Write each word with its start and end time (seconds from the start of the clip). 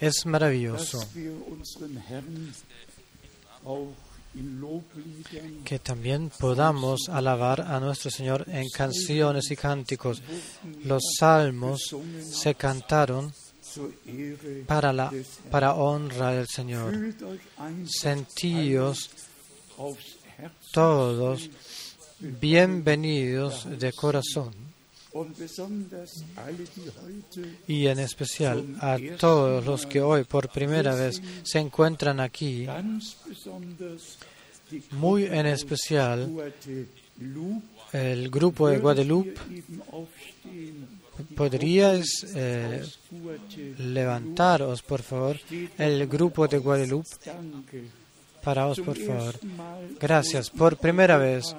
Es 0.00 0.26
maravilloso 0.26 1.00
que 5.64 5.78
también 5.80 6.30
podamos 6.38 7.08
alabar 7.08 7.62
a 7.62 7.80
nuestro 7.80 8.10
Señor 8.10 8.44
en 8.48 8.68
canciones 8.68 9.50
y 9.50 9.56
cánticos. 9.56 10.22
Los 10.84 11.02
salmos 11.18 11.96
se 12.22 12.54
cantaron 12.54 13.32
para, 14.66 14.92
la, 14.92 15.12
para 15.50 15.74
honra 15.74 16.32
del 16.32 16.46
Señor. 16.46 16.94
Sentíos 17.86 19.10
todos 20.72 21.50
bienvenidos 22.20 23.66
de 23.78 23.92
corazón 23.92 24.67
y 27.66 27.86
en 27.86 27.98
especial 27.98 28.76
a 28.80 28.98
todos 29.18 29.64
los 29.64 29.86
que 29.86 30.00
hoy 30.00 30.24
por 30.24 30.48
primera 30.50 30.94
vez 30.94 31.22
se 31.42 31.58
encuentran 31.58 32.20
aquí, 32.20 32.66
muy 34.92 35.24
en 35.24 35.46
especial 35.46 36.52
el 37.92 38.30
grupo 38.30 38.68
de 38.68 38.78
Guadalupe. 38.78 39.34
¿Podríais 41.34 42.26
eh, 42.34 42.84
levantaros, 43.78 44.82
por 44.82 45.02
favor, 45.02 45.36
el 45.76 46.06
grupo 46.06 46.46
de 46.46 46.58
Guadalupe? 46.58 47.08
Paraos, 48.42 48.80
por 48.80 48.96
favor. 48.96 49.34
Gracias. 49.98 50.48
Por 50.50 50.76
primera 50.76 51.18
vez 51.18 51.56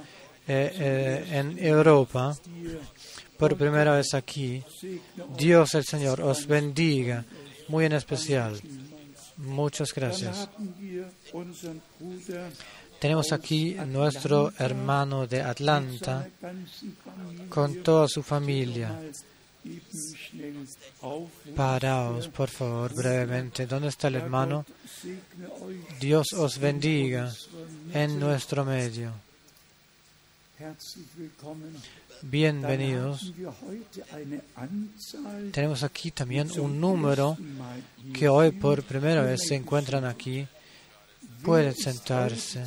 eh, 0.47 0.71
eh, 0.79 1.25
en 1.31 1.59
Europa, 1.59 2.35
por 3.39 3.55
primera 3.55 3.95
vez 3.95 4.13
aquí, 4.13 4.61
Dios 5.37 5.73
el 5.73 5.85
Señor 5.85 6.19
os 6.21 6.45
bendiga 6.45 7.23
muy 7.69 7.85
en 7.85 7.93
especial. 7.93 8.59
Muchas 9.37 9.93
gracias. 9.93 10.49
Tenemos 12.99 13.31
aquí 13.31 13.75
nuestro 13.87 14.51
hermano 14.59 15.25
de 15.25 15.41
Atlanta 15.41 16.27
con 17.47 17.81
toda 17.81 18.09
su 18.09 18.21
familia. 18.21 18.99
Paraos, 21.55 22.27
por 22.27 22.49
favor, 22.49 22.93
brevemente. 22.93 23.65
¿Dónde 23.65 23.87
está 23.87 24.09
el 24.09 24.15
hermano? 24.15 24.65
Dios 26.01 26.33
os 26.33 26.59
bendiga 26.59 27.33
en 27.93 28.19
nuestro 28.19 28.65
medio. 28.65 29.13
Bienvenidos. 32.21 33.33
Tenemos 35.51 35.83
aquí 35.83 36.11
también 36.11 36.49
un 36.59 36.79
número 36.79 37.37
que 38.13 38.27
hoy 38.27 38.51
por 38.51 38.83
primera 38.83 39.23
vez 39.23 39.41
se 39.47 39.55
encuentran 39.55 40.05
aquí. 40.05 40.45
Pueden 41.43 41.73
sentarse. 41.73 42.65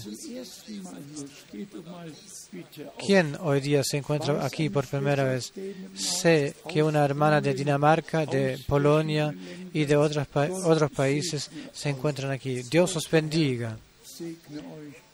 ¿Quién 3.04 3.36
hoy 3.40 3.60
día 3.60 3.82
se 3.84 3.98
encuentra 3.98 4.44
aquí 4.44 4.70
por 4.70 4.86
primera 4.86 5.24
vez? 5.24 5.52
Sé 5.94 6.56
que 6.68 6.82
una 6.82 7.04
hermana 7.04 7.40
de 7.40 7.52
Dinamarca, 7.52 8.24
de 8.24 8.58
Polonia 8.66 9.34
y 9.74 9.84
de 9.84 9.96
otros, 9.96 10.26
otros 10.64 10.90
países 10.90 11.50
se 11.72 11.90
encuentran 11.90 12.30
aquí. 12.30 12.62
Dios 12.62 12.96
os 12.96 13.10
bendiga. 13.10 13.76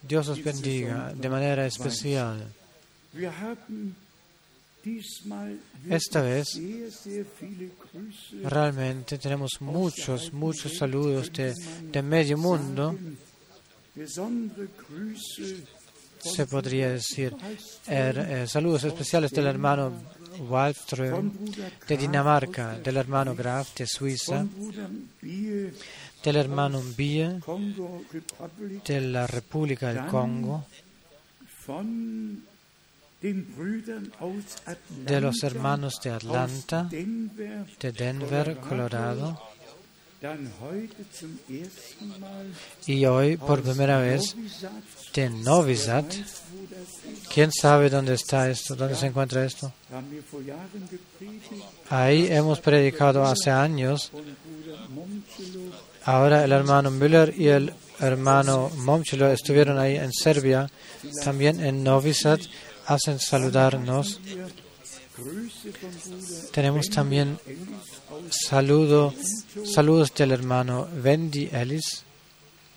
Dios 0.02 0.28
os 0.28 0.42
bendiga 0.42 1.12
de 1.14 1.28
manera 1.28 1.66
especial. 1.66 2.46
Esta 5.88 6.22
vez 6.22 6.60
realmente 8.44 9.18
tenemos 9.18 9.60
muchos, 9.60 10.32
muchos 10.32 10.76
saludos 10.76 11.32
de, 11.32 11.54
de 11.92 12.02
medio 12.02 12.36
mundo. 12.38 12.96
Se 16.20 16.46
podría 16.46 16.90
decir 16.90 17.34
er, 17.86 18.18
eh, 18.18 18.46
saludos 18.46 18.84
especiales 18.84 19.30
del 19.30 19.46
hermano 19.46 19.92
Wallström 20.48 21.32
de 21.86 21.96
Dinamarca, 21.96 22.78
del 22.78 22.96
hermano 22.96 23.34
Graf 23.34 23.74
de 23.76 23.86
Suiza, 23.86 24.46
del 25.22 26.36
hermano 26.36 26.82
Mbie 26.82 27.40
de 28.84 29.00
la 29.00 29.26
República 29.26 29.92
del 29.92 30.06
Congo, 30.06 30.64
de 33.20 35.20
los 35.20 35.42
hermanos 35.42 35.94
de 36.02 36.10
Atlanta, 36.10 36.84
de 36.84 37.92
Denver, 37.92 38.56
Colorado. 38.58 39.40
Y 42.86 43.06
hoy, 43.06 43.36
por 43.36 43.62
primera 43.62 44.00
vez, 44.00 44.34
de 45.14 45.30
Novi 45.30 45.76
Sad. 45.76 46.04
¿Quién 47.32 47.52
sabe 47.52 47.90
dónde 47.90 48.14
está 48.14 48.50
esto? 48.50 48.74
¿Dónde 48.74 48.96
se 48.96 49.06
encuentra 49.06 49.44
esto? 49.44 49.72
Ahí 51.90 52.26
hemos 52.30 52.60
predicado 52.60 53.24
hace 53.24 53.50
años. 53.50 54.10
Ahora 56.04 56.44
el 56.44 56.52
hermano 56.52 56.90
Müller 56.90 57.34
y 57.36 57.48
el 57.48 57.72
hermano 58.00 58.70
Momchilo 58.76 59.30
estuvieron 59.30 59.78
ahí 59.78 59.96
en 59.96 60.12
Serbia, 60.12 60.70
también 61.24 61.60
en 61.60 61.82
Novi 61.82 62.14
Sad 62.14 62.40
hacen 62.88 63.18
saludarnos. 63.20 64.20
Tenemos 66.52 66.88
también 66.88 67.38
saludo, 68.30 69.14
saludos 69.64 70.14
del 70.14 70.32
hermano 70.32 70.88
Wendy 71.04 71.50
Ellis 71.52 72.04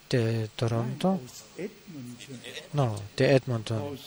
de 0.09 0.49
Toronto. 0.55 1.21
No, 2.73 3.01
de 3.15 3.35
Edmonton. 3.35 3.97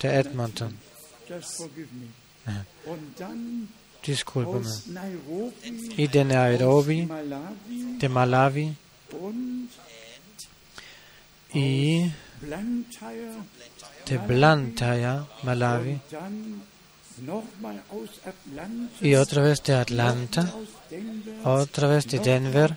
De 0.00 0.08
Edmonton. 0.20 0.76
Discúlpame. 4.04 4.70
Y 5.96 6.06
de 6.06 6.24
Nairobi, 6.24 7.08
de 7.98 8.08
Malawi. 8.08 8.76
Y 11.54 12.12
de 14.06 14.18
Blantyre, 14.18 15.24
Malawi, 15.42 16.00
y 19.00 19.14
otra 19.14 19.42
vez 19.42 19.62
de 19.62 19.74
Atlanta, 19.74 20.52
otra 21.44 21.88
vez 21.88 22.06
de 22.06 22.18
Denver, 22.18 22.76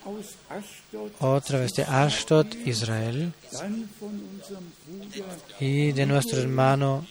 otra 1.20 1.60
vez 1.60 1.74
de 1.74 1.84
Ashdod, 1.84 2.48
Israel, 2.66 3.34
y 5.60 5.92
de 5.92 6.06
nuestro 6.06 6.40
hermano 6.40 7.06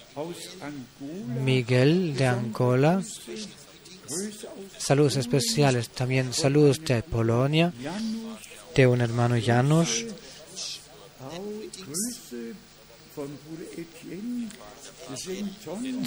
Miguel 1.44 2.16
de 2.16 2.26
Angola. 2.26 3.02
Saludos 4.78 5.16
especiales, 5.16 5.90
también 5.90 6.32
saludos 6.32 6.82
de 6.82 7.02
Polonia, 7.02 7.72
de 8.74 8.86
un 8.86 9.00
hermano 9.00 9.36
Janusz. 9.40 10.06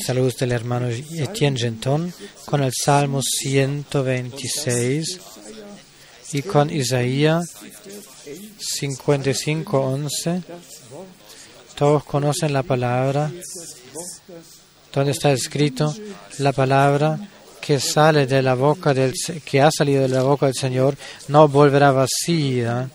Saludos 0.05 0.35
del 0.35 0.51
hermano 0.51 0.87
Etienne 0.87 1.57
Genton 1.57 2.13
con 2.45 2.61
el 2.61 2.71
Salmo 2.73 3.21
126 3.21 5.19
y 6.33 6.41
con 6.43 6.69
Isaías 6.69 7.55
55:11. 8.59 10.43
Todos 11.75 12.03
conocen 12.03 12.53
la 12.53 12.61
palabra 12.63 13.31
donde 14.93 15.11
está 15.13 15.31
escrito 15.31 15.95
la 16.37 16.53
palabra 16.53 17.19
que 17.59 17.79
sale 17.79 18.27
de 18.27 18.41
la 18.41 18.53
boca 18.55 18.93
del 18.93 19.13
que 19.45 19.61
ha 19.61 19.71
salido 19.71 20.01
de 20.03 20.09
la 20.09 20.23
boca 20.23 20.45
del 20.45 20.55
Señor 20.55 20.95
no 21.27 21.47
volverá 21.47 21.91
vacía. 21.91 22.89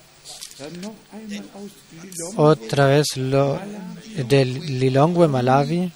Otra 2.36 2.86
vez 2.86 3.16
lo 3.16 3.60
del 4.16 4.78
Lilongwe 4.78 5.28
Malawi. 5.28 5.92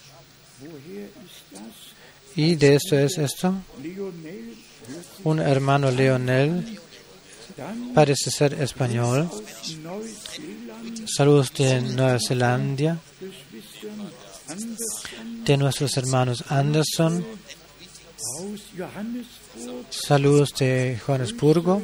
Y 2.43 2.57
de 2.57 2.77
esto 2.77 2.99
es 2.99 3.19
esto. 3.19 3.53
Un 5.25 5.41
hermano 5.41 5.91
Leonel, 5.91 6.81
parece 7.95 8.31
ser 8.31 8.55
español. 8.55 9.29
Saludos 11.05 11.53
de 11.53 11.83
Nueva 11.83 12.19
Zelanda, 12.19 12.99
de 15.45 15.57
nuestros 15.59 15.95
hermanos 15.99 16.43
Anderson. 16.49 17.27
Saludos 19.91 20.55
de 20.59 20.99
Johannesburgo. 21.05 21.83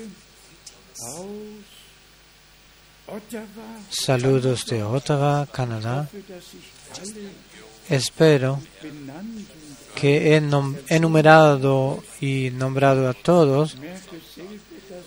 Saludos 3.90 4.64
de 4.64 4.82
Ottawa, 4.82 5.46
Canadá. 5.52 6.08
espero 7.90 8.58
que 9.96 10.34
he 10.34 10.42
enumerado 10.88 12.04
y 12.20 12.50
nombrado 12.50 13.08
a 13.08 13.14
todos, 13.14 13.76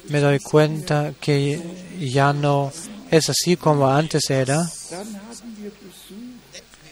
me 0.10 0.20
doy 0.20 0.40
cuenta 0.40 1.14
que 1.22 1.62
ya 2.00 2.34
no 2.34 2.74
es 3.12 3.30
así 3.30 3.56
como 3.56 3.88
antes 3.88 4.30
era. 4.30 4.68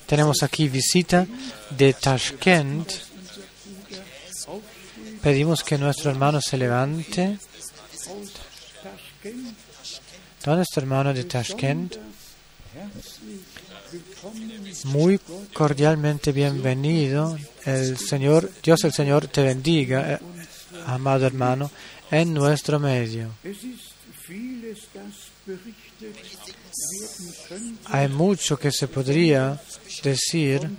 Tenemos 0.06 0.44
aquí 0.44 0.70
visita 0.70 1.26
de 1.72 1.94
Tashkent. 1.94 2.92
Pedimos 5.22 5.64
que 5.64 5.78
nuestro 5.78 6.12
hermano 6.12 6.40
se 6.40 6.58
levante. 6.58 7.40
¿Dónde 10.46 10.62
está 10.62 10.80
hermano 10.80 11.14
de 11.14 11.24
Tashkent? 11.24 11.96
Muy 14.86 15.19
cordialmente 15.54 16.31
bienvenido. 16.31 17.38
El 17.66 17.98
Señor, 17.98 18.50
Dios 18.63 18.84
el 18.84 18.94
Señor 18.94 19.28
te 19.28 19.44
bendiga, 19.44 20.13
eh, 20.13 20.19
amado 20.86 21.25
hermano, 21.25 21.72
en 22.12 22.34
nuestro 22.34 22.80
medio. 22.80 23.30
Hay 27.86 28.07
mucho 28.10 28.57
que 28.57 28.72
se 28.72 28.88
podría 28.88 29.62
decir, 30.04 30.69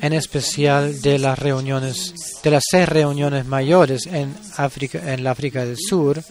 en 0.00 0.12
especial 0.12 1.00
de 1.00 1.18
las 1.18 1.38
reuniones, 1.38 2.14
de 2.42 2.50
las 2.50 2.62
seis 2.70 2.88
reuniones 2.88 3.46
mayores 3.46 4.06
en 4.06 4.34
África, 4.56 5.12
en 5.12 5.24
la 5.24 5.32
África 5.32 5.64
del 5.64 5.78
Sur. 5.78 6.22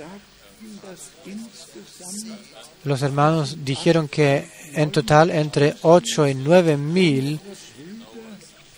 Los 2.83 3.01
hermanos 3.01 3.57
dijeron 3.63 4.07
que 4.07 4.47
en 4.73 4.91
total 4.91 5.29
entre 5.29 5.75
8 5.81 6.27
y 6.27 6.35
9 6.35 6.77
mil 6.77 7.39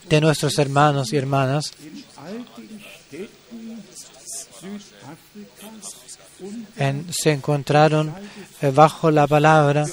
de 0.08 0.22
nuestros 0.22 0.58
hermanos 0.60 1.12
y 1.14 1.18
hermanas 1.18 1.74
se 7.12 7.32
encontraron 7.32 8.14
eh, 8.62 8.72
bajo 8.72 9.10
la 9.10 9.28
palabra 9.28 9.86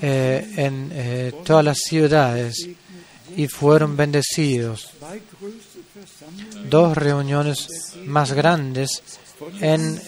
eh, 0.00 0.52
en 0.56 0.90
eh, 0.92 1.32
todas 1.44 1.64
las 1.64 1.78
ciudades 1.78 2.68
y 3.36 3.46
fueron 3.46 3.96
bendecidos. 3.96 4.90
Dos 6.68 6.96
reuniones 6.96 7.68
más 8.06 8.32
grandes 8.32 9.02
en 9.60 10.00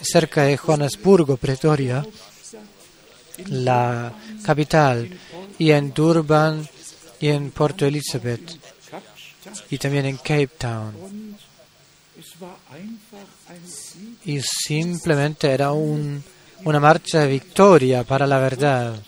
cerca 0.00 0.44
de 0.44 0.56
Johannesburgo, 0.56 1.36
Pretoria, 1.36 2.04
la 3.48 4.12
capital, 4.44 5.08
y 5.58 5.70
en 5.70 5.92
Durban 5.92 6.68
y 7.20 7.28
en 7.28 7.50
Puerto 7.50 7.86
Elizabeth 7.86 8.58
y 9.70 9.78
también 9.78 10.06
en 10.06 10.16
Cape 10.16 10.50
Town. 10.58 11.36
Y 14.24 14.40
simplemente 14.40 15.50
era 15.50 15.72
un, 15.72 16.22
una 16.64 16.80
marcha 16.80 17.20
de 17.20 17.28
victoria 17.28 18.04
para 18.04 18.26
la 18.26 18.38
verdad 18.38 19.00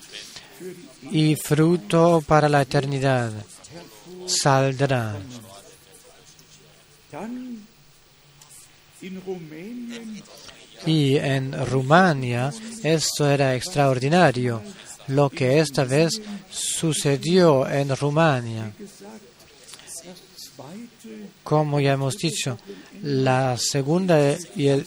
y 1.11 1.35
fruto 1.35 2.23
para 2.25 2.49
la 2.49 2.61
eternidad. 2.61 3.31
Saldrá. 4.25 5.17
Y 10.85 11.17
en 11.17 11.53
Rumania 11.65 12.51
esto 12.83 13.29
era 13.29 13.55
extraordinario, 13.55 14.61
lo 15.07 15.29
que 15.29 15.59
esta 15.59 15.83
vez 15.83 16.21
sucedió 16.49 17.67
en 17.69 17.95
Rumania. 17.95 18.71
Como 21.43 21.79
ya 21.79 21.93
hemos 21.93 22.17
dicho, 22.17 22.57
la 23.01 23.57
segunda 23.57 24.37
y 24.55 24.67
el, 24.67 24.85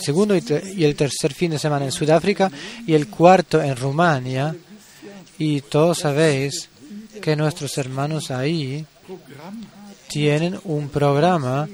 segundo 0.00 0.36
y 0.36 0.84
el 0.84 0.96
tercer 0.96 1.32
fin 1.32 1.50
de 1.52 1.58
semana 1.58 1.86
en 1.86 1.92
Sudáfrica 1.92 2.50
y 2.86 2.94
el 2.94 3.08
cuarto 3.08 3.62
en 3.62 3.76
Rumania. 3.76 4.54
Y 5.38 5.62
todos 5.62 5.98
sabéis 5.98 6.68
que 7.20 7.36
nuestros 7.36 7.76
hermanos 7.78 8.30
ahí 8.30 8.84
tienen 10.08 10.58
un 10.64 10.88
programa 10.88 11.68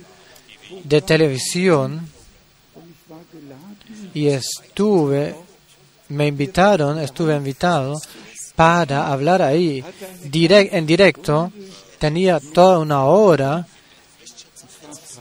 de 0.84 1.02
televisión 1.02 2.08
y 4.14 4.28
estuve, 4.28 5.34
me 6.08 6.26
invitaron, 6.26 6.98
estuve 6.98 7.36
invitado 7.36 8.00
para 8.56 9.10
hablar 9.10 9.42
ahí 9.42 9.84
en 10.32 10.86
directo. 10.86 11.52
Tenía 11.98 12.40
toda 12.40 12.78
una 12.78 13.04
hora 13.04 13.66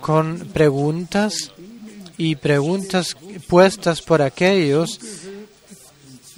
con 0.02 0.40
preguntas 0.54 1.52
y 2.18 2.36
preguntas 2.36 3.16
puestas 3.48 4.02
por 4.02 4.22
aquellos 4.22 5.00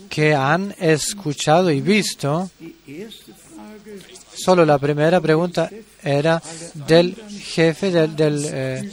que 0.10 0.36
han 0.36 0.76
escuchado 0.80 1.72
y 1.72 1.82
visto. 1.82 2.52
Solo 4.34 4.66
la 4.66 4.78
primera 4.78 5.22
pregunta 5.22 5.70
era 6.04 6.42
del 6.88 7.16
jefe 7.16 7.92
del, 7.92 8.46
eh, 8.46 8.92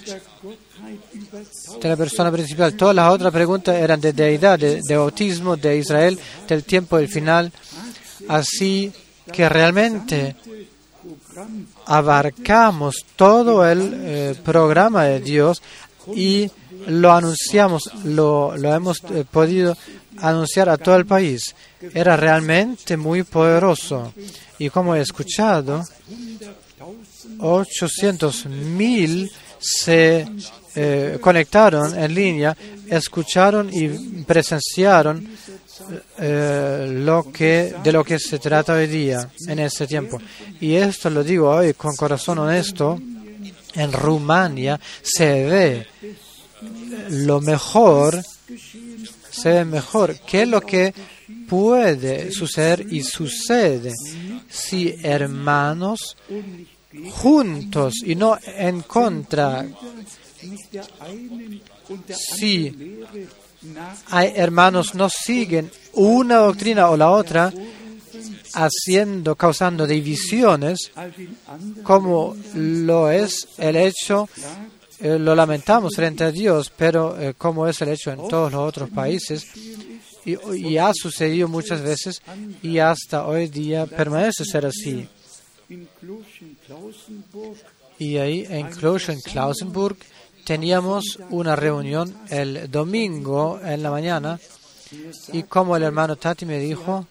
de 1.80 1.88
la 1.88 1.96
persona 1.96 2.30
principal. 2.30 2.74
Todas 2.74 2.94
las 2.94 3.12
otras 3.12 3.32
preguntas 3.32 3.76
eran 3.76 4.00
de 4.00 4.12
deidad, 4.12 4.58
de, 4.58 4.80
de 4.86 4.96
bautismo, 4.96 5.56
de 5.56 5.78
Israel, 5.78 6.18
del 6.46 6.64
tiempo 6.64 6.96
del 6.96 7.08
final. 7.08 7.52
Así 8.28 8.92
que 9.32 9.48
realmente 9.48 10.36
abarcamos 11.86 13.04
todo 13.16 13.68
el 13.68 13.92
eh, 13.94 14.34
programa 14.44 15.04
de 15.04 15.20
Dios 15.20 15.62
y 16.14 16.50
lo 16.86 17.12
anunciamos, 17.12 17.90
lo, 18.04 18.56
lo 18.56 18.74
hemos 18.74 19.02
eh, 19.10 19.24
podido 19.30 19.76
anunciar 20.18 20.68
a 20.68 20.76
todo 20.76 20.96
el 20.96 21.06
país. 21.06 21.54
Era 21.94 22.16
realmente 22.16 22.96
muy 22.96 23.22
poderoso. 23.22 24.12
Y 24.58 24.70
como 24.70 24.94
he 24.94 25.00
escuchado, 25.00 25.84
800 27.38 28.46
mil 28.46 29.30
se 29.60 30.26
eh, 30.80 31.18
conectaron 31.20 31.98
en 31.98 32.14
línea, 32.14 32.56
escucharon 32.88 33.68
y 33.72 33.88
presenciaron 34.22 35.28
eh, 36.18 36.86
lo 36.88 37.32
que, 37.32 37.74
de 37.82 37.90
lo 37.90 38.04
que 38.04 38.20
se 38.20 38.38
trata 38.38 38.74
hoy 38.74 38.86
día, 38.86 39.28
en 39.48 39.58
este 39.58 39.88
tiempo. 39.88 40.20
Y 40.60 40.76
esto 40.76 41.10
lo 41.10 41.24
digo 41.24 41.50
hoy 41.50 41.74
con 41.74 41.96
corazón 41.96 42.38
honesto. 42.38 42.96
En 43.74 43.92
Rumania 43.92 44.78
se 45.02 45.44
ve 45.46 45.86
lo 47.10 47.40
mejor, 47.40 48.22
se 49.30 49.48
ve 49.50 49.64
mejor 49.64 50.20
que 50.20 50.46
lo 50.46 50.60
que 50.60 50.94
puede 51.48 52.30
suceder 52.30 52.86
y 52.88 53.02
sucede 53.02 53.92
si 54.48 54.94
hermanos 55.02 56.16
juntos 57.10 57.94
y 58.04 58.14
no 58.14 58.38
en 58.44 58.82
contra, 58.82 59.66
si 62.14 63.02
hay 64.10 64.32
hermanos 64.36 64.94
no 64.94 65.08
siguen 65.08 65.70
una 65.94 66.36
doctrina 66.36 66.90
o 66.90 66.96
la 66.96 67.10
otra, 67.10 67.52
haciendo, 68.54 69.36
causando 69.36 69.86
divisiones, 69.86 70.92
como 71.82 72.36
lo 72.54 73.10
es 73.10 73.48
el 73.58 73.76
hecho, 73.76 74.28
eh, 75.00 75.18
lo 75.18 75.34
lamentamos 75.34 75.94
frente 75.94 76.24
a 76.24 76.30
Dios, 76.30 76.72
pero 76.76 77.20
eh, 77.20 77.34
como 77.34 77.66
es 77.66 77.80
el 77.82 77.90
hecho 77.90 78.10
en 78.10 78.28
todos 78.28 78.52
los 78.52 78.60
otros 78.60 78.90
países, 78.90 79.46
y, 80.24 80.36
y, 80.56 80.78
ha 80.78 80.92
sucedido 80.92 81.48
muchas 81.48 81.80
veces 81.80 82.20
y 82.62 82.78
hasta 82.78 83.26
hoy 83.26 83.48
día 83.48 83.86
permanece 83.86 84.44
ser 84.44 84.66
así. 84.66 85.08
Y 87.98 88.16
ahí 88.18 88.46
en 88.48 88.68
Klausenburg 88.68 89.96
teníamos 90.48 91.18
una 91.28 91.54
reunión 91.54 92.10
el 92.30 92.70
domingo 92.70 93.60
en 93.62 93.82
la 93.82 93.90
mañana 93.90 94.40
y 95.30 95.42
como 95.42 95.76
el 95.76 95.82
hermano 95.82 96.16
Tati 96.16 96.46
me 96.46 96.58
dijo, 96.58 97.06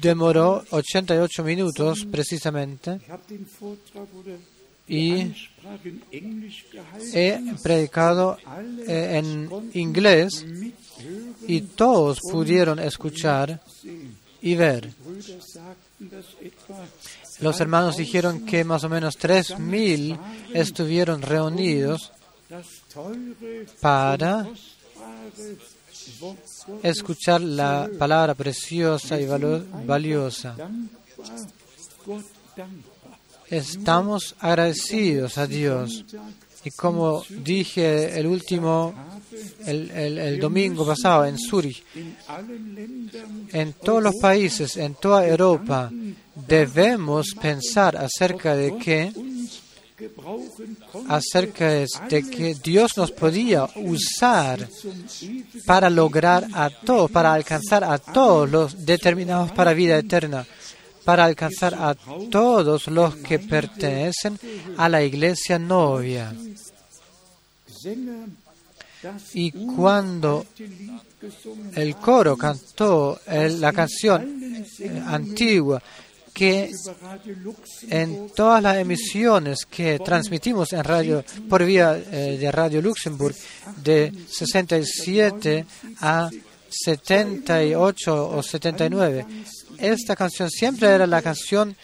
demoró 0.00 0.64
88 0.70 1.44
minutos 1.44 2.06
precisamente 2.10 2.98
y 4.88 5.34
he 7.12 7.38
predicado 7.62 8.38
eh, 8.88 9.18
en 9.18 9.50
inglés 9.74 10.46
y 11.46 11.60
todos 11.60 12.20
pudieron 12.32 12.78
escuchar 12.78 13.60
y 14.40 14.54
ver. 14.54 14.94
Los 17.40 17.60
hermanos 17.60 17.96
dijeron 17.96 18.46
que 18.46 18.64
más 18.64 18.84
o 18.84 18.88
menos 18.88 19.18
3.000 19.18 20.18
estuvieron 20.54 21.22
reunidos 21.22 22.12
para 23.80 24.46
escuchar 26.82 27.40
la 27.40 27.90
palabra 27.98 28.34
preciosa 28.34 29.20
y 29.20 29.26
valiosa. 29.26 30.56
Estamos 33.50 34.34
agradecidos 34.40 35.38
a 35.38 35.46
Dios. 35.46 36.04
Y 36.66 36.72
como 36.72 37.22
dije 37.30 38.18
el 38.18 38.26
último, 38.26 38.92
el, 39.66 39.88
el, 39.88 40.40
domingo 40.40 40.84
pasado 40.84 41.24
en 41.24 41.38
Zurich, 41.38 41.84
en 43.52 43.72
todos 43.74 44.02
los 44.02 44.16
países, 44.20 44.76
en 44.76 44.96
toda 44.96 45.24
Europa, 45.24 45.92
debemos 46.34 47.36
pensar 47.40 47.96
acerca 47.96 48.56
de 48.56 48.76
que 48.78 49.12
acerca 51.08 51.70
de 51.70 52.22
que 52.28 52.56
Dios 52.56 52.96
nos 52.96 53.12
podía 53.12 53.68
usar 53.76 54.68
para 55.66 55.88
lograr 55.88 56.48
a 56.52 56.68
todos, 56.68 57.12
para 57.12 57.32
alcanzar 57.32 57.84
a 57.84 57.98
todos 57.98 58.50
los 58.50 58.84
determinados 58.84 59.52
para 59.52 59.72
vida 59.72 59.96
eterna, 59.96 60.44
para 61.06 61.24
alcanzar 61.24 61.72
a 61.74 61.94
todos 62.30 62.88
los 62.88 63.14
que 63.16 63.38
pertenecen 63.38 64.36
a 64.76 64.88
la 64.88 65.04
iglesia 65.04 65.56
novia. 65.56 66.34
Y 69.34 69.52
cuando 69.52 70.44
el 71.76 71.94
coro 71.96 72.36
cantó 72.36 73.20
la 73.28 73.72
canción 73.72 74.66
eh, 74.80 75.02
antigua, 75.06 75.80
que 76.34 76.72
en 77.88 78.30
todas 78.34 78.60
las 78.60 78.76
emisiones 78.76 79.64
que 79.64 80.00
transmitimos 80.00 80.72
en 80.72 80.82
radio 80.82 81.24
por 81.48 81.64
vía 81.64 81.96
eh, 81.96 82.36
de 82.38 82.50
Radio 82.50 82.82
Luxemburg 82.82 83.36
de 83.82 84.12
67 84.28 85.64
a 86.00 86.28
78 86.68 88.28
o 88.28 88.42
79, 88.42 89.26
esta 89.78 90.16
canción 90.16 90.50
siempre 90.50 90.88
era 90.88 91.06
la 91.06 91.22
canción 91.22 91.76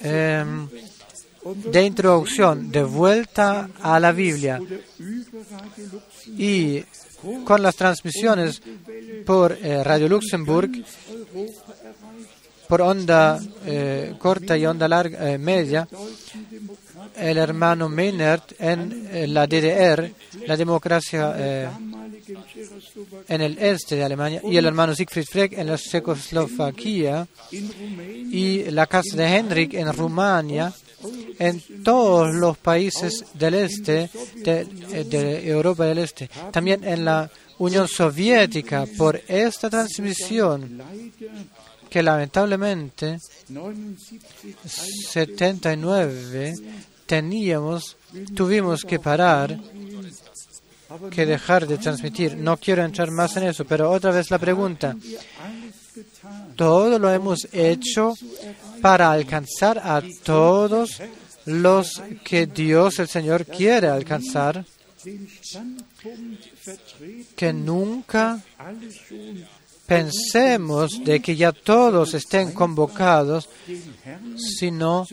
em, 0.00 0.68
de 1.70 1.84
introducción, 1.84 2.70
de 2.70 2.82
vuelta 2.82 3.68
a 3.80 3.98
la 4.00 4.12
Biblia. 4.12 4.60
Y 6.36 6.84
con 7.44 7.62
las 7.62 7.76
transmisiones 7.76 8.62
por 9.26 9.52
eh, 9.52 9.82
Radio 9.82 10.08
Luxemburg 10.08 10.70
por 12.68 12.82
onda 12.82 13.40
eh, 13.64 14.14
corta 14.18 14.56
y 14.56 14.66
onda 14.66 14.86
larga, 14.86 15.32
eh, 15.32 15.38
media, 15.38 15.88
el 17.18 17.38
hermano 17.38 17.88
Meinert 17.88 18.52
en 18.58 19.08
eh, 19.10 19.26
la 19.26 19.46
DDR, 19.46 20.10
la 20.46 20.56
democracia 20.56 21.70
en 23.28 23.40
el 23.40 23.58
este 23.58 23.96
de 23.96 24.04
Alemania, 24.04 24.40
y 24.44 24.56
el 24.56 24.66
hermano 24.66 24.94
Siegfried 24.94 25.26
Freck 25.30 25.52
en 25.52 25.66
la 25.66 25.78
Checoslovaquia, 25.78 27.26
y 27.50 28.70
la 28.70 28.86
casa 28.86 29.16
de 29.16 29.36
Henrik 29.36 29.74
en 29.74 29.92
Rumania, 29.92 30.72
en 31.38 31.82
todos 31.82 32.34
los 32.34 32.58
países 32.58 33.24
del 33.34 33.54
este, 33.54 34.10
de, 34.36 34.64
de 35.04 35.48
Europa 35.48 35.84
del 35.86 35.98
Este, 35.98 36.28
también 36.50 36.84
en 36.84 37.04
la 37.04 37.30
Unión 37.58 37.88
Soviética, 37.88 38.86
por 38.96 39.20
esta 39.26 39.70
transmisión 39.70 40.82
que 41.88 42.02
lamentablemente 42.02 43.18
79 45.08 46.54
teníamos, 47.08 47.96
tuvimos 48.34 48.82
que 48.82 49.00
parar, 49.00 49.58
que 51.10 51.26
dejar 51.26 51.66
de 51.66 51.78
transmitir. 51.78 52.36
No 52.36 52.58
quiero 52.58 52.84
entrar 52.84 53.10
más 53.10 53.36
en 53.36 53.44
eso, 53.44 53.64
pero 53.64 53.90
otra 53.90 54.12
vez 54.12 54.30
la 54.30 54.38
pregunta. 54.38 54.94
Todo 56.54 56.98
lo 56.98 57.10
hemos 57.10 57.48
hecho 57.52 58.12
para 58.82 59.10
alcanzar 59.10 59.78
a 59.78 60.02
todos 60.22 61.00
los 61.46 62.02
que 62.22 62.46
Dios 62.46 62.98
el 62.98 63.08
Señor 63.08 63.46
quiere 63.46 63.88
alcanzar, 63.88 64.66
que 67.34 67.52
nunca 67.52 68.42
pensemos 69.86 71.02
de 71.02 71.20
que 71.20 71.34
ya 71.36 71.52
todos 71.52 72.12
estén 72.12 72.52
convocados, 72.52 73.48
sino 74.36 75.06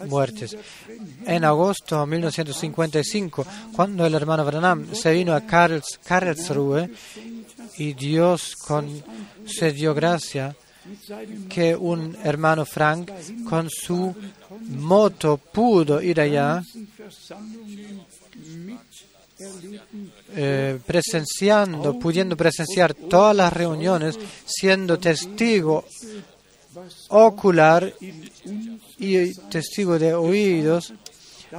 muertes. 0.06 0.56
En 1.25 1.44
agosto 1.44 2.00
de 2.01 2.08
1955, 2.08 3.46
cuando 3.75 4.06
el 4.06 4.13
hermano 4.13 4.46
Branham 4.46 4.94
se 4.94 5.12
vino 5.12 5.34
a 5.34 5.42
Karlsruhe 5.42 6.89
y 7.77 7.94
Dios 7.94 8.54
concedió 8.56 9.94
gracia 9.94 10.56
que 11.50 11.75
un 11.75 12.18
hermano 12.24 12.66
Frank 12.66 13.12
con 13.50 13.70
su 13.70 14.16
moto 14.70 15.38
pudo 15.38 16.01
ir 16.01 16.22
allá 16.22 16.63
eh, 20.36 20.80
presenciando, 20.86 22.00
pudiendo 22.00 22.36
presenciar 22.36 22.94
todas 22.94 23.36
las 23.36 23.54
reuniones, 23.54 24.18
siendo 24.46 24.98
testigo 24.98 25.86
ocular 27.10 27.93
y 28.98 29.34
testigo 29.50 29.98
de 30.00 30.13
oídos 30.13 30.93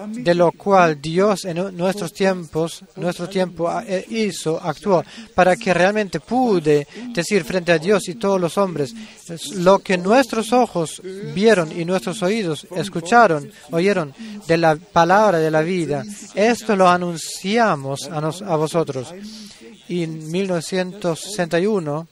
de 0.09 0.35
lo 0.35 0.53
cual 0.53 1.01
Dios 1.01 1.45
en 1.45 1.77
nuestros 1.77 2.13
tiempos, 2.13 2.85
nuestro 2.97 3.29
tiempo 3.29 3.71
eh, 3.87 4.05
hizo, 4.11 4.61
actuó, 4.63 5.03
para 5.35 5.57
que 5.57 5.73
realmente 5.73 6.21
pude 6.21 6.87
decir 7.15 7.45
frente 7.45 7.73
a 7.73 7.79
Dios 7.79 8.09
y 8.09 8.17
todos 8.17 8.41
los 8.41 8.59
hombres 8.59 8.95
lo 9.55 9.79
que 9.79 9.97
nuestros 9.97 10.53
ojos 10.53 11.01
vieron 11.35 11.73
y 11.79 11.85
nuestros 11.85 12.23
oídos 12.23 12.67
escucharon, 12.77 13.51
oyeron 13.71 14.13
de 14.47 14.57
la 14.59 14.77
palabra 14.77 15.39
de 15.39 15.51
la 15.51 15.63
vida. 15.63 16.05
Esto 16.35 16.77
lo 16.77 16.89
anunciamos 16.89 18.09
a, 18.11 18.19
a 18.19 18.57
vosotros. 18.57 19.15
Y 19.89 20.03
en 20.03 20.31
1961 20.31 22.09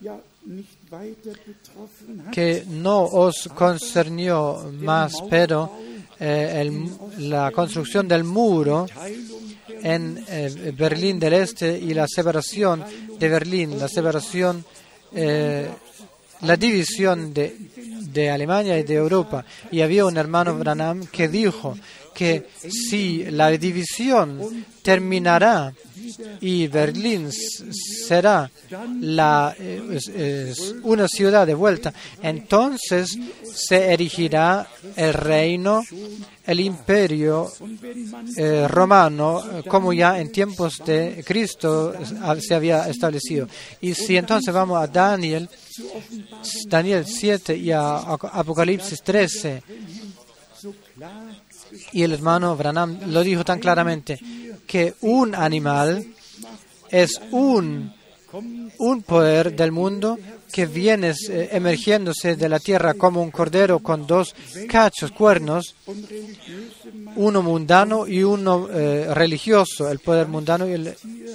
que 2.33 2.65
no 2.69 3.03
os 3.03 3.49
concernió 3.55 4.71
más, 4.81 5.15
pero 5.29 5.73
eh, 6.19 6.71
la 7.19 7.51
construcción 7.51 8.07
del 8.09 8.25
muro 8.25 8.87
en 9.83 10.25
eh, 10.29 10.73
Berlín 10.77 11.19
del 11.19 11.35
Este 11.35 11.79
y 11.79 11.93
la 11.93 12.07
separación 12.09 12.85
de 13.19 13.29
Berlín, 13.29 13.79
la 13.79 13.89
separación, 13.89 14.65
eh, 15.13 15.69
la 16.43 16.57
división 16.57 17.35
de, 17.35 17.57
de 18.13 18.31
Alemania 18.31 18.79
y 18.79 18.83
de 18.83 18.95
Europa. 18.95 19.45
Y 19.71 19.81
había 19.81 20.07
un 20.07 20.17
hermano 20.17 20.57
Branham 20.57 21.07
que 21.07 21.29
dijo 21.29 21.77
que 22.17 22.47
si 22.57 23.25
la 23.25 23.51
división 23.51 24.65
terminará 24.83 25.75
y 26.41 26.67
Berlín 26.67 27.31
será 27.31 28.51
eh, 29.59 30.55
una 30.83 31.09
ciudad 31.09 31.47
de 31.47 31.55
vuelta, 31.55 31.93
entonces 32.23 33.19
se 33.43 33.93
erigirá 33.93 34.67
el 34.97 35.13
reino, 35.13 35.83
el 36.47 36.61
imperio 36.61 37.53
eh, 38.37 38.67
romano, 38.67 39.43
como 39.69 39.93
ya 39.93 40.19
en 40.19 40.33
tiempos 40.33 40.79
de 40.87 41.23
Cristo 41.27 41.93
se 42.41 42.55
había 42.55 42.89
establecido. 42.89 43.47
Y 43.83 43.93
si 43.93 44.17
entonces 44.17 44.55
vamos 44.55 44.83
a 44.83 44.87
Daniel, 44.87 45.51
Daniel 46.67 47.05
7 47.07 47.57
y 47.57 47.73
a 47.73 47.99
Apocalipsis 47.99 49.03
13, 49.03 49.63
y 51.93 52.03
el 52.03 52.13
hermano 52.13 52.57
Branham 52.57 52.99
lo 53.09 53.23
dijo 53.23 53.45
tan 53.45 53.59
claramente, 53.59 54.19
que 54.67 54.95
un 55.01 55.35
animal 55.35 56.07
es 56.91 57.21
un, 57.31 57.93
un 58.79 59.03
poder 59.03 59.55
del 59.55 59.73
mundo 59.73 60.19
que 60.57 60.65
viene 60.65 61.13
eh, 61.29 61.51
emergiéndose 61.53 62.35
de 62.35 62.49
la 62.49 62.59
tierra 62.59 62.95
como 62.95 63.21
un 63.21 63.31
cordero 63.31 63.81
con 63.81 64.07
dos 64.07 64.35
cachos, 64.67 65.13
cuernos, 65.13 65.75
uno 67.17 67.43
mundano 67.43 68.07
y 68.07 68.23
uno 68.23 68.67
eh, 68.73 69.07
religioso, 69.13 69.91
el 69.91 69.99
poder 69.99 70.29
mundano 70.29 70.67
y 70.67 70.73
el 70.73 70.95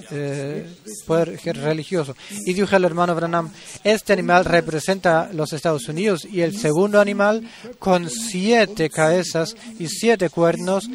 eh, 0.09 0.65
poder 1.05 1.39
religioso. 1.57 2.15
Y 2.47 2.53
dijo 2.53 2.75
el 2.75 2.83
hermano 2.83 3.13
Branham, 3.13 3.51
este 3.83 4.11
animal 4.11 4.43
representa 4.43 5.29
los 5.31 5.53
Estados 5.53 5.87
Unidos 5.87 6.25
y 6.25 6.41
el 6.41 6.57
segundo 6.57 6.99
animal 6.99 7.47
con 7.77 8.09
siete 8.09 8.89
cabezas 8.89 9.55
y 9.77 9.87
siete 9.87 10.31
cuernos, 10.31 10.89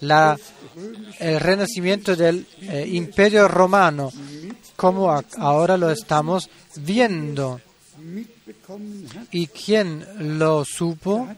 la 0.00 0.36
el 1.20 1.38
renacimiento 1.38 2.16
del 2.16 2.44
imperio 2.86 3.46
romano, 3.46 4.10
como 4.76 5.10
ahora 5.38 5.76
lo 5.76 5.90
estamos 5.90 6.48
viendo. 6.76 7.60
Y 9.30 9.46
quien 9.46 10.38
lo 10.38 10.64
supo 10.64 11.28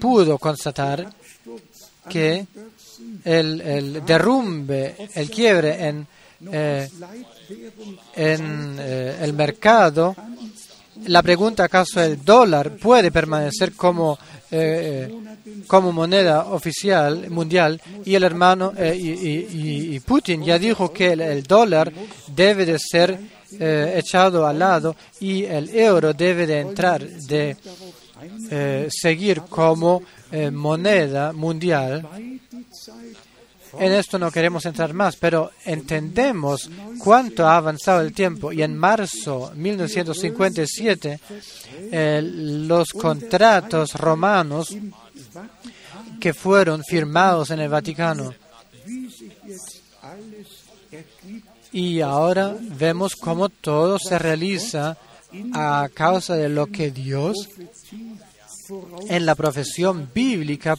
pudo 0.00 0.38
constatar 0.38 1.08
que 2.08 2.46
el, 3.24 4.04
derrumbe, 4.04 5.08
el 5.14 5.30
quiebre 5.30 5.88
en, 5.88 6.06
eh, 6.52 6.90
eh, 8.16 9.18
el 9.20 9.32
mercado, 9.32 10.14
la 11.06 11.22
pregunta 11.22 11.64
acaso 11.64 12.02
el 12.02 12.24
dólar 12.24 12.76
puede 12.76 13.10
permanecer 13.10 13.72
como 13.72 14.18
como 15.66 15.92
moneda 15.92 16.44
oficial 16.46 17.30
mundial 17.30 17.80
y 18.04 18.14
el 18.14 18.24
hermano 18.24 18.72
eh, 18.76 18.94
y, 18.96 20.00
Putin 20.00 20.44
ya 20.44 20.58
dijo 20.58 20.92
que 20.92 21.12
el, 21.12 21.42
dólar 21.42 21.92
debe 22.28 22.66
de 22.66 22.78
ser 22.78 23.18
eh, 23.58 23.94
echado 23.96 24.46
al 24.46 24.58
lado 24.58 24.96
y 25.20 25.44
el 25.44 25.70
euro 25.70 26.12
debe 26.12 26.46
de 26.46 26.60
entrar 26.60 27.06
de 27.06 27.56
eh, 28.50 28.88
seguir 28.90 29.42
como 29.42 30.02
moneda 30.52 31.32
mundial 31.32 32.08
en 33.78 33.92
esto 33.92 34.18
no 34.18 34.30
queremos 34.30 34.64
entrar 34.66 34.92
más, 34.92 35.16
pero 35.16 35.50
entendemos 35.64 36.70
cuánto 36.98 37.46
ha 37.46 37.56
avanzado 37.56 38.00
el 38.00 38.12
tiempo 38.12 38.52
y 38.52 38.62
en 38.62 38.76
marzo 38.76 39.50
de 39.50 39.60
1957 39.60 41.20
los 42.22 42.90
contratos 42.90 43.94
romanos 43.94 44.76
que 46.20 46.34
fueron 46.34 46.82
firmados 46.84 47.50
en 47.50 47.60
el 47.60 47.68
Vaticano. 47.68 48.34
Y 51.72 52.00
ahora 52.00 52.54
vemos 52.60 53.16
cómo 53.16 53.48
todo 53.48 53.98
se 53.98 54.18
realiza 54.18 54.96
a 55.52 55.88
causa 55.92 56.36
de 56.36 56.48
lo 56.48 56.66
que 56.66 56.90
Dios 56.90 57.48
en 59.08 59.26
la 59.26 59.34
profesión 59.34 60.08
bíblica 60.14 60.76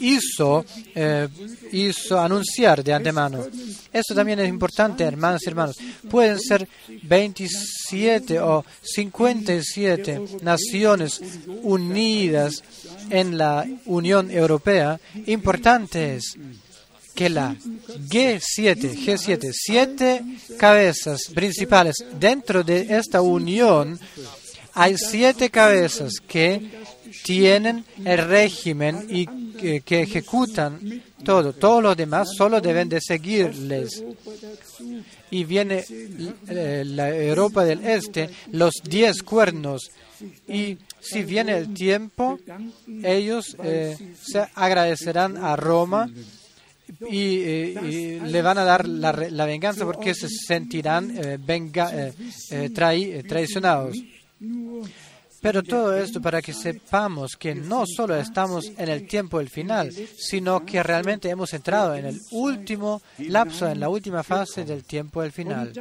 hizo, 0.00 0.64
eh, 0.94 1.28
hizo 1.72 2.20
anunciar 2.20 2.82
de 2.82 2.92
antemano. 2.92 3.46
Esto 3.92 4.14
también 4.14 4.40
es 4.40 4.48
importante, 4.48 5.04
hermanos 5.04 5.42
y 5.44 5.48
hermanos. 5.48 5.76
Pueden 6.08 6.38
ser 6.40 6.68
27 7.02 8.40
o 8.40 8.64
57 8.82 10.20
naciones 10.42 11.20
unidas 11.62 12.62
en 13.10 13.38
la 13.38 13.66
Unión 13.86 14.30
Europea. 14.30 14.98
Importante 15.26 16.16
es 16.16 16.36
que 17.14 17.28
la 17.28 17.54
G7, 17.54 18.94
G7, 18.96 19.50
siete 19.52 20.22
cabezas 20.58 21.20
principales 21.34 21.96
dentro 22.18 22.62
de 22.62 22.96
esta 22.96 23.20
unión, 23.20 23.98
hay 24.72 24.96
siete 24.96 25.50
cabezas 25.50 26.14
que 26.26 26.70
tienen 27.24 27.84
el 28.04 28.18
régimen 28.18 29.06
y 29.08 29.26
que, 29.80 30.02
ejecutan 30.02 31.02
todo. 31.24 31.52
Todos 31.52 31.82
los 31.82 31.96
demás 31.96 32.28
solo 32.36 32.60
deben 32.60 32.88
de 32.88 33.00
seguirles. 33.00 34.02
Y 35.30 35.44
viene 35.44 35.84
eh, 36.48 36.82
la 36.86 37.14
Europa 37.14 37.64
del 37.64 37.84
Este, 37.84 38.30
los 38.52 38.74
diez 38.82 39.22
cuernos. 39.22 39.90
Y 40.48 40.78
si 41.00 41.22
viene 41.22 41.56
el 41.56 41.72
tiempo, 41.72 42.38
ellos 43.02 43.56
eh, 43.62 43.96
se 44.20 44.46
agradecerán 44.54 45.36
a 45.38 45.56
Roma 45.56 46.10
y, 47.08 47.40
eh, 47.40 48.20
le 48.24 48.42
van 48.42 48.58
a 48.58 48.64
dar 48.64 48.86
la, 48.86 49.12
venganza 49.46 49.84
porque 49.84 50.14
se 50.14 50.28
sentirán 50.28 51.38
venga, 51.46 52.12
traicionados. 52.74 53.96
Pero 55.40 55.62
todo 55.62 55.96
esto 55.96 56.20
para 56.20 56.42
que 56.42 56.52
sepamos 56.52 57.36
que 57.38 57.54
no 57.54 57.84
solo 57.86 58.14
estamos 58.16 58.66
en 58.76 58.88
el 58.88 59.06
tiempo 59.06 59.38
del 59.38 59.48
final, 59.48 59.90
sino 60.16 60.64
que 60.66 60.82
realmente 60.82 61.30
hemos 61.30 61.52
entrado 61.54 61.94
en 61.94 62.06
el 62.06 62.20
último 62.32 63.00
lapso, 63.18 63.66
en 63.66 63.80
la 63.80 63.88
última 63.88 64.22
fase 64.22 64.64
del 64.64 64.84
tiempo 64.84 65.22
del 65.22 65.32
final. 65.32 65.72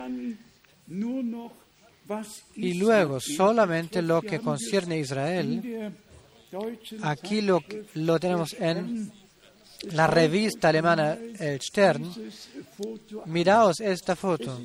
Y 2.55 2.73
luego 2.75 3.19
solamente 3.19 4.01
lo 4.01 4.21
que 4.21 4.39
concierne 4.39 4.95
a 4.95 4.99
Israel, 4.99 5.93
aquí 7.03 7.41
lo, 7.41 7.61
lo 7.95 8.19
tenemos 8.19 8.53
en 8.53 9.11
la 9.91 10.07
revista 10.07 10.69
alemana 10.69 11.17
El 11.39 11.61
Stern. 11.61 12.11
Miraos 13.25 13.79
esta 13.79 14.15
foto. 14.15 14.59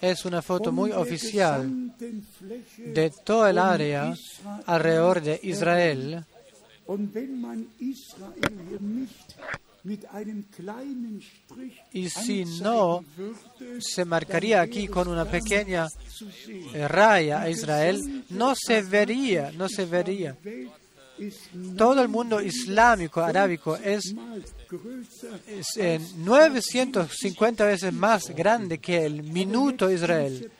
Es 0.00 0.24
una 0.24 0.42
foto 0.42 0.72
muy 0.72 0.92
oficial 0.92 1.92
de 2.78 3.12
todo 3.24 3.46
el 3.46 3.58
área 3.58 4.14
alrededor 4.66 5.20
de 5.20 5.40
Israel. 5.42 6.24
Y 11.92 12.08
si 12.08 12.44
no, 12.44 13.04
se 13.80 14.04
marcaría 14.04 14.60
aquí 14.60 14.88
con 14.88 15.08
una 15.08 15.24
pequeña 15.24 15.86
raya 16.88 17.42
a 17.42 17.50
Israel, 17.50 18.24
no 18.30 18.54
se 18.54 18.82
vería, 18.82 19.52
no 19.52 19.68
se 19.68 19.86
vería. 19.86 20.36
Todo 21.76 22.02
el 22.02 22.08
mundo 22.08 22.40
islámico, 22.40 23.20
arábico, 23.20 23.76
es, 23.76 24.14
950 26.16 27.64
veces 27.64 27.92
más 27.92 28.30
grande 28.30 28.78
que 28.78 29.04
el 29.04 29.22
minuto 29.22 29.90
Israel. 29.90 30.50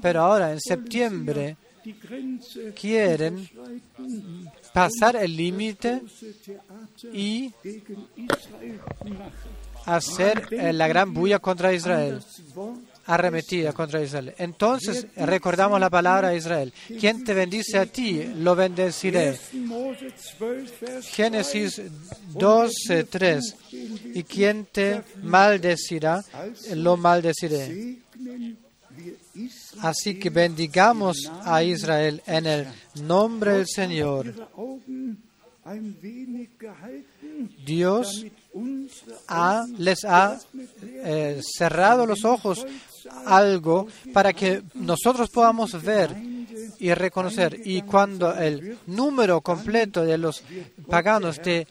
Pero 0.00 0.22
ahora, 0.22 0.52
en 0.52 0.60
septiembre, 0.60 1.56
quieren 2.80 3.48
pasar 4.72 5.16
el 5.16 5.36
límite 5.36 6.02
y 7.12 7.52
hacer 9.84 10.48
eh, 10.50 10.72
la 10.72 10.88
gran 10.88 11.12
bulla 11.12 11.38
contra 11.38 11.72
Israel 11.74 12.20
arremetida 13.06 13.72
contra 13.72 14.02
Israel. 14.02 14.34
Entonces 14.38 15.06
recordamos 15.16 15.78
la 15.80 15.90
palabra 15.90 16.30
de 16.30 16.36
Israel. 16.36 16.72
Quien 16.98 17.24
te 17.24 17.34
bendice 17.34 17.78
a 17.78 17.86
ti, 17.86 18.22
lo 18.38 18.54
bendeciré. 18.54 19.38
Génesis 21.02 21.82
12, 22.30 23.04
3. 23.04 23.56
Y 24.14 24.22
quien 24.24 24.66
te 24.66 25.02
maldecirá, 25.22 26.22
lo 26.74 26.96
maldeciré. 26.96 27.98
Así 29.80 30.18
que 30.18 30.30
bendigamos 30.30 31.30
a 31.44 31.62
Israel 31.62 32.22
en 32.26 32.46
el 32.46 32.66
nombre 33.02 33.54
del 33.54 33.66
Señor. 33.66 34.32
Dios 37.64 38.24
les 39.78 40.04
ha 40.04 40.38
eh, 40.82 41.40
cerrado 41.42 42.06
los 42.06 42.24
ojos 42.24 42.64
algo 43.26 43.86
para 44.12 44.32
que 44.32 44.62
nosotros 44.74 45.30
podamos 45.30 45.80
ver 45.82 46.14
y 46.78 46.92
reconocer. 46.94 47.60
Y 47.64 47.82
cuando 47.82 48.34
el 48.34 48.78
número 48.86 49.40
completo 49.40 50.04
de 50.04 50.18
los 50.18 50.42
paganos 50.88 51.40
de, 51.42 51.66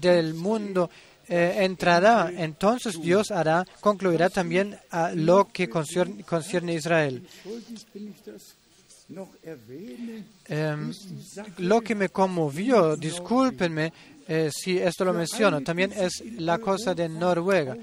del 0.00 0.34
mundo 0.34 0.90
eh, 1.28 1.56
entrará, 1.60 2.30
entonces 2.36 3.00
Dios 3.00 3.30
hará, 3.30 3.64
concluirá 3.80 4.30
también 4.30 4.76
lo 5.14 5.48
que 5.48 5.68
concierne, 5.68 6.72
a 6.72 6.74
Israel. 6.74 7.26
Em, 10.46 10.92
lo 11.58 11.80
que 11.82 11.94
me 11.94 12.08
conmovió, 12.08 12.96
discúlpenme 12.96 13.92
eh, 14.26 14.50
si 14.50 14.78
esto 14.78 15.04
lo 15.04 15.12
menciono, 15.12 15.62
también 15.62 15.92
es 15.92 16.22
la 16.38 16.58
cosa 16.58 16.94
de 16.94 17.08
Noruega. 17.08 17.76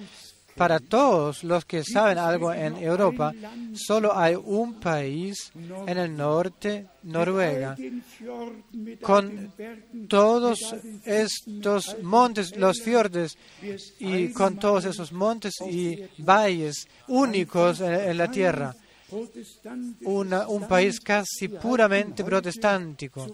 Para 0.55 0.79
todos 0.79 1.43
los 1.43 1.65
que 1.65 1.83
saben 1.83 2.17
algo 2.17 2.53
en 2.53 2.77
Europa, 2.77 3.33
solo 3.73 4.15
hay 4.15 4.35
un 4.35 4.79
país 4.79 5.51
en 5.55 5.97
el 5.97 6.15
norte, 6.15 6.87
Noruega, 7.03 7.75
con 9.01 9.51
todos 10.07 10.75
estos 11.03 11.97
montes, 12.03 12.55
los 12.57 12.81
fiordes, 12.81 13.37
y 13.99 14.31
con 14.33 14.57
todos 14.57 14.85
esos 14.85 15.11
montes 15.11 15.55
y 15.61 16.03
valles 16.19 16.87
únicos 17.07 17.81
en 17.81 18.17
la 18.17 18.29
tierra 18.29 18.75
un 19.11 20.65
país 20.67 20.99
casi 20.99 21.47
puramente 21.47 22.23
protestántico. 22.23 23.27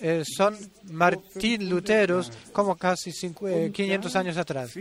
Eh, 0.00 0.22
son 0.24 0.56
Martín 0.90 1.68
Luteros 1.68 2.30
como 2.52 2.76
casi 2.76 3.12
500 3.12 3.72
eh, 4.14 4.18
años 4.18 4.36
atrás. 4.36 4.72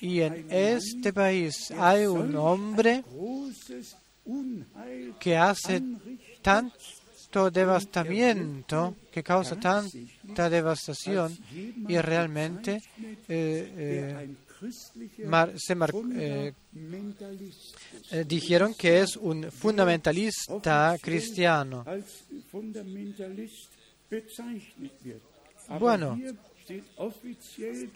Y 0.00 0.20
en 0.20 0.46
este 0.50 1.12
país 1.12 1.70
hay 1.78 2.06
un 2.06 2.34
hombre 2.36 3.04
que 5.18 5.36
hace 5.36 5.82
tanto 6.42 7.50
devastamiento, 7.50 8.96
que 9.10 9.22
causa 9.22 9.56
tanta 9.56 10.50
devastación 10.50 11.36
y 11.88 11.98
realmente 11.98 12.82
eh, 13.28 14.28
se 15.56 15.76
eh, 16.16 16.52
eh, 18.10 18.24
dijeron 18.26 18.74
que 18.74 19.00
es 19.00 19.16
un 19.16 19.50
fundamentalista 19.50 20.96
cristiano. 21.00 21.84
Bueno, 25.78 26.18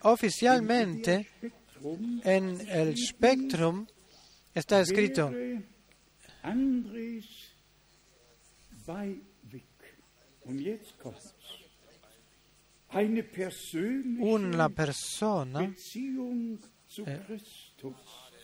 oficialmente 0.03 1.29
en 2.25 2.69
el 2.69 2.97
Spectrum 2.97 3.87
está 4.55 4.81
escrito 4.81 5.33
una 14.19 14.69
persona 14.69 15.75
eh, 16.97 17.21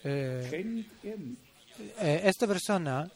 eh, 0.03 0.85
eh, 1.99 2.21
esta 2.23 2.47
persona 2.47 3.09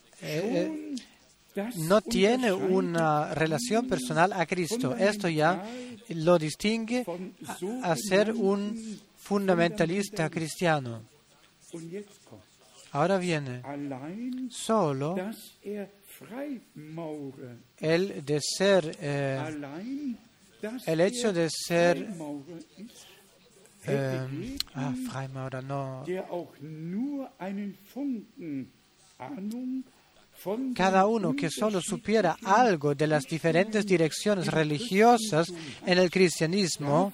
no 1.76 2.00
tiene 2.02 2.52
una 2.52 3.34
relación 3.34 3.86
personal 3.86 4.32
a 4.32 4.46
Cristo. 4.46 4.94
Esto 4.96 5.28
ya 5.28 5.64
lo 6.08 6.38
distingue 6.38 7.04
a, 7.82 7.96
ser 7.96 8.32
un 8.32 9.00
fundamentalista 9.16 10.30
cristiano. 10.30 11.02
Ahora 12.92 13.18
viene. 13.18 13.62
Solo 14.50 15.16
el 17.80 18.24
de 18.24 18.40
ser 18.40 18.96
el 20.86 21.00
hecho 21.00 21.32
de 21.32 21.48
ser 21.50 22.08
eh, 23.86 24.56
ah, 24.74 24.94
Freimaurer, 25.10 25.62
no. 25.62 26.04
Cada 30.74 31.06
uno 31.06 31.34
que 31.34 31.50
solo 31.50 31.80
supiera 31.80 32.36
algo 32.42 32.94
de 32.94 33.06
las 33.06 33.24
diferentes 33.24 33.86
direcciones 33.86 34.48
religiosas 34.48 35.52
en 35.86 35.98
el 35.98 36.10
cristianismo 36.10 37.12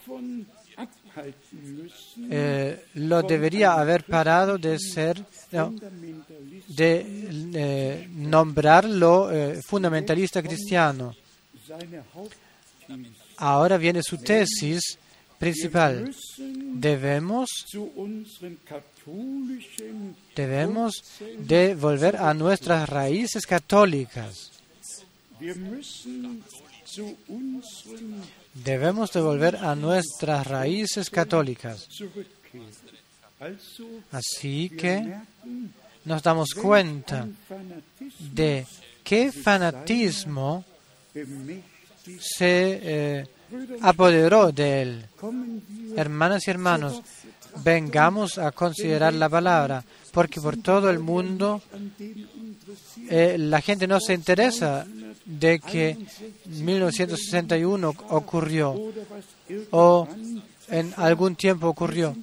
eh, 2.30 2.86
lo 2.94 3.22
debería 3.22 3.74
haber 3.74 4.04
parado 4.04 4.56
de 4.58 4.78
ser, 4.78 5.22
de 6.68 7.06
eh, 7.54 8.08
nombrarlo 8.10 9.30
fundamentalista 9.66 10.42
cristiano. 10.42 11.14
Ahora 13.40 13.78
viene 13.78 14.02
su 14.02 14.18
tesis 14.18 14.98
principal. 15.38 16.14
Debemos, 16.74 17.48
debemos 20.36 21.02
de 21.38 21.74
volver 21.74 22.16
a 22.16 22.34
nuestras 22.34 22.86
raíces 22.88 23.46
católicas. 23.46 24.52
Debemos 28.52 29.12
de 29.12 29.20
volver 29.20 29.56
a 29.56 29.74
nuestras 29.74 30.46
raíces 30.46 31.08
católicas. 31.08 31.88
Así 34.12 34.68
que 34.68 35.14
nos 36.04 36.22
damos 36.22 36.50
cuenta 36.50 37.26
de 38.18 38.66
qué 39.02 39.32
fanatismo 39.32 40.64
se 42.20 42.80
eh, 42.82 43.26
apoderó 43.82 44.52
de 44.52 44.82
él. 44.82 45.06
Hermanas 45.96 46.46
y 46.46 46.50
hermanos, 46.50 47.02
vengamos 47.64 48.38
a 48.38 48.52
considerar 48.52 49.14
la 49.14 49.28
palabra, 49.28 49.84
porque 50.12 50.40
por 50.40 50.56
todo 50.58 50.90
el 50.90 50.98
mundo 50.98 51.62
eh, 53.08 53.36
la 53.38 53.60
gente 53.60 53.86
no 53.86 54.00
se 54.00 54.14
interesa 54.14 54.86
de 55.24 55.58
que 55.60 55.96
1961 56.46 57.94
ocurrió 58.08 58.92
o 59.70 60.08
en 60.68 60.94
algún 60.96 61.36
tiempo 61.36 61.68
ocurrió. 61.68 62.16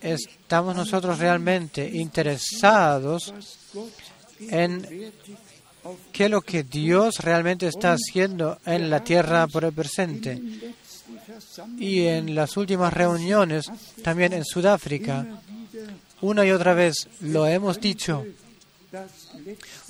Estamos 0.00 0.76
nosotros 0.76 1.18
realmente 1.18 1.88
interesados 1.88 3.34
en 4.40 5.12
qué 6.12 6.24
es 6.24 6.30
lo 6.30 6.40
que 6.40 6.62
Dios 6.62 7.18
realmente 7.18 7.66
está 7.66 7.92
haciendo 7.92 8.58
en 8.64 8.90
la 8.90 9.02
tierra 9.02 9.46
por 9.46 9.64
el 9.64 9.72
presente. 9.72 10.40
Y 11.78 12.06
en 12.06 12.34
las 12.34 12.56
últimas 12.56 12.92
reuniones, 12.92 13.66
también 14.02 14.32
en 14.32 14.44
Sudáfrica, 14.44 15.26
una 16.20 16.44
y 16.44 16.50
otra 16.50 16.74
vez 16.74 17.08
lo 17.20 17.46
hemos 17.46 17.80
dicho, 17.80 18.24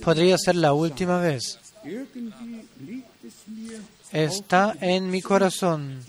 podría 0.03 0.37
ser 0.39 0.57
la 0.57 0.73
última 0.73 1.21
vez. 1.21 1.59
Está 4.13 4.77
en 4.81 5.11
mi 5.11 5.23
corazón 5.23 6.03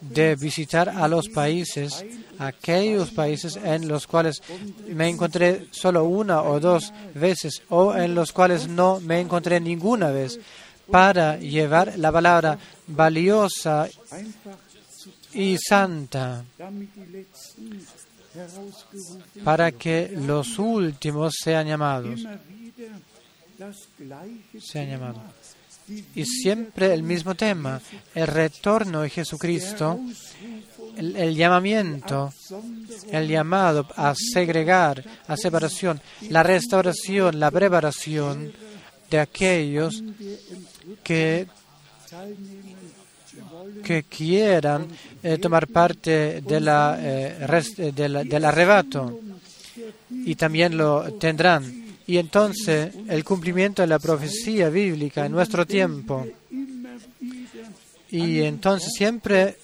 de 0.00 0.36
visitar 0.36 0.88
a 0.88 1.08
los 1.08 1.28
países, 1.28 2.04
aquellos 2.38 3.10
países 3.10 3.56
en 3.56 3.88
los 3.88 4.06
cuales 4.06 4.42
me 4.86 5.08
encontré 5.08 5.66
solo 5.70 6.04
una 6.04 6.42
o 6.42 6.60
dos 6.60 6.92
veces 7.14 7.62
o 7.68 7.94
en 7.94 8.14
los 8.14 8.32
cuales 8.32 8.68
no 8.68 9.00
me 9.00 9.20
encontré 9.20 9.60
ninguna 9.60 10.10
vez, 10.10 10.38
para 10.90 11.36
llevar 11.38 11.98
la 11.98 12.10
palabra 12.10 12.58
valiosa 12.86 13.88
y 15.34 15.58
santa 15.58 16.44
para 19.44 19.72
que 19.72 20.12
los 20.14 20.58
últimos 20.58 21.34
sean 21.42 21.66
llamados. 21.66 22.20
Sean 24.58 24.88
llamados. 24.88 25.22
Y 26.14 26.24
siempre 26.24 26.92
el 26.92 27.02
mismo 27.02 27.34
tema, 27.34 27.80
el 28.14 28.26
retorno 28.26 29.02
de 29.02 29.10
Jesucristo, 29.10 29.98
el, 30.96 31.34
llamamiento, 31.34 32.32
el 33.10 33.28
llamado 33.28 33.86
a 33.96 34.14
segregar, 34.14 35.02
a 35.26 35.36
separación, 35.36 36.00
la 36.28 36.42
restauración, 36.42 37.38
la 37.38 37.50
preparación 37.50 38.52
de 39.10 39.18
aquellos 39.18 40.02
que, 41.02 41.46
que 43.82 44.02
quieran 44.02 44.88
eh, 45.22 45.38
tomar 45.38 45.68
parte 45.68 46.42
de 46.42 46.60
la, 46.60 46.98
eh, 47.00 47.92
del 47.94 48.44
arrebato. 48.44 49.20
Y 50.10 50.34
también 50.34 50.76
lo 50.76 51.14
tendrán 51.14 51.87
y 52.08 52.16
entonces 52.16 52.94
el 53.06 53.22
cumplimiento 53.22 53.82
de 53.82 53.88
la 53.88 53.98
profecía 53.98 54.70
bíblica 54.70 55.26
en 55.26 55.32
nuestro 55.32 55.66
tiempo. 55.66 56.26
Y 58.10 58.40
entonces 58.40 58.94
siempre 58.96 59.58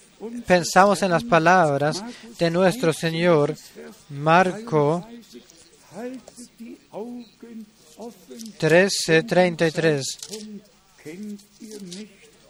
pensamos 0.47 1.01
en 1.01 1.11
las 1.11 1.25
palabras 1.25 2.05
de 2.39 2.51
nuestro 2.51 2.93
Señor, 2.93 3.57
Marco 4.11 5.09
13:33. 8.59 10.03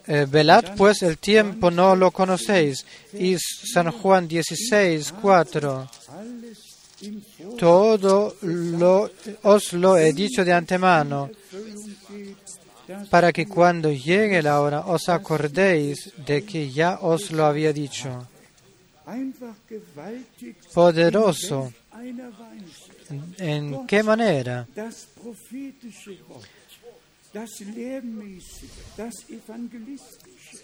Eh, 0.06 0.26
velad 0.28 0.74
pues 0.76 1.02
el 1.02 1.18
tiempo, 1.18 1.70
no 1.70 1.94
lo 1.94 2.10
conocéis. 2.10 2.84
Y 3.12 3.36
San 3.38 3.92
Juan 3.92 4.26
16:4. 4.26 5.88
Todo 7.58 8.36
lo, 8.42 9.10
os 9.42 9.72
lo 9.72 9.96
he 9.96 10.12
dicho 10.12 10.44
de 10.44 10.52
antemano, 10.52 11.30
para 13.10 13.32
que 13.32 13.46
cuando 13.46 13.90
llegue 13.92 14.42
la 14.42 14.60
hora 14.60 14.80
os 14.86 15.08
acordéis 15.08 16.12
de 16.24 16.44
que 16.44 16.70
ya 16.70 16.98
os 17.00 17.32
lo 17.32 17.46
había 17.46 17.72
dicho. 17.72 18.28
Poderoso. 20.72 21.72
¿En 23.38 23.86
qué 23.86 24.02
manera? 24.02 24.66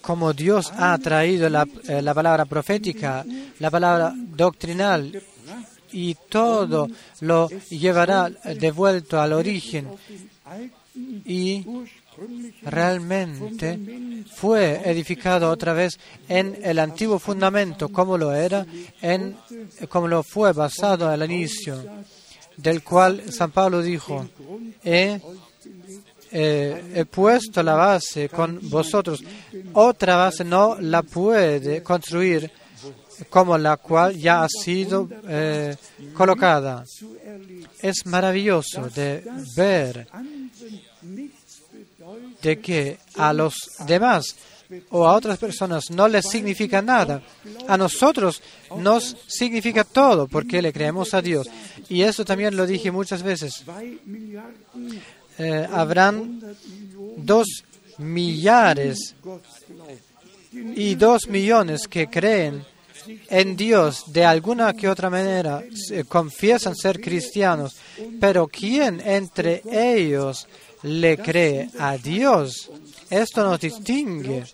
Como 0.01 0.33
Dios 0.33 0.73
ha 0.77 0.97
traído 0.99 1.49
la, 1.49 1.67
eh, 1.89 2.01
la 2.01 2.15
palabra 2.15 2.45
profética, 2.45 3.25
la 3.59 3.71
palabra 3.71 4.15
doctrinal 4.15 5.21
y 5.93 6.17
todo 6.29 6.89
lo 7.21 7.49
llevará 7.69 8.29
de 8.31 8.71
vuelta 8.71 9.23
al 9.23 9.33
origen. 9.33 9.89
Y 11.25 11.65
realmente 12.63 13.79
fue 14.35 14.83
edificado 14.85 15.51
otra 15.51 15.73
vez 15.73 15.99
en 16.29 16.59
el 16.63 16.79
antiguo 16.79 17.19
fundamento 17.19 17.89
como 17.89 18.19
lo 18.19 18.35
era 18.35 18.67
en 19.01 19.37
como 19.89 20.07
lo 20.07 20.23
fue 20.23 20.53
basado 20.53 21.09
al 21.09 21.23
inicio 21.31 21.83
del 22.57 22.83
cual 22.83 23.33
San 23.33 23.51
Pablo 23.53 23.81
dijo 23.81 24.29
he, 24.85 25.21
eh, 26.33 26.93
he 26.95 27.05
puesto 27.07 27.63
la 27.63 27.75
base 27.75 28.29
con 28.29 28.61
vosotros. 28.63 29.23
Otra 29.73 30.17
base 30.17 30.45
no 30.45 30.77
la 30.81 31.03
puede 31.03 31.83
construir 31.83 32.51
como 33.29 33.59
la 33.59 33.77
cual 33.77 34.17
ya 34.17 34.43
ha 34.43 34.49
sido 34.49 35.09
eh, 35.29 35.77
colocada. 36.15 36.85
Es 37.81 38.07
maravilloso 38.07 38.89
de 38.89 39.25
ver 39.57 40.09
de 42.43 42.61
que 42.61 42.99
a 43.17 43.33
los 43.33 43.55
demás 43.87 44.37
o 44.91 45.07
a 45.07 45.15
otras 45.15 45.39
personas 45.39 45.91
no 45.91 46.09
les 46.09 46.29
significa 46.29 46.81
nada. 46.81 47.23
A 47.67 47.77
nosotros 47.77 48.41
nos 48.77 49.17
significa 49.27 49.85
todo 49.85 50.29
porque 50.29 50.63
le 50.63 50.73
creemos 50.73 51.13
a 51.15 51.23
Dios. 51.23 51.49
Y 51.89 52.03
eso 52.03 52.25
también 52.25 52.57
lo 52.57 52.67
dije 52.67 52.91
muchas 52.91 53.23
veces. 53.23 53.65
Eh, 55.39 55.69
habrán 55.73 56.41
dos 57.17 57.47
millares 57.99 59.15
y 60.53 60.95
dos 60.95 61.29
millones 61.29 61.87
que 61.89 62.09
creen 62.09 62.65
en 63.29 63.57
Dios 63.57 64.05
de 64.13 64.25
alguna 64.25 64.73
que 64.75 64.89
otra 64.89 65.11
manera 65.11 65.63
confiesan 66.09 66.75
ser 66.75 67.01
cristianos, 67.01 67.77
pero 68.21 68.47
¿quién 68.49 69.01
entre 69.05 69.63
ellos 69.71 70.47
le 70.83 71.19
cree 71.19 71.71
a 71.79 71.97
Dios? 71.97 72.71
Esto 73.09 73.43
nos 73.43 73.61
distingue. 73.61 74.45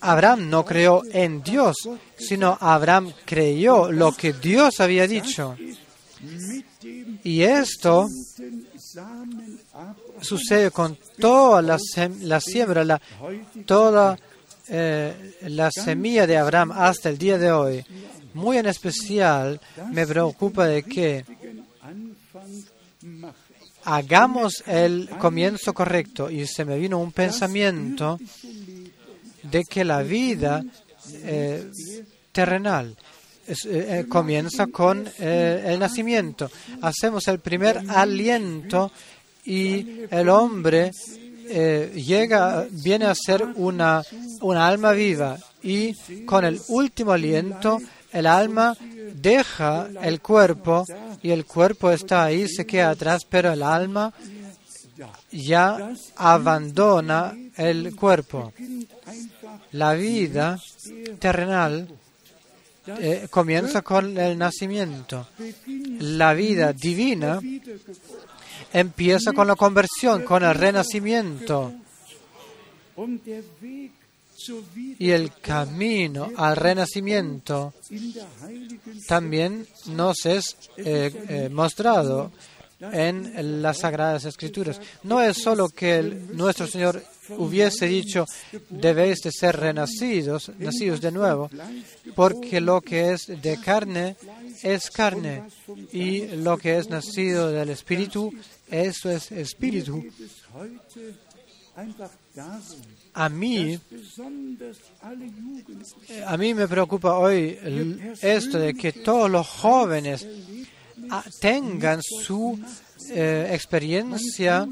Abraham 0.00 0.48
no 0.48 0.64
creó 0.64 1.02
en 1.10 1.42
Dios, 1.42 1.76
sino 2.16 2.56
Abraham 2.60 3.12
creyó 3.24 3.90
lo 3.90 4.12
que 4.12 4.32
Dios 4.32 4.80
había 4.80 5.06
dicho. 5.06 5.56
Y 7.24 7.42
esto 7.42 8.08
sucede 10.20 10.70
con 10.70 10.98
toda 11.18 11.62
la, 11.62 11.78
la 12.20 12.40
siembra, 12.40 12.84
la, 12.84 13.00
toda 13.66 14.16
eh, 14.68 15.34
la 15.42 15.70
semilla 15.70 16.26
de 16.26 16.36
Abraham 16.36 16.72
hasta 16.72 17.08
el 17.08 17.18
día 17.18 17.38
de 17.38 17.50
hoy. 17.50 17.84
Muy 18.34 18.58
en 18.58 18.66
especial 18.66 19.60
me 19.90 20.06
preocupa 20.06 20.66
de 20.66 20.82
que 20.82 21.24
hagamos 23.84 24.62
el 24.66 25.08
comienzo 25.18 25.72
correcto 25.72 26.30
y 26.30 26.46
se 26.46 26.64
me 26.64 26.78
vino 26.78 26.98
un 26.98 27.12
pensamiento 27.12 28.18
de 29.42 29.64
que 29.64 29.84
la 29.84 30.02
vida 30.02 30.62
eh, 31.12 31.70
terrenal 32.30 32.96
eh, 33.46 34.04
comienza 34.08 34.66
con 34.66 35.08
el 35.18 35.78
nacimiento. 35.78 36.50
Hacemos 36.82 37.26
el 37.28 37.40
primer 37.40 37.78
aliento 37.88 38.92
y 39.44 40.02
el 40.10 40.28
hombre 40.28 40.92
eh, 41.48 41.92
llega, 41.94 42.66
viene 42.70 43.06
a 43.06 43.14
ser 43.14 43.42
una, 43.56 44.02
una 44.40 44.66
alma 44.66 44.92
viva 44.92 45.38
y 45.62 45.94
con 46.24 46.44
el 46.44 46.60
último 46.68 47.12
aliento 47.12 47.78
el 48.12 48.26
alma 48.26 48.76
deja 49.14 49.88
el 50.02 50.20
cuerpo 50.20 50.84
y 51.22 51.30
el 51.30 51.44
cuerpo 51.44 51.90
está 51.90 52.24
ahí, 52.24 52.48
se 52.48 52.66
queda 52.66 52.90
atrás, 52.90 53.24
pero 53.28 53.52
el 53.52 53.62
alma 53.62 54.12
ya 55.30 55.92
abandona 56.16 57.36
el 57.56 57.94
cuerpo. 57.94 58.52
La 59.72 59.94
vida 59.94 60.58
terrenal 61.18 61.88
eh, 62.98 63.26
comienza 63.30 63.82
con 63.82 64.16
el 64.16 64.38
nacimiento. 64.38 65.28
La 66.00 66.32
vida 66.32 66.72
divina 66.72 67.40
empieza 68.72 69.32
con 69.32 69.46
la 69.46 69.56
conversión, 69.56 70.24
con 70.24 70.42
el 70.42 70.54
renacimiento. 70.54 71.72
Y 74.98 75.10
el 75.10 75.32
camino 75.40 76.30
al 76.36 76.56
renacimiento 76.56 77.74
también 79.06 79.66
nos 79.86 80.26
es 80.26 80.56
eh, 80.76 81.12
eh, 81.28 81.48
mostrado 81.50 82.30
en 82.80 83.62
las 83.62 83.78
Sagradas 83.78 84.24
Escrituras. 84.24 84.80
No 85.02 85.20
es 85.20 85.38
solo 85.42 85.68
que 85.68 86.02
nuestro 86.02 86.66
Señor 86.66 87.02
hubiese 87.36 87.86
dicho, 87.86 88.24
debéis 88.70 89.18
de 89.20 89.30
ser 89.32 89.56
renacidos, 89.56 90.50
nacidos 90.58 91.00
de 91.00 91.12
nuevo, 91.12 91.50
porque 92.14 92.60
lo 92.60 92.80
que 92.80 93.12
es 93.12 93.26
de 93.26 93.58
carne 93.60 94.16
es 94.62 94.90
carne 94.90 95.44
y 95.92 96.26
lo 96.36 96.58
que 96.58 96.78
es 96.78 96.88
nacido 96.88 97.50
del 97.50 97.70
Espíritu, 97.70 98.32
eso 98.70 99.10
es 99.10 99.30
Espíritu. 99.32 100.04
A 103.14 103.28
mí, 103.28 103.78
a 106.26 106.36
mí 106.36 106.54
me 106.54 106.68
preocupa 106.68 107.18
hoy 107.18 107.58
esto 108.20 108.58
de 108.58 108.74
que 108.74 108.92
todos 108.92 109.30
los 109.30 109.46
jóvenes 109.46 110.26
ah, 111.10 111.24
tengan 111.40 112.00
su 112.02 112.58
eh, 113.10 113.50
experiencia 113.52 114.68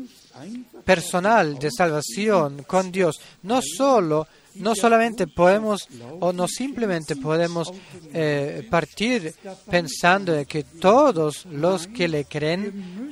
personal 0.84 1.58
de 1.58 1.70
salvación 1.70 2.64
con 2.64 2.92
Dios. 2.92 3.20
No 3.42 3.60
solo, 3.62 4.26
no 4.56 4.74
solamente 4.74 5.26
podemos 5.26 5.88
o 6.20 6.32
no 6.32 6.46
simplemente 6.48 7.16
podemos 7.16 7.72
eh, 8.12 8.66
partir 8.70 9.34
pensando 9.70 10.32
de 10.32 10.46
que 10.46 10.62
todos 10.62 11.46
los 11.46 11.86
que 11.86 12.08
le 12.08 12.24
creen 12.24 13.10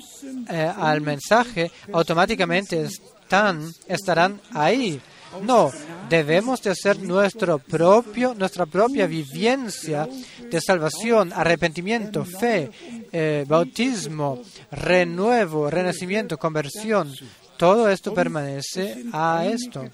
eh, 0.49 0.73
al 0.77 1.01
mensaje 1.01 1.71
automáticamente 1.93 2.83
están, 2.83 3.71
estarán 3.87 4.41
ahí. 4.53 5.01
No, 5.43 5.71
debemos 6.09 6.63
de 6.63 6.71
hacer 6.71 7.01
nuestro 7.03 7.59
propio, 7.59 8.35
nuestra 8.35 8.67
propia 8.67 9.07
vivencia 9.07 10.09
de 10.51 10.61
salvación, 10.61 11.33
arrepentimiento, 11.33 12.25
fe, 12.25 12.71
eh, 13.13 13.45
bautismo, 13.47 14.41
renuevo, 14.71 15.71
renacimiento, 15.71 16.39
conversión. 16.39 17.13
Todo 17.57 17.89
esto 17.89 18.13
permanece 18.13 19.05
a 19.13 19.47
esto. 19.47 19.89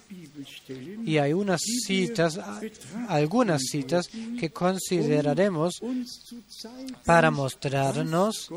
Y 1.05 1.19
hay 1.19 1.33
unas 1.33 1.61
citas, 1.87 2.41
algunas 3.09 3.63
citas 3.71 4.09
que 4.39 4.51
consideraremos 4.51 5.81
para 7.05 7.31
mostrarnos 7.31 8.49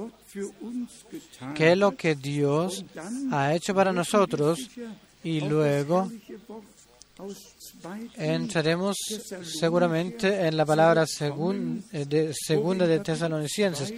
qué 1.54 1.74
es 1.74 1.78
lo 1.78 1.96
que 1.96 2.16
Dios 2.16 2.86
ha 3.32 3.54
hecho 3.54 3.76
para 3.76 3.92
nosotros 3.92 4.70
y 5.24 5.42
luego 5.42 6.10
entraremos 8.16 8.98
seguramente 9.44 10.48
en 10.48 10.58
la 10.58 10.66
palabra 10.66 11.06
eh, 11.06 12.34
segunda 12.34 12.88
de 12.88 13.00
Tesalonicenses, 13.00 13.94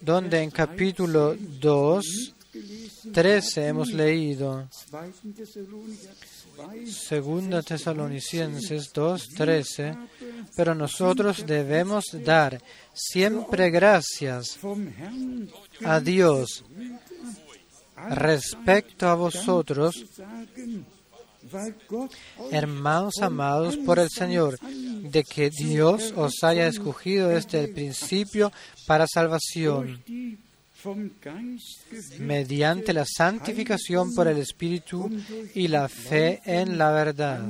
donde 0.00 0.42
en 0.42 0.50
capítulo 0.50 1.36
2, 1.36 2.34
13 3.12 3.66
hemos 3.66 3.92
leído. 3.92 4.68
Segunda 6.86 7.62
Tesalonicenses 7.62 8.92
2, 8.92 9.28
13. 9.36 9.96
Pero 10.54 10.74
nosotros 10.74 11.44
debemos 11.46 12.04
dar 12.24 12.62
siempre 12.92 13.70
gracias 13.70 14.58
a 15.84 16.00
Dios 16.00 16.64
respecto 18.10 19.08
a 19.08 19.14
vosotros, 19.14 19.94
hermanos 22.50 23.14
amados 23.20 23.76
por 23.78 23.98
el 23.98 24.08
Señor, 24.08 24.58
de 24.60 25.24
que 25.24 25.50
Dios 25.50 26.12
os 26.16 26.42
haya 26.42 26.66
escogido 26.66 27.28
desde 27.28 27.64
el 27.64 27.72
principio 27.72 28.52
para 28.86 29.06
salvación, 29.06 30.02
mediante 32.18 32.92
la 32.92 33.04
santificación 33.04 34.14
por 34.14 34.26
el 34.28 34.38
Espíritu 34.38 35.10
y 35.54 35.68
la 35.68 35.88
fe 35.88 36.40
en 36.44 36.78
la 36.78 36.90
verdad. 36.90 37.42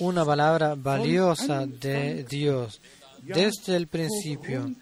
Una 0.00 0.24
palabra 0.24 0.74
valiosa 0.74 1.66
de 1.66 2.24
Dios 2.24 2.80
desde 3.22 3.76
el 3.76 3.86
principio, 3.88 4.72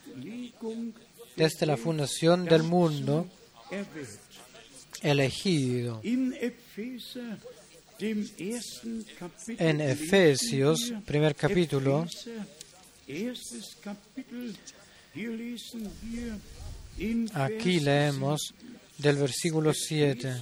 desde 1.37 1.67
la 1.67 1.77
fundación 1.77 2.45
del 2.45 2.63
mundo, 2.63 3.27
elegido. 5.03 6.01
En 9.59 9.81
Efesios, 9.81 10.93
primer 11.05 11.35
capítulo, 11.35 12.07
aquí 17.35 17.81
leemos 17.81 18.55
del 18.99 19.17
versículo 19.17 19.73
7. 19.73 20.41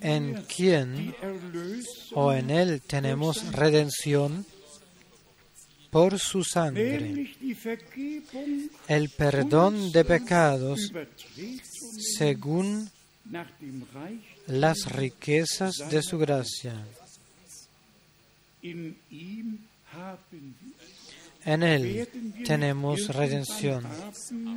En 0.00 0.44
quien 0.54 1.14
o 2.14 2.32
en 2.32 2.50
él 2.50 2.80
tenemos 2.86 3.52
redención 3.52 4.46
por 5.90 6.18
su 6.18 6.44
sangre, 6.44 7.34
el 8.88 9.08
perdón 9.10 9.90
de 9.90 10.04
pecados 10.04 10.92
según 12.16 12.90
las 14.46 14.84
riquezas 14.92 15.76
de 15.90 16.02
su 16.02 16.18
gracia. 16.18 16.74
En 21.44 21.62
Él 21.62 22.08
tenemos 22.44 23.08
redención. 23.08 23.84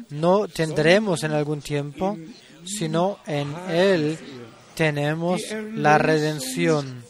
No 0.09 0.47
tendremos 0.47 1.23
en 1.23 1.31
algún 1.31 1.61
tiempo, 1.61 2.17
sino 2.65 3.19
en 3.25 3.53
Él 3.69 4.17
tenemos 4.75 5.41
la 5.73 5.97
redención, 5.97 7.03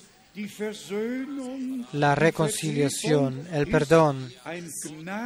la 1.94 2.16
reconciliación, 2.16 3.48
el 3.52 3.68
perdón. 3.68 4.32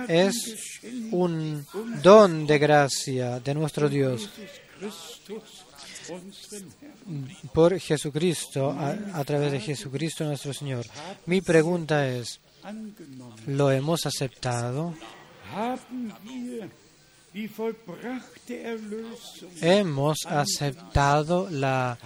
Es 0.08 0.80
un 1.12 1.66
don 2.02 2.46
de 2.46 2.60
gracia 2.60 3.40
de 3.40 3.54
nuestro 3.54 3.90
Dios 3.90 4.30
por 7.54 7.80
Jesucristo, 7.80 8.72
a, 8.72 9.24
través 9.24 9.52
de 9.52 9.60
Jesucristo 9.60 10.24
nuestro 10.24 10.54
Señor. 10.54 10.86
Mi 11.26 11.42
pregunta 11.42 12.08
es, 12.08 12.40
¿lo 13.48 13.72
hemos 13.72 14.06
aceptado? 14.06 14.94
Hemos 19.62 20.26
aceptado 20.26 21.50
la, 21.50 21.98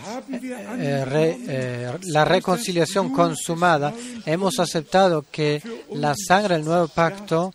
eh, 0.80 1.06
re, 1.06 1.38
eh, 1.48 1.98
la 2.08 2.26
reconciliación 2.26 3.14
consumada. 3.14 3.94
Hemos 4.26 4.58
aceptado 4.58 5.24
que 5.32 5.62
la 5.94 6.16
sangre 6.16 6.56
del 6.56 6.66
nuevo 6.66 6.88
pacto 6.88 7.54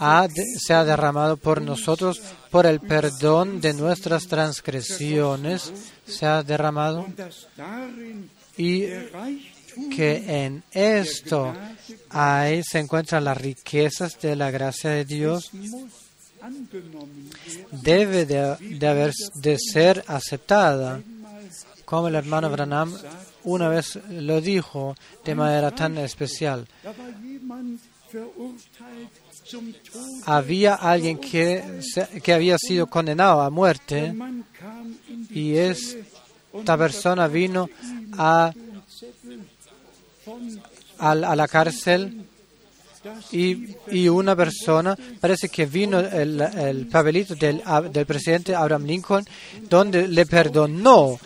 ha 0.00 0.26
se 0.58 0.74
ha 0.74 0.84
derramado 0.84 1.36
por 1.36 1.62
nosotros 1.62 2.20
por 2.50 2.66
el 2.66 2.80
perdón 2.80 3.60
de 3.60 3.74
nuestras 3.74 4.26
transgresiones. 4.26 5.72
Se 6.06 6.26
ha 6.26 6.42
derramado. 6.42 7.06
Y 8.56 8.86
que 9.94 10.44
en 10.44 10.64
esto 10.72 11.54
ahí 12.10 12.62
se 12.64 12.80
encuentran 12.80 13.22
las 13.22 13.38
riquezas 13.38 14.18
de 14.20 14.34
la 14.34 14.50
gracia 14.50 14.90
de 14.90 15.04
Dios 15.04 15.52
debe 17.70 18.26
de, 18.26 18.86
haber, 18.86 19.12
de 19.34 19.58
ser 19.58 20.04
aceptada, 20.06 21.00
como 21.84 22.08
el 22.08 22.14
hermano 22.14 22.50
Branham 22.50 22.92
una 23.44 23.68
vez 23.68 23.98
lo 24.10 24.40
dijo 24.40 24.96
de 25.24 25.34
manera 25.34 25.70
tan 25.70 25.98
especial. 25.98 26.66
Había 30.24 30.74
alguien 30.74 31.18
que, 31.18 31.80
que 32.22 32.32
había 32.32 32.56
sido 32.58 32.86
condenado 32.86 33.42
a 33.42 33.50
muerte 33.50 34.14
y 35.30 35.56
esta 35.56 36.78
persona 36.78 37.28
vino 37.28 37.68
a, 38.16 38.52
a 40.98 41.14
la 41.14 41.48
cárcel 41.48 42.26
y, 43.32 43.76
y, 43.90 44.08
una 44.08 44.34
persona, 44.34 44.96
parece 45.20 45.48
que 45.48 45.66
vino 45.66 45.98
el, 45.98 46.40
el 46.40 46.86
papelito 46.86 47.34
del, 47.34 47.62
del, 47.92 48.06
presidente 48.06 48.54
Abraham 48.54 48.84
Lincoln, 48.84 49.24
donde 49.68 50.08
le 50.08 50.26
perdonó 50.26 51.18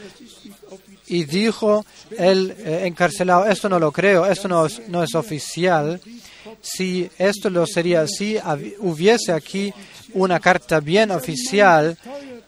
y 1.09 1.25
dijo 1.25 1.85
el 2.17 2.55
eh, 2.59 2.83
encarcelado, 2.87 3.47
esto 3.47 3.69
no 3.69 3.79
lo 3.79 3.91
creo, 3.93 4.27
esto 4.27 4.49
no 4.49 4.67
es, 4.67 4.89
no 4.89 5.03
es 5.03 5.15
oficial. 5.15 6.01
Si 6.61 7.09
esto 7.19 7.51
lo 7.51 7.67
sería 7.67 8.03
así, 8.03 8.37
hubiese 8.81 9.33
aquí 9.33 9.73
una 10.15 10.41
carta 10.41 10.81
bien 10.81 11.11
oficial 11.11 11.97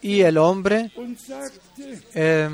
y 0.03 0.21
el 0.21 0.38
hombre 0.38 0.90
eh, 2.14 2.49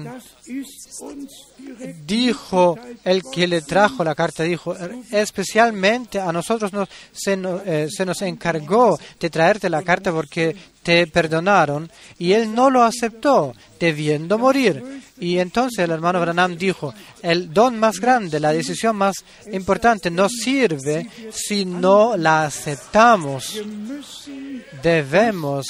dijo, 2.07 2.79
el 3.05 3.23
que 3.23 3.47
le 3.47 3.63
trajo 3.63 4.05
la 4.05 4.15
carta 4.15 4.43
dijo, 4.43 4.75
especialmente 5.11 6.21
a 6.21 6.33
nosotros 6.33 6.73
nos, 6.73 6.89
se, 7.13 7.39
eh, 7.65 7.89
se 7.91 8.07
nos 8.07 8.23
encargó 8.23 8.99
de 9.19 9.31
traerte 9.31 9.69
la 9.69 9.83
carta 9.83 10.13
porque 10.13 10.57
te 10.83 11.07
perdonaron 11.09 11.91
y 12.19 12.33
él 12.33 12.55
no 12.55 12.71
lo 12.71 12.85
aceptó, 12.85 13.55
debiendo 13.81 14.39
morir. 14.39 15.03
Y 15.19 15.39
entonces 15.39 15.81
el 15.81 15.91
hermano 15.91 16.21
Branham 16.21 16.57
dijo, 16.57 16.95
el 17.23 17.53
don 17.53 17.79
más 17.79 17.99
grande, 17.99 18.39
la 18.39 18.53
decisión 18.53 18.97
más 18.97 19.17
importante 19.53 20.11
no 20.11 20.29
sirve 20.29 21.09
si 21.33 21.65
no 21.65 22.17
la 22.17 22.45
aceptamos. 22.45 23.61
Debemos 24.83 25.67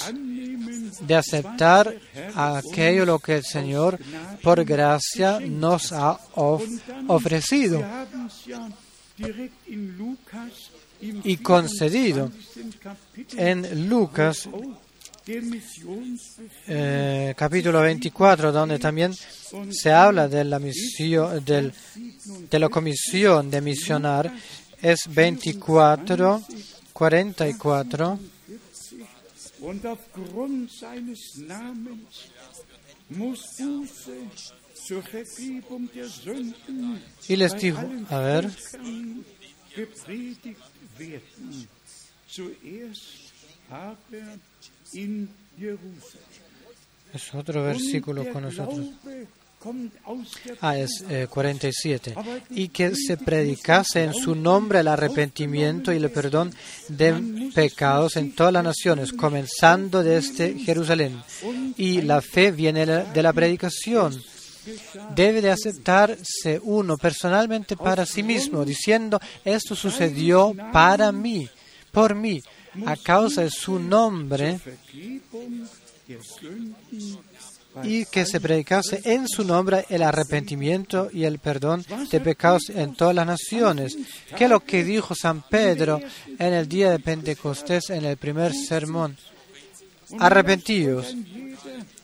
de 1.00 1.14
aceptar 1.14 1.94
aquello 2.34 3.04
lo 3.04 3.18
que 3.18 3.36
el 3.36 3.44
Señor 3.44 3.98
por 4.42 4.64
gracia 4.64 5.40
nos 5.40 5.92
ha 5.92 6.18
of 6.34 6.62
ofrecido 7.08 7.84
y 11.24 11.36
concedido. 11.38 12.30
En 13.36 13.88
Lucas 13.88 14.48
eh, 16.68 17.34
capítulo 17.36 17.80
24, 17.80 18.52
donde 18.52 18.78
también 18.78 19.12
se 19.70 19.92
habla 19.92 20.28
de 20.28 20.44
la 20.44 20.60
misión, 20.60 21.44
del, 21.44 21.72
de 22.48 22.58
la 22.58 22.68
comisión 22.68 23.50
de 23.50 23.60
misionar, 23.60 24.32
es 24.80 25.00
24, 25.08 26.42
44. 26.92 28.18
Y 37.28 37.36
les 37.36 37.56
dijo, 37.56 37.78
a 38.10 38.18
ver, 38.18 38.50
gepredigt 39.74 40.60
werden. 40.98 41.68
Zuerst 42.28 43.32
aber 43.70 44.38
in 44.92 45.28
Jerusalem. 45.58 46.46
Es 47.12 47.34
otro 47.34 47.62
versículo 47.62 48.30
con 48.32 48.42
nosotros. 48.42 48.86
Ah, 50.60 50.76
es 50.76 51.04
eh, 51.08 51.26
47. 51.28 52.14
Y 52.50 52.68
que 52.68 52.94
se 52.94 53.16
predicase 53.16 54.04
en 54.04 54.14
su 54.14 54.34
nombre 54.34 54.80
el 54.80 54.88
arrepentimiento 54.88 55.92
y 55.92 55.96
el 55.96 56.10
perdón 56.10 56.54
de 56.88 57.50
pecados 57.54 58.16
en 58.16 58.34
todas 58.34 58.52
las 58.52 58.64
naciones, 58.64 59.12
comenzando 59.12 60.02
desde 60.02 60.58
Jerusalén. 60.58 61.22
Y 61.76 62.02
la 62.02 62.20
fe 62.20 62.52
viene 62.52 62.86
de 62.86 63.22
la 63.22 63.32
predicación. 63.32 64.20
Debe 65.14 65.40
de 65.40 65.50
aceptarse 65.50 66.60
uno 66.62 66.96
personalmente 66.96 67.76
para 67.76 68.04
sí 68.04 68.22
mismo, 68.22 68.64
diciendo, 68.64 69.20
esto 69.44 69.76
sucedió 69.76 70.52
para 70.72 71.12
mí, 71.12 71.48
por 71.92 72.14
mí, 72.16 72.40
a 72.84 72.96
causa 72.96 73.42
de 73.42 73.50
su 73.50 73.78
nombre 73.78 74.60
y 77.82 78.04
que 78.06 78.24
se 78.24 78.40
predicase 78.40 79.00
en 79.04 79.28
su 79.28 79.44
nombre 79.44 79.84
el 79.88 80.02
arrepentimiento 80.02 81.08
y 81.12 81.24
el 81.24 81.38
perdón 81.38 81.84
de 82.10 82.20
pecados 82.20 82.70
en 82.70 82.94
todas 82.94 83.14
las 83.14 83.26
naciones. 83.26 83.96
Que 84.36 84.48
lo 84.48 84.60
que 84.60 84.84
dijo 84.84 85.14
San 85.14 85.42
Pedro 85.42 86.00
en 86.38 86.52
el 86.54 86.68
día 86.68 86.90
de 86.90 86.98
Pentecostés 86.98 87.90
en 87.90 88.04
el 88.04 88.16
primer 88.16 88.52
sermón. 88.52 89.16
Arrepentidos 90.18 91.14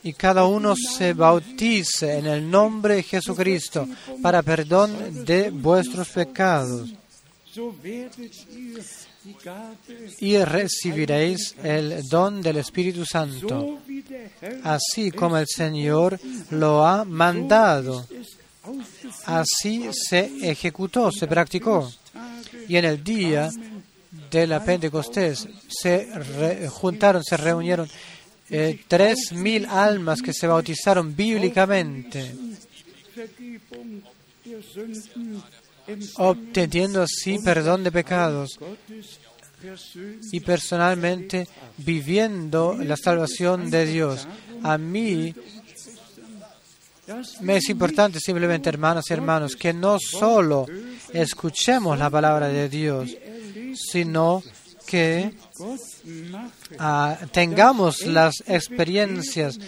y 0.03 0.13
cada 0.13 0.45
uno 0.45 0.75
se 0.75 1.13
bautice 1.13 2.17
en 2.17 2.25
el 2.25 2.49
nombre 2.49 2.95
de 2.95 3.03
Jesucristo 3.03 3.87
para 4.21 4.41
perdón 4.41 5.23
de 5.23 5.49
vuestros 5.49 6.09
pecados 6.09 6.89
y 10.19 10.37
recibiréis 10.37 11.55
el 11.63 12.07
don 12.07 12.41
del 12.41 12.57
Espíritu 12.57 13.05
Santo, 13.05 13.79
así 14.63 15.11
como 15.11 15.37
el 15.37 15.47
Señor 15.47 16.19
lo 16.51 16.85
ha 16.85 17.05
mandado. 17.05 18.05
Así 19.25 19.89
se 19.91 20.31
ejecutó, 20.41 21.11
se 21.11 21.27
practicó. 21.27 21.91
Y 22.67 22.77
en 22.77 22.85
el 22.85 23.03
día 23.03 23.49
de 24.31 24.47
la 24.47 24.63
Pentecostés 24.63 25.47
se 25.67 26.07
juntaron, 26.69 27.23
se 27.23 27.37
reunieron 27.37 27.89
eh, 28.49 28.81
tres 28.87 29.31
mil 29.31 29.65
almas 29.65 30.21
que 30.21 30.33
se 30.33 30.47
bautizaron 30.47 31.15
bíblicamente 31.15 32.33
obteniendo 36.15 37.01
así 37.01 37.39
perdón 37.43 37.83
de 37.83 37.91
pecados 37.91 38.57
y 40.31 40.39
personalmente 40.41 41.47
viviendo 41.77 42.77
la 42.77 42.97
salvación 42.97 43.69
de 43.69 43.85
Dios. 43.85 44.27
A 44.63 44.77
mí 44.77 45.33
me 47.41 47.57
es 47.57 47.69
importante 47.69 48.19
simplemente, 48.19 48.69
hermanos 48.69 49.05
y 49.09 49.13
hermanos, 49.13 49.55
que 49.55 49.73
no 49.73 49.97
solo 49.99 50.65
escuchemos 51.11 51.97
la 51.97 52.09
palabra 52.09 52.47
de 52.47 52.69
Dios, 52.69 53.09
sino 53.75 54.41
que 54.85 55.33
ah, 56.79 57.17
tengamos 57.31 58.05
las 58.05 58.35
experiencias 58.47 59.59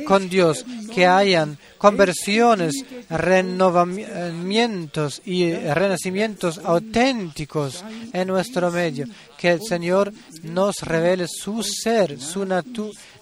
con 0.00 0.28
Dios, 0.28 0.64
que 0.94 1.06
hayan 1.06 1.58
conversiones, 1.78 2.74
renovamientos 3.08 5.22
y 5.24 5.52
renacimientos 5.52 6.60
auténticos 6.64 7.84
en 8.12 8.28
nuestro 8.28 8.70
medio, 8.70 9.06
que 9.38 9.52
el 9.52 9.62
Señor 9.62 10.12
nos 10.42 10.76
revele 10.80 11.26
su 11.28 11.62
ser, 11.62 12.20
su 12.20 12.46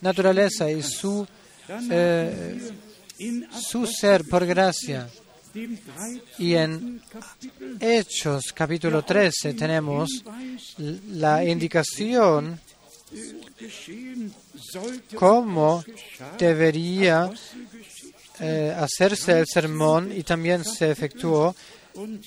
naturaleza 0.00 0.70
y 0.70 0.82
su, 0.82 1.26
eh, 1.90 2.72
su 3.60 3.86
ser 3.86 4.24
por 4.24 4.46
gracia. 4.46 5.08
Y 6.38 6.54
en 6.54 7.02
Hechos 7.80 8.52
capítulo 8.54 9.02
13 9.02 9.54
tenemos 9.54 10.22
la 11.08 11.44
indicación 11.44 12.60
cómo 15.14 15.84
debería 16.38 17.30
eh, 18.40 18.74
hacerse 18.76 19.40
el 19.40 19.46
sermón 19.46 20.12
y 20.16 20.22
también 20.22 20.64
se 20.64 20.90
efectuó. 20.90 21.54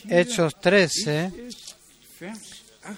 Hechos 0.09 0.53
13, 0.59 1.31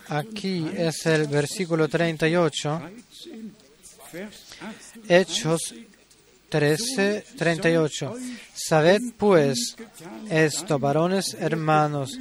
aquí 0.09 0.67
es 0.75 1.05
el 1.05 1.27
versículo 1.27 1.87
38. 1.87 2.81
Hechos 5.07 5.75
13, 6.49 7.25
38. 7.37 8.15
Sabed 8.53 9.01
pues 9.17 9.75
esto, 10.29 10.79
varones 10.79 11.35
hermanos, 11.39 12.17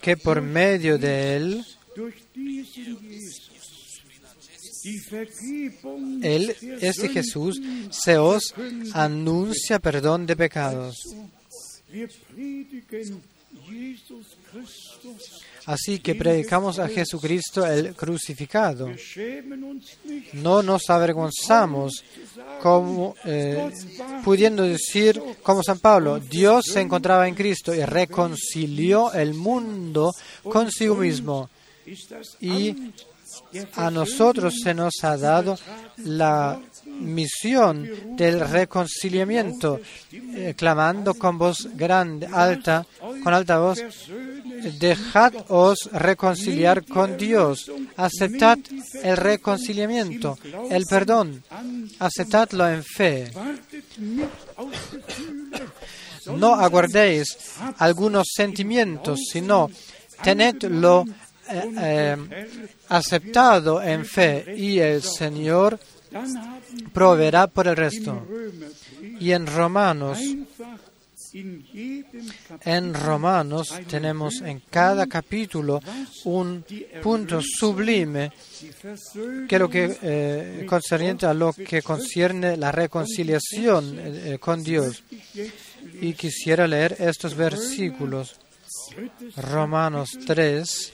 que 0.00 0.16
por 0.16 0.40
medio 0.40 0.98
de 0.98 1.36
él 1.36 1.66
él, 6.22 6.56
este 6.80 7.08
Jesús, 7.08 7.60
se 7.90 8.18
os 8.18 8.54
anuncia 8.92 9.78
perdón 9.78 10.26
de 10.26 10.36
pecados. 10.36 10.96
Así 15.66 15.98
que 15.98 16.14
predicamos 16.14 16.78
a 16.78 16.88
Jesucristo 16.88 17.66
el 17.66 17.94
crucificado. 17.94 18.88
No 20.32 20.62
nos 20.62 20.88
avergonzamos 20.88 22.04
como, 22.62 23.14
eh, 23.24 23.70
pudiendo 24.24 24.62
decir 24.62 25.20
como 25.42 25.62
San 25.62 25.78
Pablo, 25.78 26.20
Dios 26.20 26.64
se 26.72 26.80
encontraba 26.80 27.28
en 27.28 27.34
Cristo 27.34 27.74
y 27.74 27.84
reconcilió 27.84 29.12
el 29.12 29.34
mundo 29.34 30.12
consigo 30.42 30.94
mismo. 30.94 31.50
Y 32.40 32.74
a 33.74 33.90
nosotros 33.90 34.54
se 34.62 34.74
nos 34.74 34.94
ha 35.02 35.16
dado 35.16 35.58
la 35.98 36.60
misión 36.86 38.16
del 38.16 38.40
reconciliamiento, 38.40 39.80
eh, 40.12 40.54
clamando 40.56 41.14
con 41.14 41.38
voz 41.38 41.68
grande, 41.74 42.26
alta, 42.26 42.86
con 43.22 43.34
alta 43.34 43.58
voz, 43.58 43.82
dejados 44.78 45.88
reconciliar 45.92 46.84
con 46.84 47.16
Dios, 47.16 47.70
aceptad 47.96 48.58
el 49.02 49.16
reconciliamiento, 49.16 50.38
el 50.70 50.84
perdón, 50.86 51.42
aceptadlo 51.98 52.68
en 52.68 52.82
fe. 52.82 53.30
No 56.34 56.54
aguardéis 56.54 57.36
algunos 57.78 58.28
sentimientos, 58.34 59.20
sino 59.32 59.70
tenedlo 60.22 61.04
eh, 61.50 61.72
eh, 61.80 62.16
aceptado 62.88 63.82
en 63.82 64.04
fe 64.04 64.54
y 64.56 64.78
el 64.78 65.02
Señor 65.02 65.78
proveerá 66.92 67.46
por 67.46 67.66
el 67.68 67.76
resto. 67.76 68.26
Y 69.20 69.32
en 69.32 69.46
Romanos, 69.46 70.18
en 72.64 72.94
Romanos 72.94 73.74
tenemos 73.88 74.40
en 74.40 74.62
cada 74.70 75.06
capítulo 75.06 75.80
un 76.24 76.64
punto 77.02 77.40
sublime 77.42 78.32
que 79.48 79.58
lo 79.58 79.68
que 79.68 79.96
eh, 80.02 80.66
concerniente 80.68 81.26
a 81.26 81.34
lo 81.34 81.52
que 81.52 81.82
concierne 81.82 82.56
la 82.56 82.72
reconciliación 82.72 84.38
con 84.40 84.62
Dios. 84.62 85.02
Y 86.00 86.12
quisiera 86.14 86.66
leer 86.66 86.96
estos 86.98 87.34
versículos. 87.34 88.36
Romanos 89.36 90.10
3, 90.26 90.92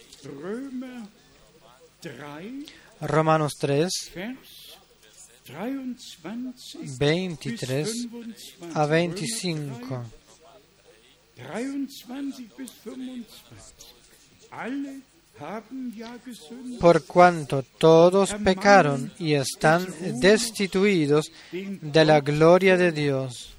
Romanos 3.00 3.52
3, 3.58 3.90
23 6.98 8.08
a 8.74 8.86
25. 8.86 10.04
Por 16.80 17.04
cuanto 17.04 17.62
todos 17.62 18.34
pecaron 18.34 19.12
y 19.18 19.34
están 19.34 19.86
destituidos 20.20 21.32
de 21.52 22.04
la 22.04 22.20
gloria 22.20 22.76
de 22.76 22.92
Dios 22.92 23.50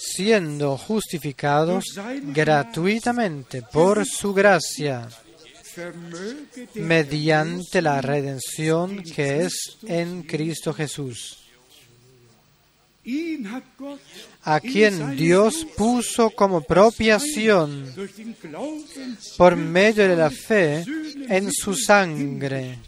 siendo 0.00 0.78
justificados 0.78 1.84
gratuitamente 2.22 3.60
por 3.60 4.06
su 4.06 4.32
gracia, 4.32 5.06
mediante 6.74 7.82
la 7.82 8.00
redención 8.00 9.02
que 9.02 9.42
es 9.44 9.76
en 9.86 10.22
Cristo 10.22 10.72
Jesús, 10.72 11.38
a 14.42 14.60
quien 14.60 15.16
Dios 15.16 15.66
puso 15.76 16.30
como 16.30 16.62
propiación 16.62 17.94
por 19.36 19.54
medio 19.56 20.08
de 20.08 20.16
la 20.16 20.30
fe 20.30 20.82
en 21.28 21.52
su 21.52 21.74
sangre, 21.74 22.78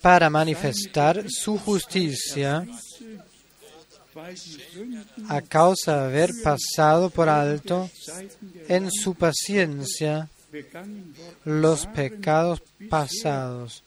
para 0.00 0.30
manifestar 0.30 1.24
su 1.28 1.58
justicia 1.58 2.64
a 5.28 5.40
causa 5.42 5.96
de 5.96 6.04
haber 6.04 6.30
pasado 6.42 7.10
por 7.10 7.28
alto 7.28 7.90
en 8.68 8.90
su 8.90 9.14
paciencia 9.14 10.28
los 11.44 11.86
pecados 11.86 12.62
pasados. 12.88 13.82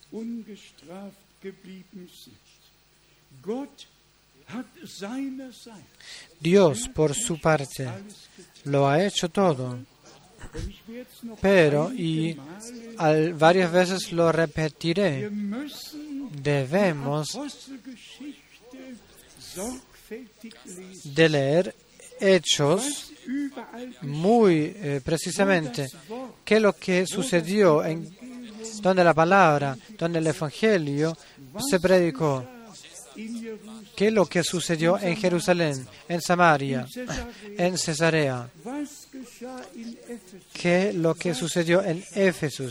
Dios, 6.40 6.88
por 6.88 7.14
su 7.14 7.40
parte, 7.40 7.88
lo 8.64 8.88
ha 8.88 9.04
hecho 9.04 9.28
todo. 9.28 9.78
Pero, 11.40 11.92
y 11.92 12.36
varias 13.34 13.72
veces 13.72 14.12
lo 14.12 14.32
repetiré, 14.32 15.30
debemos 16.42 17.38
de 21.04 21.28
leer 21.28 21.74
hechos 22.20 23.12
muy 24.02 24.74
eh, 24.76 25.00
precisamente 25.04 25.86
qué 26.44 26.56
es 26.56 26.62
lo 26.62 26.74
que 26.74 27.06
sucedió 27.06 27.84
en 27.84 28.08
donde 28.82 29.04
la 29.04 29.14
palabra, 29.14 29.76
donde 29.98 30.18
el 30.18 30.26
Evangelio 30.26 31.16
se 31.68 31.80
predicó. 31.80 32.44
¿Qué 33.96 34.06
es 34.08 34.12
lo 34.12 34.24
que 34.24 34.42
sucedió 34.42 34.98
en 34.98 35.16
Jerusalén, 35.16 35.86
en 36.08 36.20
Samaria, 36.20 36.86
en 37.58 37.76
Cesarea? 37.76 38.48
¿Qué 40.52 40.88
es 40.88 40.94
lo 40.94 41.14
que 41.14 41.34
sucedió 41.34 41.82
en 41.82 42.02
Éfeso? 42.14 42.70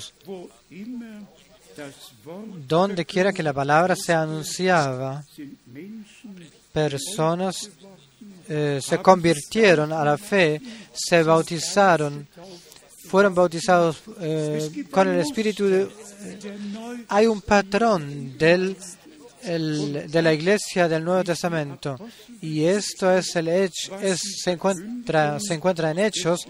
Donde 2.68 3.06
quiera 3.06 3.32
que 3.32 3.44
la 3.44 3.54
palabra 3.54 3.96
se 3.96 4.14
anunciaba, 4.14 5.24
personas 6.72 7.70
eh, 8.52 8.80
se 8.82 8.98
convirtieron 8.98 9.94
a 9.94 10.04
la 10.04 10.18
fe, 10.18 10.60
se 10.92 11.22
bautizaron, 11.22 12.28
fueron 13.08 13.36
bautizados 13.36 14.02
eh, 14.20 14.86
con 14.90 15.08
el 15.08 15.20
Espíritu. 15.20 15.66
Eh, 15.68 15.88
hay 17.10 17.28
un 17.28 17.42
patrón 17.42 18.38
del, 18.40 18.76
de 19.44 20.22
la 20.24 20.34
Iglesia 20.34 20.88
del 20.88 21.04
Nuevo 21.04 21.24
Testamento 21.24 21.96
y 22.42 22.64
esto 22.64 23.16
es 23.16 23.36
el 23.36 23.50
hecho, 23.50 24.00
es, 24.00 24.20
se, 24.44 24.54
encuentra, 24.54 25.40
se 25.40 25.54
encuentra 25.54 25.92
en 25.92 26.00
Hechos 26.00 26.48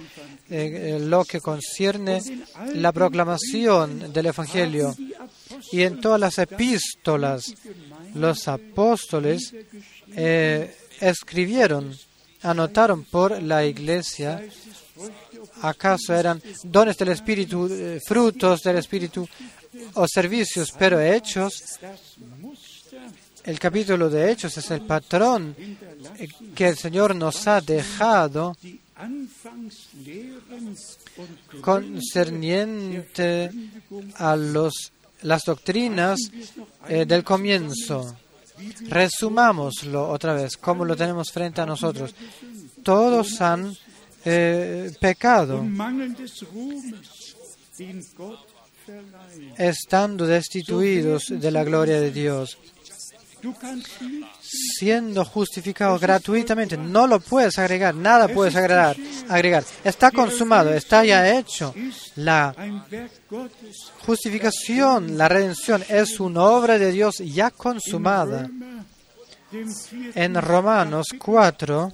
lo 0.50 1.26
que 1.26 1.42
concierne 1.42 2.22
la 2.76 2.92
proclamación 2.94 4.12
del 4.14 4.28
Evangelio 4.28 4.96
y 5.72 5.82
en 5.82 6.00
todas 6.00 6.20
las 6.20 6.38
epístolas 6.38 7.54
los 8.16 8.48
apóstoles 8.48 9.54
eh, 10.16 10.76
escribieron, 11.00 11.96
anotaron 12.42 13.04
por 13.04 13.42
la 13.42 13.66
iglesia, 13.66 14.44
acaso 15.62 16.14
eran 16.16 16.42
dones 16.64 16.98
del 16.98 17.10
Espíritu, 17.10 17.68
eh, 17.70 18.00
frutos 18.06 18.62
del 18.62 18.78
Espíritu 18.78 19.28
o 19.94 20.08
servicios, 20.08 20.74
pero 20.78 21.00
hechos, 21.00 21.80
el 23.44 23.60
capítulo 23.60 24.10
de 24.10 24.32
hechos 24.32 24.58
es 24.58 24.72
el 24.72 24.82
patrón 24.82 25.56
eh, 26.18 26.28
que 26.56 26.68
el 26.68 26.78
Señor 26.78 27.16
nos 27.16 27.48
ha 27.48 27.62
dejado 27.62 28.56
concerniente 31.62 33.50
a 34.16 34.36
los, 34.36 34.92
las 35.22 35.44
doctrinas 35.46 36.20
del 36.88 37.24
comienzo. 37.24 38.18
Resumámoslo 38.88 40.10
otra 40.10 40.34
vez, 40.34 40.58
como 40.58 40.86
lo 40.86 40.96
tenemos 40.96 41.32
frente 41.32 41.62
a 41.62 41.66
nosotros. 41.66 42.14
Todos 42.84 43.40
han 43.42 43.76
eh, 44.26 44.92
pecado, 45.00 45.66
estando 49.58 50.26
destituidos 50.26 51.26
de 51.30 51.52
la 51.52 51.64
gloria 51.64 52.02
de 52.02 52.12
Dios 52.12 52.58
siendo 54.42 55.26
justificado 55.26 55.98
gratuitamente. 56.00 56.78
No 56.78 57.08
lo 57.08 57.20
puedes 57.20 57.58
agregar, 57.58 57.96
nada 57.96 58.28
puedes 58.28 58.56
agregar. 58.56 58.96
agregar. 59.28 59.64
Está 59.84 60.12
consumado, 60.12 60.74
está 60.74 61.04
ya 61.06 61.38
hecho. 61.38 61.74
La 62.16 62.56
justificación, 64.06 65.18
la 65.18 65.28
redención 65.28 65.84
es 65.88 66.20
una 66.20 66.44
obra 66.44 66.78
de 66.78 66.92
Dios 66.92 67.18
ya 67.20 67.52
consumada. 67.52 68.50
En 70.14 70.36
Romanos 70.36 71.08
4, 71.18 71.92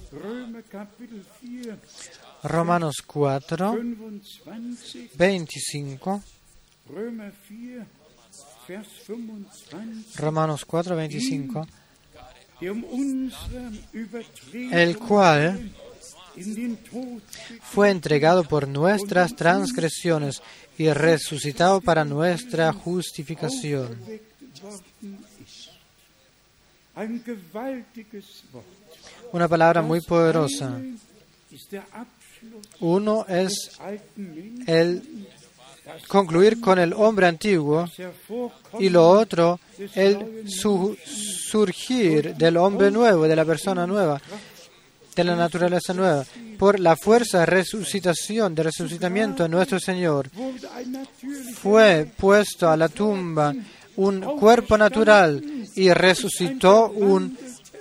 Romanos 2.42 2.96
4, 3.06 3.78
25, 5.14 6.22
Romanos 10.16 10.64
4, 10.64 10.96
25, 10.96 11.66
el 14.72 14.98
cual 14.98 15.70
fue 17.62 17.90
entregado 17.90 18.44
por 18.44 18.68
nuestras 18.68 19.34
transgresiones 19.34 20.42
y 20.78 20.90
resucitado 20.90 21.80
para 21.80 22.04
nuestra 22.04 22.72
justificación. 22.72 23.98
Una 29.32 29.48
palabra 29.48 29.82
muy 29.82 30.00
poderosa. 30.00 30.80
Uno 32.80 33.26
es 33.28 33.78
el 34.66 35.28
concluir 36.08 36.60
con 36.60 36.78
el 36.78 36.92
hombre 36.92 37.26
antiguo 37.26 37.86
y 38.78 38.88
lo 38.88 39.08
otro, 39.08 39.60
el 39.94 40.44
surgir 40.48 42.34
del 42.36 42.56
hombre 42.56 42.90
nuevo, 42.90 43.26
de 43.28 43.36
la 43.36 43.44
persona 43.44 43.86
nueva, 43.86 44.20
de 45.14 45.24
la 45.24 45.36
naturaleza 45.36 45.94
nueva, 45.94 46.24
por 46.58 46.78
la 46.78 46.96
fuerza 46.96 47.40
de 47.40 47.46
resucitación, 47.46 48.54
de 48.54 48.64
resucitamiento 48.64 49.42
de 49.42 49.48
nuestro 49.48 49.80
Señor. 49.80 50.28
Fue 51.54 52.10
puesto 52.16 52.68
a 52.68 52.76
la 52.76 52.88
tumba 52.88 53.54
un 53.96 54.20
cuerpo 54.20 54.76
natural 54.76 55.42
y 55.74 55.90
resucitó 55.90 56.90
un 56.90 57.36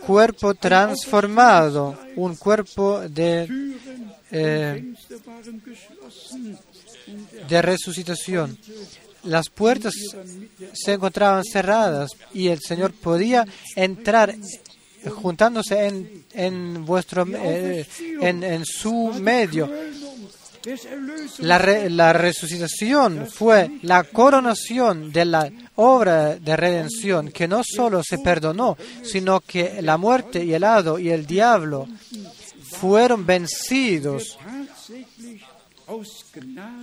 cuerpo 0.05 0.53
transformado, 0.53 1.97
un 2.15 2.35
cuerpo 2.35 3.01
de 3.01 3.47
eh, 4.31 4.93
de 7.47 7.61
resucitación. 7.61 8.57
Las 9.23 9.49
puertas 9.49 9.93
se 10.73 10.93
encontraban 10.93 11.43
cerradas 11.43 12.11
y 12.33 12.47
el 12.49 12.59
Señor 12.59 12.93
podía 12.93 13.45
entrar 13.75 14.35
juntándose 15.09 15.85
en, 15.85 16.25
en 16.33 16.85
vuestro 16.85 17.25
eh, 17.27 17.85
en, 18.21 18.43
en, 18.43 18.65
su 18.65 19.13
medio. 19.19 19.69
La, 21.39 21.59
la 21.89 22.13
resucitación 22.13 23.27
fue 23.27 23.69
la 23.83 24.03
coronación 24.03 25.11
de 25.11 25.25
la 25.25 25.51
obra 25.75 26.35
de 26.37 26.57
redención 26.57 27.29
que 27.31 27.47
no 27.47 27.61
solo 27.63 28.01
se 28.03 28.17
perdonó, 28.17 28.75
sino 29.03 29.41
que 29.41 29.81
la 29.83 29.97
muerte 29.97 30.43
y 30.43 30.53
el 30.53 30.63
hado 30.63 30.97
y 30.97 31.09
el 31.09 31.27
diablo 31.27 31.87
fueron 32.79 33.25
vencidos 33.25 34.39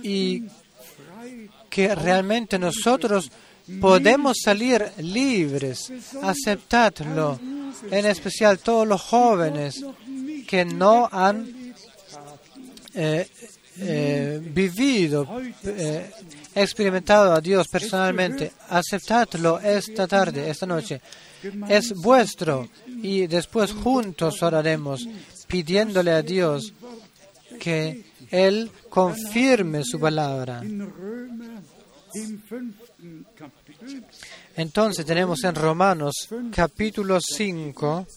y 0.01 0.43
que 1.69 1.95
realmente 1.95 2.59
nosotros 2.59 3.31
podemos 3.79 4.37
salir 4.43 4.85
libres. 4.97 5.91
Aceptadlo, 6.21 7.39
en 7.89 8.05
especial 8.05 8.59
todos 8.59 8.87
los 8.87 9.01
jóvenes 9.01 9.83
que 10.47 10.65
no 10.65 11.07
han 11.11 11.73
eh, 12.93 13.27
eh, 13.79 14.39
vivido, 14.53 15.27
eh, 15.63 16.11
experimentado 16.53 17.33
a 17.33 17.41
Dios 17.41 17.67
personalmente. 17.67 18.51
Aceptadlo 18.69 19.59
esta 19.59 20.07
tarde, 20.07 20.49
esta 20.49 20.65
noche. 20.65 21.01
Es 21.67 21.93
vuestro 21.93 22.69
y 22.87 23.27
después 23.27 23.71
juntos 23.73 24.41
oraremos 24.43 25.07
pidiéndole 25.47 26.11
a 26.11 26.21
Dios 26.21 26.73
que 27.59 28.12
Él 28.33 28.71
confirme 28.89 29.83
su 29.85 29.99
palabra. 29.99 30.63
Entonces 34.55 35.05
tenemos 35.05 35.43
en 35.43 35.53
Romanos 35.53 36.13
capítulo 36.51 37.19
5, 37.21 38.07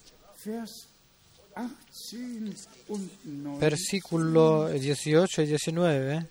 versículo 3.60 4.68
18 4.70 5.42
y 5.42 5.46
19. 5.46 6.26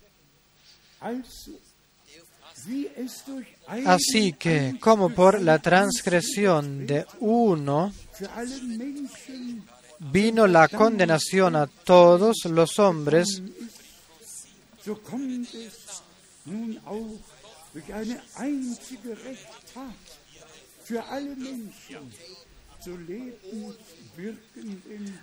Así 3.86 4.32
que, 4.32 4.76
como 4.80 5.10
por 5.10 5.40
la 5.40 5.60
transgresión 5.60 6.88
de 6.88 7.06
uno 7.20 7.92
vino 9.98 10.46
la 10.46 10.68
condenación 10.68 11.56
a 11.56 11.66
todos 11.66 12.44
los 12.46 12.78
hombres, 12.78 13.42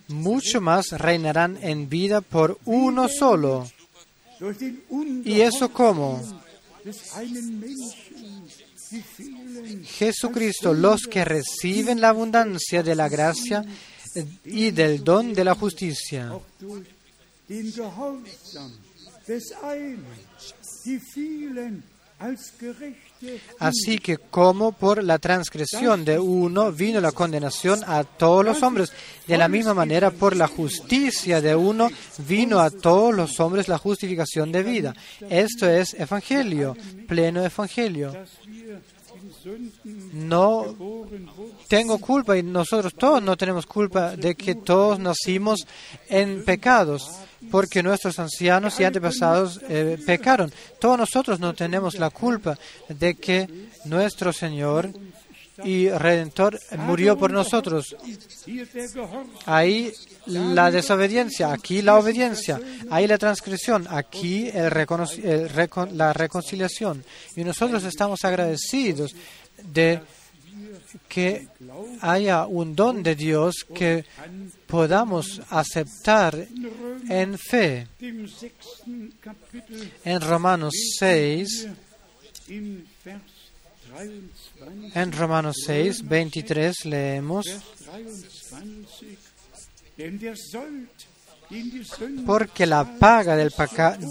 mucho 0.09 0.61
más 0.61 0.91
reinarán 0.91 1.57
en 1.61 1.89
vida 1.89 2.21
por 2.21 2.59
uno 2.65 3.07
solo, 3.07 3.67
¿Y 5.23 5.41
eso 5.41 5.71
cómo? 5.71 6.21
Jesucristo, 9.85 10.73
los 10.73 11.01
que 11.03 11.23
reciben 11.23 12.01
la 12.01 12.09
abundancia 12.09 12.83
de 12.83 12.95
la 12.95 13.07
gracia 13.07 13.63
y 14.43 14.71
del 14.71 15.03
don 15.03 15.33
de 15.33 15.43
la 15.45 15.55
justicia. 15.55 16.31
Así 23.59 23.97
que 23.97 24.17
como 24.17 24.71
por 24.71 25.03
la 25.03 25.19
transgresión 25.19 26.05
de 26.05 26.19
uno 26.19 26.71
vino 26.71 27.01
la 27.01 27.11
condenación 27.11 27.81
a 27.85 28.03
todos 28.03 28.45
los 28.45 28.63
hombres, 28.63 28.91
de 29.27 29.37
la 29.37 29.47
misma 29.47 29.73
manera 29.73 30.11
por 30.11 30.35
la 30.35 30.47
justicia 30.47 31.41
de 31.41 31.55
uno 31.55 31.89
vino 32.19 32.59
a 32.59 32.69
todos 32.69 33.13
los 33.13 33.39
hombres 33.39 33.67
la 33.67 33.77
justificación 33.77 34.51
de 34.51 34.63
vida. 34.63 34.95
Esto 35.29 35.69
es 35.69 35.93
evangelio, 35.95 36.77
pleno 37.07 37.43
evangelio. 37.43 38.13
No 40.13 40.75
tengo 41.67 41.97
culpa 41.97 42.37
y 42.37 42.43
nosotros 42.43 42.93
todos 42.93 43.21
no 43.21 43.35
tenemos 43.35 43.65
culpa 43.65 44.15
de 44.15 44.35
que 44.35 44.55
todos 44.55 44.99
nacimos 44.99 45.67
en 46.09 46.43
pecados 46.43 47.09
porque 47.51 47.83
nuestros 47.83 48.19
ancianos 48.19 48.79
y 48.79 48.85
antepasados 48.85 49.59
eh, 49.69 49.97
pecaron. 50.05 50.51
Todos 50.79 50.97
nosotros 50.97 51.39
no 51.39 51.53
tenemos 51.53 51.95
la 51.95 52.09
culpa 52.09 52.57
de 52.87 53.15
que 53.15 53.69
nuestro 53.85 54.31
Señor 54.31 54.89
y 55.63 55.89
Redentor 55.89 56.59
murió 56.77 57.17
por 57.17 57.31
nosotros. 57.31 57.95
Ahí 59.45 59.91
la 60.25 60.71
desobediencia, 60.71 61.51
aquí 61.51 61.81
la 61.81 61.97
obediencia, 61.97 62.59
ahí 62.89 63.07
la 63.07 63.17
transgresión, 63.17 63.85
aquí 63.89 64.51
la 64.51 66.13
reconciliación. 66.13 67.03
Y 67.35 67.43
nosotros 67.43 67.83
estamos 67.83 68.23
agradecidos 68.23 69.15
de 69.63 70.01
que 71.07 71.47
haya 72.01 72.45
un 72.45 72.75
don 72.75 73.03
de 73.03 73.15
Dios 73.15 73.65
que 73.73 74.05
podamos 74.67 75.41
aceptar 75.49 76.47
en 77.09 77.37
fe. 77.37 77.87
En 80.03 80.21
Romanos 80.21 80.73
6, 80.99 81.67
en 84.95 85.11
Romanos 85.11 85.55
6, 85.65 86.07
23 86.07 86.85
leemos, 86.85 87.45
porque 92.25 92.65
la 92.65 92.97
paga 92.97 93.35
del, 93.35 93.53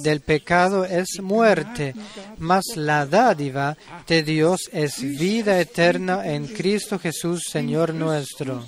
del, 0.02 0.20
pecado 0.20 0.84
es 0.84 1.20
muerte, 1.20 1.94
mas 2.38 2.64
la 2.76 3.06
dádiva 3.06 3.76
de 4.06 4.22
Dios 4.22 4.70
es 4.72 5.00
vida 5.00 5.60
eterna 5.60 6.26
en 6.26 6.46
Cristo 6.46 6.98
Jesús, 6.98 7.42
Señor 7.50 7.94
nuestro. 7.94 8.64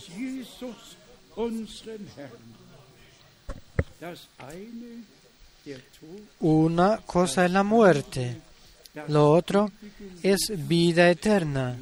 Una 6.41 6.99
cosa 6.99 7.47
es 7.47 7.51
la 7.51 7.63
muerte, 7.63 8.41
lo 9.09 9.31
otro 9.33 9.71
es 10.23 10.53
vida 10.69 11.11
eterna. 11.11 11.77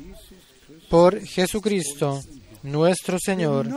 Por 0.89 1.21
Jesucristo, 1.25 2.23
nuestro 2.63 3.19
Señor. 3.19 3.69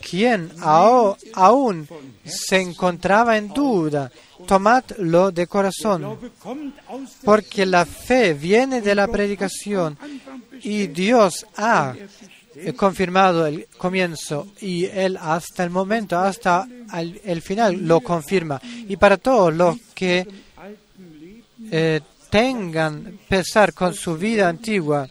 Quien 0.00 0.50
aún 0.62 1.86
se 2.24 2.60
encontraba 2.60 3.36
en 3.36 3.48
duda, 3.48 4.10
tomadlo 4.46 5.30
de 5.30 5.46
corazón, 5.46 6.18
porque 7.24 7.66
la 7.66 7.84
fe 7.84 8.34
viene 8.34 8.80
de 8.80 8.94
la 8.94 9.06
predicación 9.08 9.98
y 10.62 10.86
Dios 10.86 11.46
ha 11.56 11.94
confirmado 12.76 13.46
el 13.46 13.68
comienzo 13.78 14.48
y 14.60 14.86
Él 14.86 15.18
hasta 15.20 15.64
el 15.64 15.70
momento, 15.70 16.18
hasta 16.18 16.66
el, 16.92 17.42
final, 17.42 17.76
lo 17.86 18.00
confirma. 18.00 18.60
Y 18.88 18.96
para 18.96 19.16
todos 19.16 19.54
los 19.54 19.76
que 19.94 20.26
eh, 21.70 22.00
tengan 22.30 23.18
pesar 23.28 23.72
con 23.74 23.94
su 23.94 24.16
vida 24.16 24.48
antigua, 24.48 25.08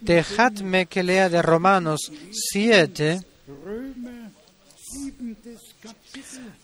dejadme 0.00 0.86
que 0.86 1.02
lea 1.02 1.28
de 1.28 1.42
Romanos 1.42 2.10
7, 2.30 3.20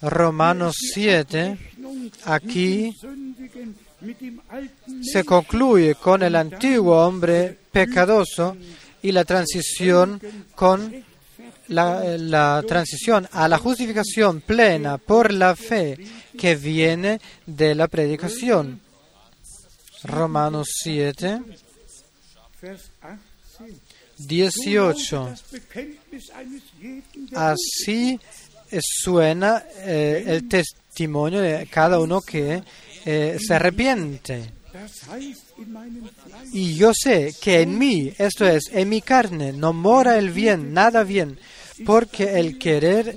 Romanos 0.02 0.74
7, 0.94 1.58
aquí 2.24 2.96
se 5.02 5.24
concluye 5.24 5.94
con 5.94 6.22
el 6.22 6.36
antiguo 6.36 7.04
hombre 7.06 7.56
pecadoso 7.70 8.56
y 9.02 9.12
la 9.12 9.24
transición 9.24 10.20
con 10.54 11.04
la, 11.70 12.62
transición 12.66 13.28
a 13.32 13.48
la 13.48 13.58
justificación 13.58 14.40
plena 14.40 14.98
por 14.98 15.32
la 15.32 15.56
fe 15.56 15.98
que 16.38 16.56
viene 16.56 17.20
de 17.46 17.74
la 17.74 17.88
predicación. 17.88 18.80
Romanos 20.04 20.68
7, 20.82 21.40
18. 24.18 25.34
Así 27.34 28.20
suena 28.80 29.64
eh, 29.78 30.24
el 30.26 30.48
testimonio 30.48 31.40
de 31.40 31.66
cada 31.66 31.98
uno 31.98 32.20
que 32.20 32.62
eh, 33.04 33.38
se 33.40 33.54
arrepiente. 33.54 34.52
Y 36.52 36.74
yo 36.76 36.92
sé 36.94 37.34
que 37.40 37.60
en 37.60 37.78
mí, 37.78 38.12
esto 38.18 38.46
es, 38.46 38.64
en 38.72 38.88
mi 38.88 39.00
carne, 39.02 39.52
no 39.52 39.72
mora 39.72 40.18
el 40.18 40.30
bien, 40.30 40.72
nada 40.72 41.02
bien, 41.02 41.38
porque 41.84 42.38
el 42.38 42.58
querer 42.58 43.16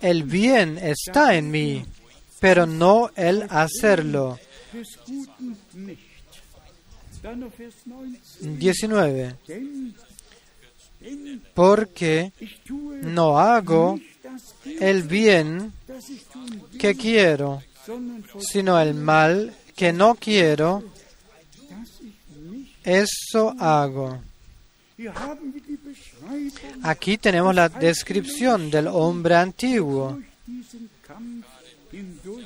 el 0.00 0.22
bien 0.24 0.78
está 0.78 1.34
en 1.34 1.50
mí, 1.50 1.84
pero 2.40 2.66
no 2.66 3.10
el 3.16 3.42
hacerlo. 3.50 4.38
19 8.40 9.36
porque 11.54 12.32
no 13.02 13.38
hago 13.38 13.98
el 14.80 15.02
bien 15.02 15.72
que 16.78 16.94
quiero, 16.94 17.62
sino 18.40 18.80
el 18.80 18.94
mal 18.94 19.54
que 19.74 19.92
no 19.92 20.14
quiero, 20.14 20.82
eso 22.84 23.54
hago. 23.58 24.20
Aquí 26.82 27.18
tenemos 27.18 27.54
la 27.54 27.68
descripción 27.68 28.70
del 28.70 28.86
hombre 28.88 29.34
antiguo 29.34 30.18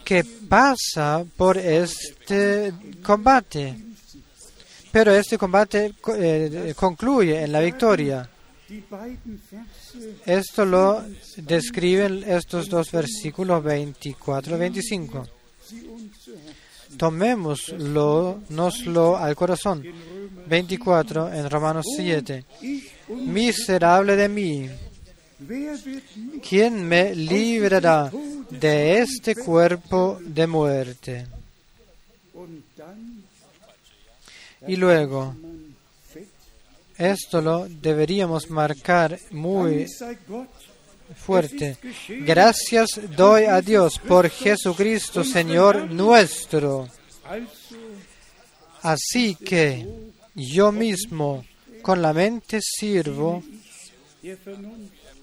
que 0.05 0.24
pasa 0.24 1.24
por 1.36 1.57
este 1.59 2.72
combate, 3.03 3.76
pero 4.90 5.12
este 5.12 5.38
combate 5.38 5.94
eh, 6.16 6.74
concluye 6.76 7.42
en 7.42 7.53
la 7.53 7.61
victoria. 7.61 8.28
Esto 10.26 10.64
lo 10.64 11.05
describen 11.36 12.22
estos 12.24 12.68
dos 12.68 12.90
versículos 12.90 13.62
24 13.62 14.57
y 14.57 14.59
25. 14.59 15.28
Tomémoslo, 16.97 18.41
noslo 18.51 19.16
al 19.16 19.34
corazón. 19.36 19.84
24 20.47 21.32
en 21.32 21.49
Romanos 21.49 21.86
7. 21.97 22.45
Miserable 23.09 24.16
de 24.16 24.28
mí. 24.28 24.70
¿Quién 26.47 26.86
me 26.86 27.14
librará 27.14 28.11
de 28.51 28.99
este 28.99 29.34
cuerpo 29.34 30.18
de 30.20 30.47
muerte? 30.47 31.26
Y 34.66 34.76
luego, 34.76 35.34
esto 36.99 37.41
lo 37.41 37.66
deberíamos 37.68 38.51
marcar 38.51 39.18
muy 39.30 39.86
fuerte. 41.16 41.76
Gracias 42.08 42.88
doy 43.16 43.44
a 43.44 43.61
Dios 43.61 43.98
por 43.98 44.28
Jesucristo, 44.28 45.24
Señor 45.24 45.90
nuestro. 45.90 46.88
Así 48.82 49.34
que 49.34 49.86
yo 50.34 50.72
mismo 50.72 51.44
con 51.82 52.02
la 52.02 52.12
mente 52.12 52.61
sirvo 52.62 53.42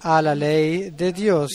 a 0.01 0.21
la 0.21 0.35
ley 0.35 0.91
de 0.91 1.11
Dios 1.13 1.51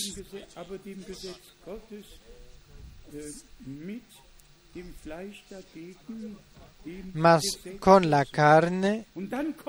mas 7.14 7.42
con 7.78 8.10
la 8.10 8.24
carne 8.24 9.06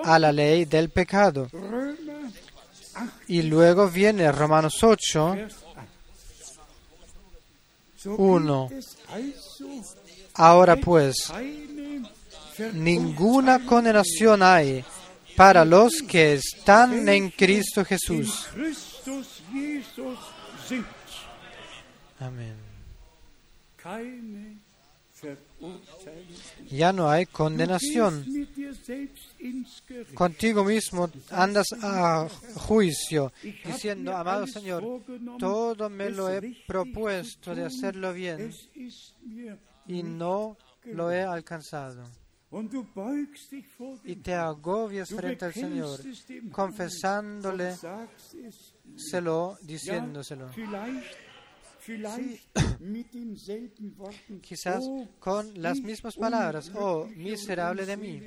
a 0.02 0.18
la 0.18 0.32
ley 0.32 0.64
del 0.64 0.90
pecado. 0.90 1.48
Y 3.28 3.42
luego 3.42 3.88
viene 3.88 4.30
Romanos 4.30 4.82
8, 4.82 5.36
uno. 8.18 8.70
Ahora 10.34 10.76
pues, 10.76 11.32
ninguna 12.72 13.64
condenación 13.64 14.42
hay 14.42 14.84
para 15.36 15.64
los 15.64 16.02
que 16.02 16.34
están 16.34 17.08
en 17.08 17.30
Cristo 17.30 17.84
Jesús. 17.84 18.48
Amén. 22.20 22.54
Ya 26.70 26.92
no 26.92 27.10
hay 27.10 27.26
condenación. 27.26 28.24
Contigo 30.14 30.64
mismo 30.64 31.10
andas 31.30 31.66
a 31.82 32.28
juicio, 32.54 33.32
diciendo, 33.42 34.16
amado 34.16 34.46
Señor, 34.46 35.02
todo 35.38 35.90
me 35.90 36.10
lo 36.10 36.30
he 36.30 36.64
propuesto 36.66 37.54
de 37.54 37.64
hacerlo 37.64 38.12
bien 38.12 38.50
y 39.86 40.02
no 40.02 40.56
lo 40.84 41.10
he 41.10 41.22
alcanzado. 41.22 42.04
Y 44.04 44.16
te 44.16 44.34
agobias 44.34 45.10
frente 45.10 45.44
al 45.44 45.52
Señor, 45.52 46.00
confesándole, 46.52 47.74
selo, 48.96 49.58
diciéndoselo. 49.62 50.50
Sí. 51.84 52.40
Quizás 54.40 54.84
con 55.18 55.60
las 55.60 55.80
mismas 55.80 56.14
palabras, 56.16 56.70
oh 56.74 57.06
miserable 57.14 57.84
de 57.84 57.96
mí. 57.96 58.22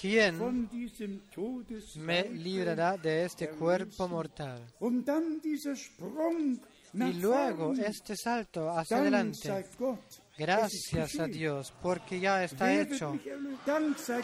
¿Quién 0.00 0.68
me 1.96 2.28
librará 2.30 2.96
de 2.96 3.24
este 3.24 3.48
cuerpo 3.50 4.08
mortal? 4.08 4.62
Y 6.94 7.12
luego 7.14 7.72
este 7.74 8.16
salto 8.16 8.70
hacia 8.70 8.98
adelante. 8.98 9.64
Gracias 10.36 11.18
a 11.18 11.26
Dios, 11.26 11.72
porque 11.82 12.18
ya 12.18 12.42
está 12.44 12.72
hecho. 12.72 13.18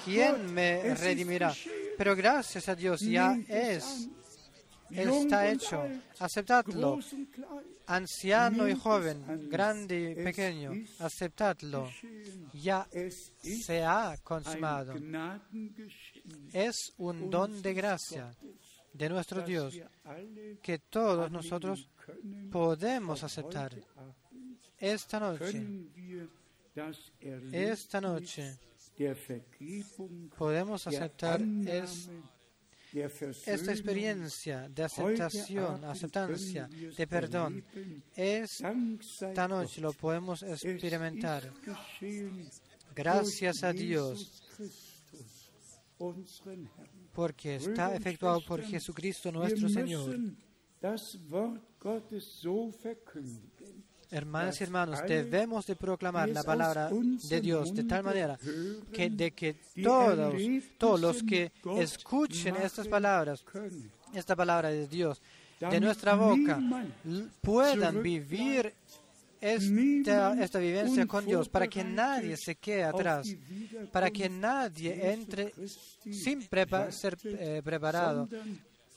¿Quién 0.05 0.55
me 0.55 0.95
redimirá? 0.95 1.53
Pero 1.97 2.17
gracias 2.17 2.69
a 2.69 2.75
Dios 2.75 3.01
ya 3.01 3.39
es 3.49 4.09
está 4.93 5.51
hecho. 5.51 5.83
Aceptadlo. 6.19 6.99
Anciano 7.87 8.69
y 8.69 8.75
joven, 8.75 9.49
grande 9.51 10.13
y 10.13 10.15
pequeño, 10.15 10.73
aceptadlo. 11.01 11.91
Ya 12.55 12.87
se 13.43 13.85
ha 13.85 14.17
consumado. 14.23 14.95
Es 16.53 16.93
un 16.99 17.29
don 17.29 17.61
de 17.63 17.75
gracia 17.75 18.33
de 18.93 19.09
nuestro 19.09 19.43
Dios 19.43 19.81
que 20.63 20.79
todos 20.79 21.31
nosotros 21.31 21.89
podemos 22.51 23.23
aceptar. 23.25 23.75
Esta 24.79 25.21
noche, 25.21 25.67
esta 27.53 28.01
noche, 28.01 28.57
podemos 30.37 30.87
aceptar 30.87 31.41
es 31.67 32.11
esta 32.93 33.73
experiencia 33.73 34.69
de 34.69 34.83
aceptación, 34.83 35.85
aceptancia, 35.85 36.69
de 36.69 37.07
perdón, 37.07 37.65
esta 38.15 39.49
noche 39.49 39.81
lo 39.81 39.93
podemos 39.93 40.43
experimentar. 40.43 41.53
Gracias 42.95 43.63
a 43.63 43.73
Dios, 43.73 44.43
porque 47.13 47.57
está 47.57 47.95
efectuado 47.95 48.41
por 48.45 48.63
Jesucristo 48.63 49.31
nuestro 49.31 49.69
Señor. 49.69 50.19
Hermanas 54.11 54.61
y 54.61 54.65
hermanos, 54.65 55.01
debemos 55.07 55.67
de 55.67 55.77
proclamar 55.77 56.29
la 56.29 56.43
palabra 56.43 56.91
de 56.91 57.41
Dios 57.41 57.73
de 57.73 57.85
tal 57.85 58.03
manera 58.03 58.39
que 58.93 59.09
de 59.11 59.31
que 59.33 59.57
todos, 59.83 60.35
todos 60.79 61.01
los 61.01 61.23
que 61.23 61.53
escuchen 61.79 62.57
estas 62.57 62.89
palabras, 62.89 63.45
esta 64.13 64.35
palabra 64.35 64.71
de 64.71 64.89
Dios, 64.89 65.23
de 65.61 65.81
nuestra 65.81 66.15
boca, 66.15 66.61
puedan 67.41 68.03
vivir 68.03 68.75
esta, 69.41 70.43
esta 70.43 70.59
vivencia 70.59 71.07
con 71.07 71.25
Dios, 71.25 71.49
para 71.49 71.67
que 71.69 71.85
nadie 71.85 72.37
se 72.37 72.57
quede 72.57 72.85
atrás, 72.85 73.29
para 73.93 74.11
que 74.11 74.29
nadie 74.29 75.13
entre 75.13 75.55
sin 76.11 76.43
ser 76.91 77.17
eh, 77.25 77.63
preparado 77.65 78.29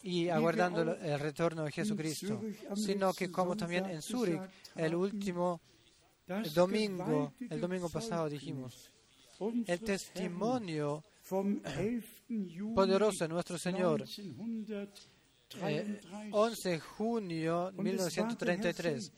y 0.04 0.28
aguardando 0.28 0.82
el 0.82 1.20
retorno 1.20 1.64
de 1.64 1.72
Jesucristo, 1.72 2.42
sino 2.76 3.14
que 3.14 3.32
como 3.32 3.56
también 3.56 3.86
en 3.86 4.02
Zurich, 4.02 4.42
el 4.76 4.96
último 4.96 5.62
domingo, 6.54 7.34
el 7.50 7.62
domingo 7.62 7.90
pasado 7.90 8.30
dijimos, 8.30 8.92
el 9.66 9.80
testimonio 9.80 11.04
poderoso 12.76 13.24
de 13.24 13.28
nuestro 13.30 13.58
Señor, 13.58 14.04
11 16.32 16.70
de 16.70 16.80
junio 16.80 17.72
de 17.72 17.84
1933, 17.84 19.12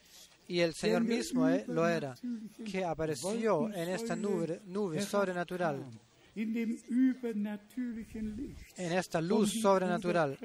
y 0.48 0.60
el 0.60 0.74
Señor 0.74 1.02
mismo 1.02 1.48
eh, 1.48 1.64
lo 1.66 1.88
era, 1.88 2.14
que 2.64 2.84
apareció 2.84 3.66
en 3.74 3.88
esta 3.88 4.14
nube, 4.14 4.60
nube 4.66 5.02
sobrenatural 5.02 5.84
en 6.36 6.78
esta 8.92 9.20
luz 9.20 9.60
sobrenatural. 9.60 10.38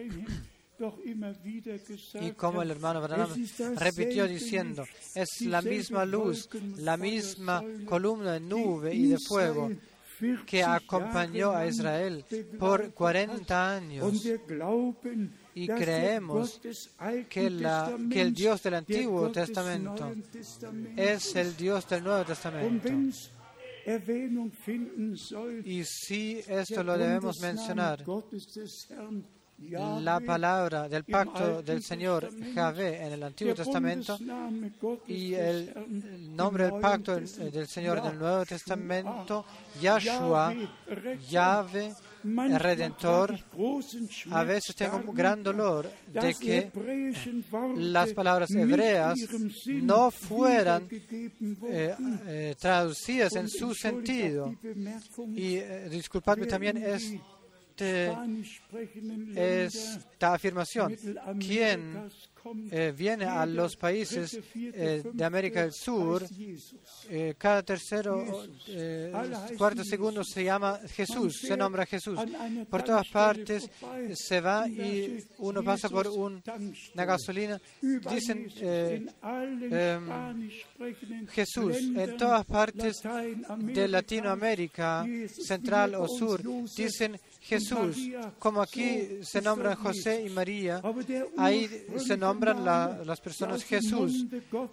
Y 2.22 2.32
como 2.32 2.62
el 2.62 2.72
hermano 2.72 3.02
Branham 3.02 3.30
repitió 3.76 4.28
diciendo, 4.28 4.86
es 5.14 5.42
la 5.42 5.62
misma 5.62 6.06
luz, 6.06 6.50
la 6.78 6.98
misma 6.98 7.64
columna 7.86 8.34
de 8.34 8.40
nube 8.40 8.96
y 8.96 9.10
de 9.10 9.18
fuego 9.20 9.70
que 10.46 10.64
acompañó 10.64 11.52
a 11.52 11.68
Israel 11.68 12.24
por 12.58 12.94
40 12.94 13.76
años. 13.76 14.26
Y 15.54 15.68
creemos 15.68 16.62
que, 17.30 17.50
la, 17.50 17.98
que 18.10 18.22
el 18.22 18.34
Dios 18.34 18.64
del 18.64 18.76
Antiguo 18.76 19.30
Testamento 19.32 20.14
es 20.96 21.36
el 21.36 21.58
Dios 21.58 21.88
del 21.90 22.04
Nuevo 22.04 22.24
Testamento. 22.24 22.90
Y 25.66 25.84
si 25.84 26.40
esto 26.48 26.84
lo 26.84 26.98
debemos 26.98 27.40
mencionar, 27.42 28.04
la 29.70 30.20
palabra 30.20 30.90
del 30.90 31.04
pacto 31.04 31.62
del 31.62 31.84
Señor 31.84 32.30
Javé 32.54 33.06
en 33.06 33.14
el 33.14 33.24
Antiguo 33.24 33.54
Testamento 33.54 34.18
y 35.08 35.34
el 35.34 36.36
nombre 36.36 36.66
del 36.66 36.80
pacto 36.80 37.16
del 37.16 37.68
Señor 37.68 38.00
en 38.00 38.06
el 38.06 38.20
Nuevo 38.20 38.46
Testamento, 38.46 39.46
Yahshua, 39.80 40.56
Yahvé, 41.30 41.94
Redentor, 42.24 43.40
a 44.32 44.44
veces 44.44 44.76
tengo 44.76 44.98
un 44.98 45.16
gran 45.16 45.42
dolor 45.42 45.90
de 46.08 46.34
que 46.36 46.72
las 47.76 48.14
palabras 48.14 48.52
hebreas 48.52 49.18
no 49.66 50.12
fueran 50.12 50.88
eh, 50.90 51.96
eh, 52.28 52.56
traducidas 52.60 53.36
en 53.36 53.50
su 53.50 53.74
sentido. 53.74 54.56
Y 55.36 55.56
eh, 55.56 55.88
disculpadme 55.90 56.46
también, 56.46 56.78
es 56.78 57.16
esta 59.36 60.34
afirmación. 60.34 60.96
¿Quién 61.40 62.10
eh, 62.72 62.94
viene 62.96 63.26
a 63.26 63.46
los 63.46 63.76
países 63.76 64.40
eh, 64.56 65.04
de 65.14 65.24
América 65.24 65.62
del 65.62 65.74
Sur, 65.74 66.26
eh, 67.10 67.36
cada 67.38 67.62
tercero, 67.62 68.26
cuarto 69.58 69.84
segundo 69.84 70.24
se 70.24 70.44
llama 70.44 70.80
Jesús, 70.88 71.40
se 71.42 71.56
nombra 71.56 71.86
Jesús. 71.86 72.20
Por 72.70 72.84
todas 72.84 73.08
partes 73.10 73.70
se 74.14 74.42
va 74.42 74.68
y 74.68 75.24
uno 75.38 75.64
pasa 75.64 75.90
por 75.90 76.08
una 76.08 77.06
gasolina, 77.06 77.62
dicen 77.82 78.50
em, 78.60 79.08
Jesús. 81.30 81.78
En 81.78 82.18
todas 82.18 82.46
partes 82.46 83.02
de 83.60 83.88
Latinoamérica, 83.88 85.06
central 85.28 85.96
o 85.96 86.08
sur, 86.08 86.42
dicen 86.76 87.20
Jesús. 87.42 87.98
Como 88.40 88.62
aquí 88.62 89.20
se 89.24 89.42
nombran 89.42 89.76
José 89.76 90.24
y 90.26 90.30
María, 90.30 90.82
ahí 91.38 91.70
se 91.98 92.18
nombra 92.18 92.31
nombran 92.32 92.64
las 93.06 93.20
personas 93.20 93.64
Jesús, 93.64 94.26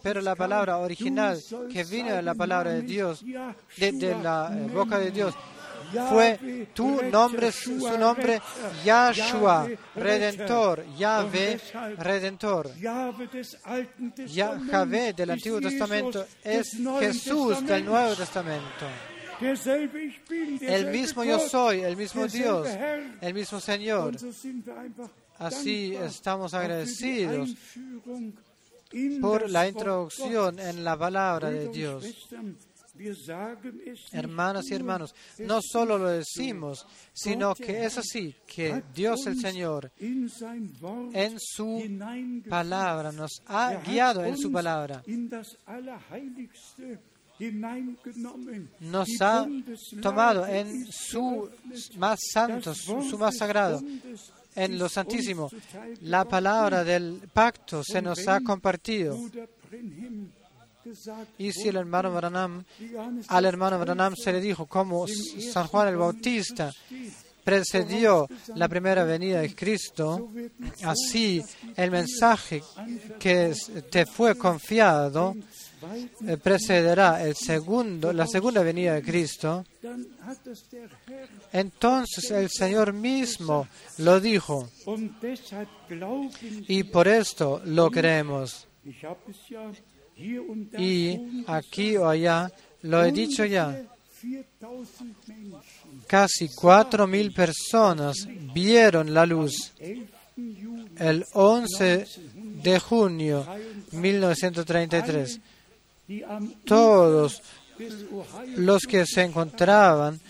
pero 0.03 0.21
la 0.21 0.37
palabra 0.37 0.79
original 0.79 1.39
que 1.73 1.85
vino 1.85 2.15
de 2.15 2.23
la 2.23 2.35
palabra 2.35 2.73
de 2.73 2.83
Dios, 2.83 3.25
de, 3.77 4.17
la 4.23 4.51
eh, 4.55 4.69
boca 4.73 4.99
de 4.99 5.11
Dios, 5.11 5.35
fue 6.09 6.69
tu 6.75 7.03
nombre, 7.03 7.51
su 7.51 7.99
nombre, 7.99 8.41
Yahshua, 8.85 9.69
Redentor, 9.97 10.85
Yahvé, 10.97 11.61
Redentor. 11.99 12.71
Yahvé 14.27 15.13
del 15.15 15.31
Antiguo 15.31 15.61
Testamento 15.61 16.27
es 16.45 16.77
Jesús 17.01 17.65
del 17.67 17.85
Nuevo 17.85 18.15
Testamento. 18.15 18.87
El 19.41 20.91
mismo 20.91 21.25
yo 21.25 21.39
soy, 21.39 21.81
el 21.81 21.97
mismo 21.97 22.27
Dios, 22.27 22.69
el 23.21 23.35
mismo 23.35 23.61
Señor. 23.61 24.17
Así 25.39 25.95
estamos 25.95 26.53
agradecidos 26.53 27.55
por 29.21 29.49
la 29.49 29.69
introducción 29.69 30.59
en 30.59 30.83
la 30.83 30.99
palabra 30.99 31.51
de 31.51 31.69
Dios. 31.69 32.05
Hermanos 34.11 34.71
y 34.71 34.75
hermanos, 34.75 35.15
no 35.39 35.61
solo 35.63 35.99
lo 35.99 36.09
decimos, 36.09 36.85
sino 37.13 37.55
que 37.55 37.85
es 37.85 37.99
así, 37.99 38.35
que 38.47 38.83
Dios 38.93 39.27
el 39.27 39.41
Señor 39.41 39.93
en 40.01 41.39
su 41.39 42.45
palabra 42.49 43.13
nos 43.13 43.41
ha 43.47 43.75
guiado 43.75 44.25
en 44.25 44.37
su 44.37 44.51
palabra. 44.51 45.03
Nos 48.81 49.09
ha 49.21 49.47
tomado 50.03 50.47
en 50.47 50.87
su 50.91 51.49
más 51.97 52.19
santo, 52.33 52.75
su 52.75 53.17
más 53.17 53.37
sagrado, 53.37 53.81
en 54.59 54.79
lo 54.79 54.89
santísimo. 54.89 55.49
La 56.03 56.25
palabra 56.25 56.85
del 56.85 57.29
pacto 57.33 57.83
se 57.85 58.03
nos 58.03 58.27
ha 58.27 58.41
compartido. 58.41 59.17
Y 61.39 61.53
si 61.53 61.69
el 61.69 61.77
hermano 61.77 62.13
Branham, 62.13 62.65
al 63.29 63.45
hermano 63.45 63.79
Branham 63.79 64.15
se 64.17 64.33
le 64.33 64.41
dijo 64.41 64.67
como 64.67 65.07
San 65.07 65.67
Juan 65.67 65.89
el 65.89 65.97
Bautista 65.97 66.73
precedió 67.49 68.29
la 68.57 68.69
primera 68.69 69.05
venida 69.05 69.41
de 69.41 69.55
Cristo, 69.55 70.31
así 70.85 71.43
el 71.77 71.91
mensaje 71.91 72.63
que 73.19 73.55
te 73.91 74.05
fue 74.05 74.37
confiado 74.37 75.35
precederá 76.43 77.25
el 77.25 77.35
segundo, 77.35 78.13
la 78.13 78.27
segunda 78.27 78.63
venida 78.63 78.95
de 78.95 79.03
Cristo, 79.03 79.65
entonces 81.53 82.31
el 82.31 82.49
Señor 82.51 82.93
mismo 82.93 83.69
lo 83.99 84.21
dijo 84.21 84.69
y 86.67 86.85
por 86.85 87.09
esto 87.09 87.61
lo 87.65 87.91
creemos. 87.91 88.67
Y 90.77 91.45
aquí 91.47 91.97
o 91.97 92.09
allá, 92.09 92.51
lo 92.83 93.05
he 93.05 93.13
dicho 93.13 93.45
ya, 93.45 93.83
casi 96.07 96.49
cuatro 96.55 97.07
mil 97.07 97.33
personas 97.33 98.27
vieron 98.53 99.15
la 99.15 99.27
luz 99.27 99.73
el 100.99 101.25
11 101.33 102.07
de 102.63 102.79
junio 102.81 103.47
1933. 103.93 105.41
Todos 106.65 107.43
los 108.57 108.83
que 108.83 109.07
se 109.07 109.23
encontraban 109.23 110.21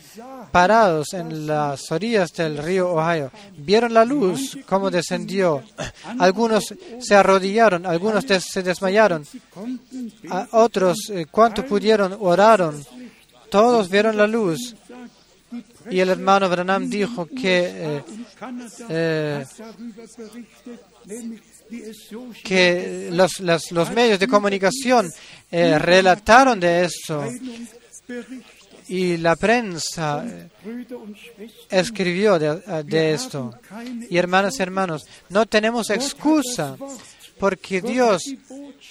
parados 0.50 1.14
en 1.14 1.46
las 1.46 1.90
orillas 1.90 2.32
del 2.32 2.58
río 2.58 2.90
Ohio 2.90 3.30
vieron 3.56 3.94
la 3.94 4.04
luz 4.04 4.58
como 4.66 4.90
descendió. 4.90 5.62
Algunos 6.18 6.74
se 7.00 7.14
arrodillaron, 7.14 7.86
algunos 7.86 8.24
se 8.24 8.62
desmayaron, 8.62 9.24
otros, 10.52 11.10
eh, 11.10 11.26
cuanto 11.30 11.64
pudieron, 11.64 12.16
oraron. 12.20 12.84
Todos 13.50 13.88
vieron 13.88 14.16
la 14.16 14.26
luz. 14.26 14.74
Y 15.90 16.00
el 16.00 16.10
hermano 16.10 16.50
Branham 16.50 16.90
dijo 16.90 17.24
que 17.26 17.72
eh, 17.74 18.02
eh, 18.90 19.46
que 22.44 23.08
los, 23.12 23.40
los, 23.40 23.90
medios 23.90 24.18
de 24.18 24.28
comunicación 24.28 25.10
eh, 25.50 25.78
relataron 25.78 26.58
de 26.58 26.84
eso 26.84 27.24
y 28.88 29.18
la 29.18 29.36
prensa 29.36 30.24
eh, 30.26 30.48
escribió 31.70 32.38
de, 32.38 32.82
de, 32.84 33.12
esto. 33.12 33.52
Y 34.08 34.16
hermanas 34.16 34.58
y 34.58 34.62
hermanos, 34.62 35.06
no 35.28 35.46
tenemos 35.46 35.90
excusa 35.90 36.76
porque 37.38 37.80
Dios 37.82 38.22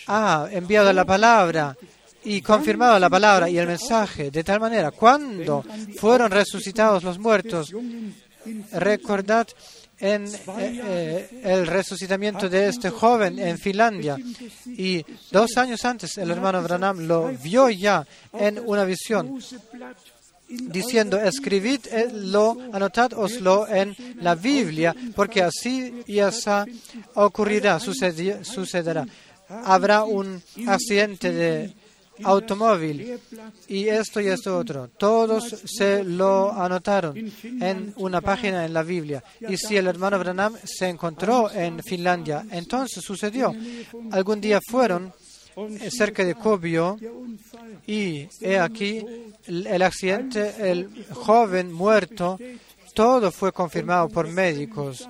ha 0.07 0.47
enviado 0.51 0.93
la 0.93 1.05
palabra 1.05 1.75
y 2.23 2.41
confirmado 2.41 2.99
la 2.99 3.09
palabra 3.09 3.49
y 3.49 3.57
el 3.57 3.67
mensaje 3.67 4.31
de 4.31 4.43
tal 4.43 4.59
manera, 4.59 4.91
cuando 4.91 5.63
fueron 5.97 6.29
resucitados 6.29 7.03
los 7.03 7.17
muertos, 7.19 7.73
recordad 8.73 9.47
en 9.99 10.27
eh, 10.27 10.39
eh, 10.59 11.41
el 11.43 11.67
resucitamiento 11.67 12.49
de 12.49 12.69
este 12.69 12.89
joven 12.89 13.39
en 13.39 13.57
Finlandia. 13.57 14.17
Y 14.65 15.05
dos 15.31 15.57
años 15.57 15.83
antes 15.85 16.17
el 16.17 16.31
hermano 16.31 16.61
Branham 16.61 17.07
lo 17.07 17.27
vio 17.29 17.69
ya 17.69 18.05
en 18.33 18.59
una 18.59 18.83
visión 18.83 19.39
diciendo, 20.47 21.19
escribid 21.19 21.81
lo, 22.13 22.57
anotadoslo 22.71 23.67
en 23.67 23.93
la 24.21 24.35
Biblia, 24.35 24.95
porque 25.15 25.43
así 25.43 26.03
y 26.07 26.19
así 26.19 26.49
ocurrirá, 27.15 27.79
sucederá. 27.79 29.05
Habrá 29.49 30.03
un 30.03 30.41
accidente 30.67 31.31
de 31.31 31.73
automóvil 32.23 33.19
y 33.67 33.87
esto 33.87 34.21
y 34.21 34.27
esto 34.27 34.57
otro. 34.57 34.89
Todos 34.89 35.43
se 35.65 36.03
lo 36.03 36.51
anotaron 36.51 37.15
en 37.43 37.93
una 37.97 38.21
página 38.21 38.65
en 38.65 38.73
la 38.73 38.83
Biblia. 38.83 39.23
Y 39.47 39.57
si 39.57 39.77
el 39.77 39.87
hermano 39.87 40.19
Branham 40.19 40.55
se 40.63 40.87
encontró 40.87 41.51
en 41.51 41.81
Finlandia, 41.83 42.45
entonces 42.51 43.03
sucedió. 43.03 43.53
Algún 44.11 44.41
día 44.41 44.59
fueron 44.67 45.13
eh, 45.57 45.89
cerca 45.89 46.23
de 46.23 46.35
Kobio 46.35 46.97
y 47.87 48.27
he 48.41 48.59
aquí 48.59 49.03
el 49.47 49.81
accidente, 49.81 50.53
el 50.69 51.05
joven 51.11 51.71
muerto, 51.71 52.37
todo 52.93 53.31
fue 53.31 53.51
confirmado 53.51 54.09
por 54.09 54.27
médicos. 54.27 55.07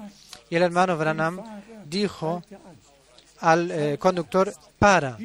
Y 0.49 0.55
el 0.55 0.63
hermano 0.63 0.97
Branham 0.97 1.41
dijo 1.85 2.43
al 3.39 3.71
eh, 3.71 3.97
conductor, 3.97 4.53
para. 4.79 5.17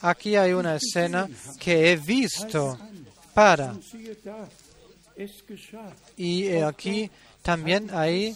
Aquí 0.00 0.36
hay 0.36 0.52
una 0.52 0.76
escena 0.76 1.28
que 1.58 1.92
he 1.92 1.96
visto. 1.96 2.78
Para. 3.34 3.74
Y 6.16 6.48
aquí 6.56 7.10
también 7.42 7.90
ahí 7.92 8.34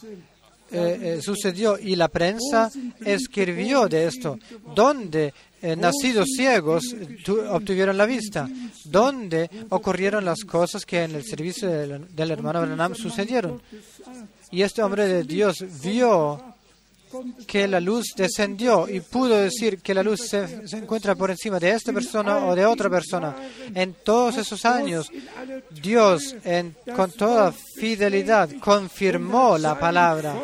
eh, 0.73 1.17
eh, 1.19 1.23
sucedió. 1.23 1.79
y 1.79 1.97
la 1.97 2.09
prensa 2.09 2.71
escribió 3.05 3.89
de 3.89 4.07
esto. 4.07 4.39
¿Dónde 4.75 5.35
eh, 5.61 5.75
nacidos 5.75 6.27
ciegos 6.37 6.95
obtuvieron 7.51 7.97
la 7.97 8.07
vista? 8.07 8.49
¿Dónde 8.85 9.51
ocurrieron 9.71 10.25
las 10.25 10.45
cosas 10.45 10.85
que 10.85 11.03
en 11.03 11.17
el 11.17 11.25
servicio 11.25 11.69
del, 11.69 12.15
del 12.15 12.31
hermano 12.31 12.61
Branham 12.61 12.95
sucedieron? 12.95 13.61
Y 14.53 14.63
este 14.63 14.83
hombre 14.83 15.09
de 15.09 15.25
Dios 15.25 15.57
vio 15.83 16.50
que 17.47 17.67
la 17.67 17.81
luz 17.81 18.07
descendió 18.17 18.89
y 18.89 19.01
pudo 19.01 19.37
decir 19.37 19.81
que 19.81 19.95
la 19.95 20.03
luz 20.03 20.21
se, 20.29 20.63
encuentra 20.77 21.15
por 21.15 21.31
encima 21.31 21.59
de 21.59 21.71
esta 21.71 21.93
persona 21.93 22.47
o 22.47 22.55
de 22.55 22.65
otra 22.65 22.89
persona. 22.89 23.35
En 23.75 23.95
todos 24.05 24.37
esos 24.39 24.65
años, 24.65 25.11
Dios 25.71 26.37
con 26.95 27.11
toda 27.13 27.53
fidelidad 27.53 28.51
confirmó 28.61 29.59
la 29.59 29.79
palabra, 29.79 30.35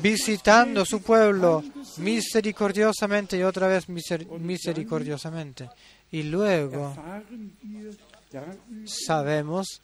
visitando 0.00 0.84
su 0.84 1.02
pueblo 1.02 1.64
misericordiosamente 1.98 3.38
y 3.38 3.42
otra 3.42 3.68
vez 3.68 3.86
misericordiosamente. 3.88 5.68
Y 6.10 6.24
luego 6.24 6.94
sabemos 8.84 9.80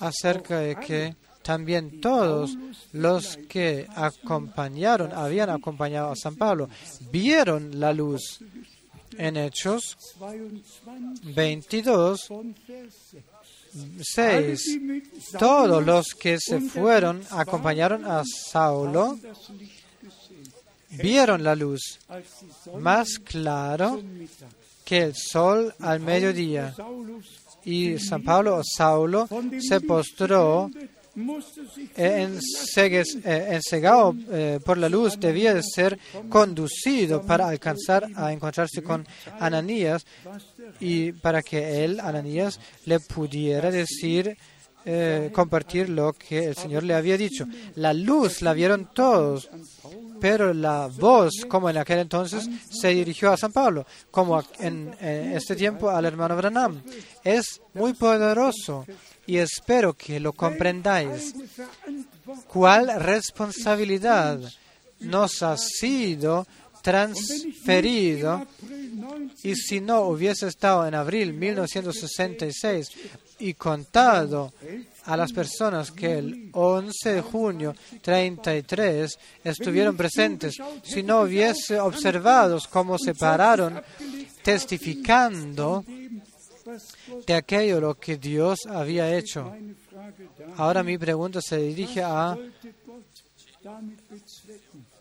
acerca 0.00 0.60
de 0.60 0.76
que 0.76 1.14
también 1.48 1.98
todos 2.02 2.58
los 2.92 3.38
que 3.48 3.86
acompañaron, 3.96 5.14
habían 5.14 5.48
acompañado 5.48 6.10
a 6.10 6.14
San 6.14 6.36
Pablo, 6.36 6.68
vieron 7.10 7.80
la 7.80 7.94
luz. 7.94 8.40
En 9.16 9.38
Hechos 9.38 9.96
22, 11.34 12.28
6, 14.14 14.78
todos 15.38 15.84
los 15.86 16.08
que 16.08 16.36
se 16.38 16.60
fueron, 16.60 17.22
acompañaron 17.30 18.04
a 18.04 18.22
Saulo, 18.24 19.18
vieron 20.90 21.42
la 21.42 21.54
luz 21.54 21.98
más 22.78 23.18
claro 23.18 24.02
que 24.84 24.98
el 24.98 25.14
sol 25.16 25.74
al 25.80 26.00
mediodía. 26.00 26.74
Y 27.64 27.98
San 27.98 28.22
Pablo, 28.22 28.60
Saulo, 28.62 29.26
se 29.58 29.80
postró 29.80 30.70
ensegado 31.96 34.14
eh, 34.30 34.60
por 34.64 34.78
la 34.78 34.88
luz, 34.88 35.18
debía 35.18 35.54
de 35.54 35.62
ser 35.62 35.98
conducido 36.28 37.22
para 37.22 37.48
alcanzar 37.48 38.06
a 38.14 38.32
encontrarse 38.32 38.82
con 38.82 39.06
Ananías 39.40 40.06
y 40.80 41.12
para 41.12 41.42
que 41.42 41.84
él, 41.84 42.00
Ananías, 42.00 42.60
le 42.84 43.00
pudiera 43.00 43.70
decir, 43.70 44.36
eh, 44.84 45.30
compartir 45.34 45.88
lo 45.88 46.12
que 46.12 46.46
el 46.46 46.56
Señor 46.56 46.84
le 46.84 46.94
había 46.94 47.18
dicho. 47.18 47.46
La 47.74 47.92
luz 47.92 48.42
la 48.42 48.54
vieron 48.54 48.90
todos, 48.94 49.50
pero 50.20 50.54
la 50.54 50.86
voz, 50.86 51.32
como 51.48 51.68
en 51.68 51.78
aquel 51.78 51.98
entonces, 51.98 52.48
se 52.70 52.88
dirigió 52.88 53.32
a 53.32 53.36
San 53.36 53.52
Pablo, 53.52 53.86
como 54.10 54.42
en 54.60 54.94
este 55.00 55.56
tiempo 55.56 55.90
al 55.90 56.04
hermano 56.04 56.36
Branham. 56.36 56.80
Es 57.22 57.60
muy 57.74 57.92
poderoso 57.92 58.86
y 59.28 59.36
espero 59.36 59.92
que 59.92 60.18
lo 60.18 60.32
comprendáis. 60.32 61.34
¿Cuál 62.46 62.98
responsabilidad 62.98 64.40
nos 65.00 65.42
ha 65.42 65.56
sido 65.58 66.46
transferido 66.82 68.46
y 69.42 69.54
si 69.54 69.80
no 69.80 70.00
hubiese 70.02 70.48
estado 70.48 70.86
en 70.86 70.94
abril 70.94 71.34
1966 71.34 72.88
y 73.40 73.52
contado 73.52 74.54
a 75.04 75.14
las 75.14 75.32
personas 75.32 75.90
que 75.90 76.18
el 76.18 76.48
11 76.52 77.12
de 77.12 77.20
junio 77.20 77.74
33 78.00 79.18
estuvieron 79.44 79.94
presentes, 79.94 80.56
si 80.82 81.02
no 81.02 81.20
hubiese 81.20 81.78
observado 81.78 82.58
cómo 82.70 82.98
se 82.98 83.14
pararon 83.14 83.82
testificando 84.42 85.84
de 87.26 87.34
aquello 87.34 87.80
lo 87.80 87.94
que 87.98 88.16
Dios 88.16 88.60
había 88.68 89.16
hecho. 89.16 89.52
Ahora 90.56 90.82
mi 90.82 90.98
pregunta 90.98 91.40
se 91.40 91.58
dirige 91.58 92.02
a 92.02 92.36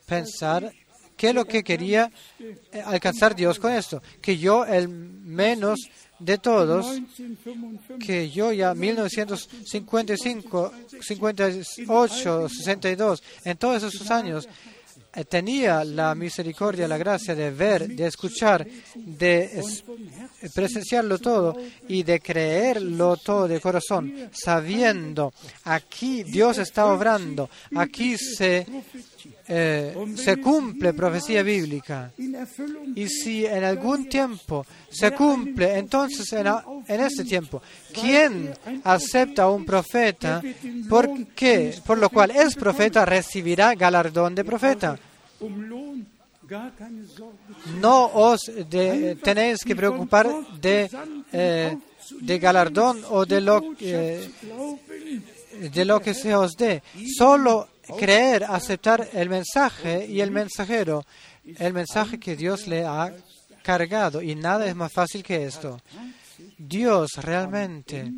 pensar 0.06 0.72
qué 1.16 1.30
es 1.30 1.36
lo 1.36 1.46
que 1.46 1.64
quería 1.64 2.12
eh, 2.40 2.58
alcanzar 2.86 3.36
Dios 3.36 3.60
con 3.60 3.72
esto. 3.74 4.02
Que 4.22 4.38
yo, 4.38 4.66
el 4.66 4.88
menos 4.88 5.80
de 6.20 6.38
todos, 6.38 7.02
que 8.00 8.30
yo 8.30 8.54
ya 8.54 8.74
1955, 8.74 10.72
58, 11.02 12.50
62, 12.50 13.24
en 13.44 13.58
todos 13.58 13.84
esos 13.84 14.10
años, 14.12 14.48
tenía 15.30 15.84
la 15.84 16.14
misericordia, 16.16 16.88
la 16.88 16.98
gracia 16.98 17.34
de 17.36 17.52
ver, 17.52 17.88
de 17.88 18.08
escuchar, 18.08 18.66
de 18.96 19.64
presenciarlo 20.54 21.18
todo 21.20 21.56
y 21.88 22.04
de 22.04 22.20
creerlo 22.20 23.18
todo 23.18 23.48
de 23.48 23.60
corazón, 23.60 24.30
sabiendo 24.32 25.34
aquí 25.64 26.24
Dios 26.24 26.58
está 26.58 26.86
obrando, 26.86 27.50
aquí 27.76 28.18
se, 28.18 28.66
eh, 29.50 29.96
se 30.16 30.38
cumple 30.38 30.94
profecía 30.94 31.42
bíblica. 31.42 32.12
Y 32.96 33.08
si 33.08 33.46
en 33.46 33.64
algún 33.64 34.10
tiempo 34.10 34.66
se 34.90 35.12
cumple, 35.12 35.78
entonces 35.78 36.32
en, 36.34 36.48
en 36.88 37.02
este 37.02 37.24
tiempo, 37.24 37.62
¿quién 37.94 38.54
acepta 38.84 39.44
a 39.44 39.50
un 39.50 39.66
profeta? 39.66 40.42
¿Por 40.90 41.28
qué? 41.28 41.74
Por 41.86 41.98
lo 41.98 42.10
cual 42.10 42.32
es 42.32 42.56
profeta, 42.56 43.06
recibirá 43.06 43.74
galardón 43.76 44.36
de 44.36 44.44
profeta. 44.44 45.00
No 47.80 48.06
os 48.06 48.52
tenéis 49.24 49.60
que 49.64 49.76
preocupar 49.76 50.28
de, 50.60 50.90
eh, 51.32 51.78
de 52.22 52.40
galardón 52.40 53.02
o 53.10 53.26
de 53.26 53.42
lo, 53.42 53.62
de 53.80 55.86
lo 55.86 56.02
que 56.02 56.14
se 56.14 56.36
os 56.36 56.56
dé. 56.56 56.84
Solo 57.18 57.68
creer, 57.98 58.44
aceptar 58.44 59.10
el 59.14 59.30
mensaje 59.30 60.06
y 60.06 60.22
el 60.22 60.32
mensajero, 60.32 61.06
el 61.58 61.74
mensaje 61.74 62.20
que 62.20 62.36
Dios 62.36 62.68
le 62.68 62.86
ha 62.86 63.14
cargado. 63.64 64.22
Y 64.22 64.36
nada 64.36 64.66
es 64.68 64.76
más 64.76 64.92
fácil 64.92 65.24
que 65.24 65.46
esto. 65.46 65.80
Dios 66.58 67.12
realmente, 67.18 68.12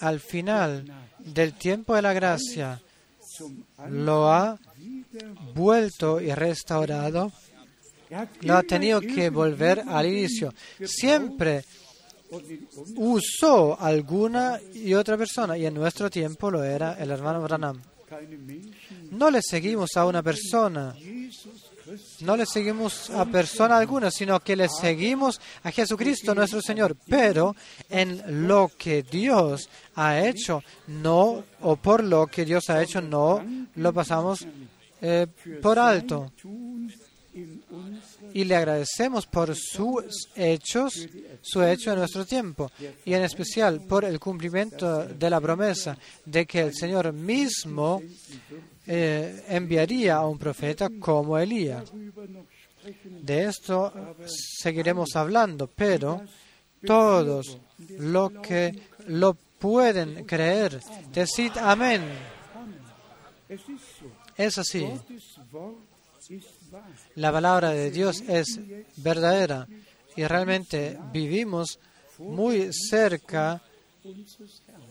al 0.00 0.20
final 0.20 0.84
del 1.18 1.54
tiempo 1.54 1.94
de 1.94 2.02
la 2.02 2.12
gracia, 2.12 2.80
lo 3.88 4.32
ha 4.32 4.58
vuelto 5.54 6.20
y 6.20 6.32
restaurado, 6.32 7.32
lo 8.42 8.54
ha 8.54 8.62
tenido 8.62 9.00
que 9.00 9.30
volver 9.30 9.82
al 9.86 10.06
inicio. 10.06 10.52
Siempre 10.84 11.64
usó 12.96 13.80
alguna 13.80 14.58
y 14.72 14.94
otra 14.94 15.16
persona, 15.16 15.56
y 15.56 15.66
en 15.66 15.74
nuestro 15.74 16.10
tiempo 16.10 16.50
lo 16.50 16.62
era 16.62 16.94
el 16.94 17.10
hermano 17.10 17.42
Branham. 17.42 17.80
No 19.10 19.30
le 19.30 19.40
seguimos 19.42 19.96
a 19.96 20.06
una 20.06 20.22
persona, 20.22 20.94
no 22.20 22.36
le 22.36 22.46
seguimos 22.46 23.10
a 23.10 23.24
persona 23.26 23.76
alguna, 23.76 24.10
sino 24.10 24.40
que 24.40 24.56
le 24.56 24.68
seguimos 24.68 25.40
a 25.62 25.70
Jesucristo 25.70 26.34
nuestro 26.34 26.60
Señor. 26.60 26.96
Pero 27.06 27.54
en 27.88 28.46
lo 28.48 28.70
que 28.76 29.02
Dios 29.02 29.68
ha 29.94 30.20
hecho, 30.20 30.62
no, 30.88 31.44
o 31.60 31.76
por 31.76 32.02
lo 32.02 32.26
que 32.26 32.44
Dios 32.44 32.70
ha 32.70 32.82
hecho, 32.82 33.00
no 33.00 33.44
lo 33.74 33.92
pasamos 33.92 34.46
eh, 35.00 35.26
por 35.60 35.78
alto. 35.78 36.32
Y 38.34 38.44
le 38.44 38.56
agradecemos 38.56 39.26
por 39.26 39.54
sus 39.56 40.28
hechos, 40.34 41.08
su 41.40 41.62
hecho 41.62 41.92
en 41.92 41.98
nuestro 42.00 42.26
tiempo, 42.26 42.70
y 43.04 43.14
en 43.14 43.22
especial 43.22 43.80
por 43.80 44.04
el 44.04 44.20
cumplimiento 44.20 45.06
de 45.06 45.30
la 45.30 45.40
promesa 45.40 45.96
de 46.24 46.44
que 46.44 46.60
el 46.60 46.74
Señor 46.74 47.12
mismo 47.12 48.02
eh, 48.86 49.44
enviaría 49.48 50.16
a 50.16 50.26
un 50.26 50.38
profeta 50.38 50.90
como 51.00 51.38
Elías. 51.38 51.90
De 53.04 53.46
esto 53.46 54.16
seguiremos 54.26 55.16
hablando, 55.16 55.68
pero 55.68 56.22
todos 56.84 57.58
los 57.98 58.30
que 58.42 58.72
lo 59.06 59.34
pueden 59.58 60.24
creer, 60.24 60.80
decid 61.12 61.52
amén. 61.56 62.02
Es 64.36 64.58
así. 64.58 64.86
La 67.16 67.32
palabra 67.32 67.70
de 67.70 67.90
Dios 67.90 68.22
es 68.28 68.60
verdadera 68.96 69.66
y 70.16 70.24
realmente 70.24 70.98
vivimos 71.12 71.78
muy 72.18 72.70
cerca 72.72 73.60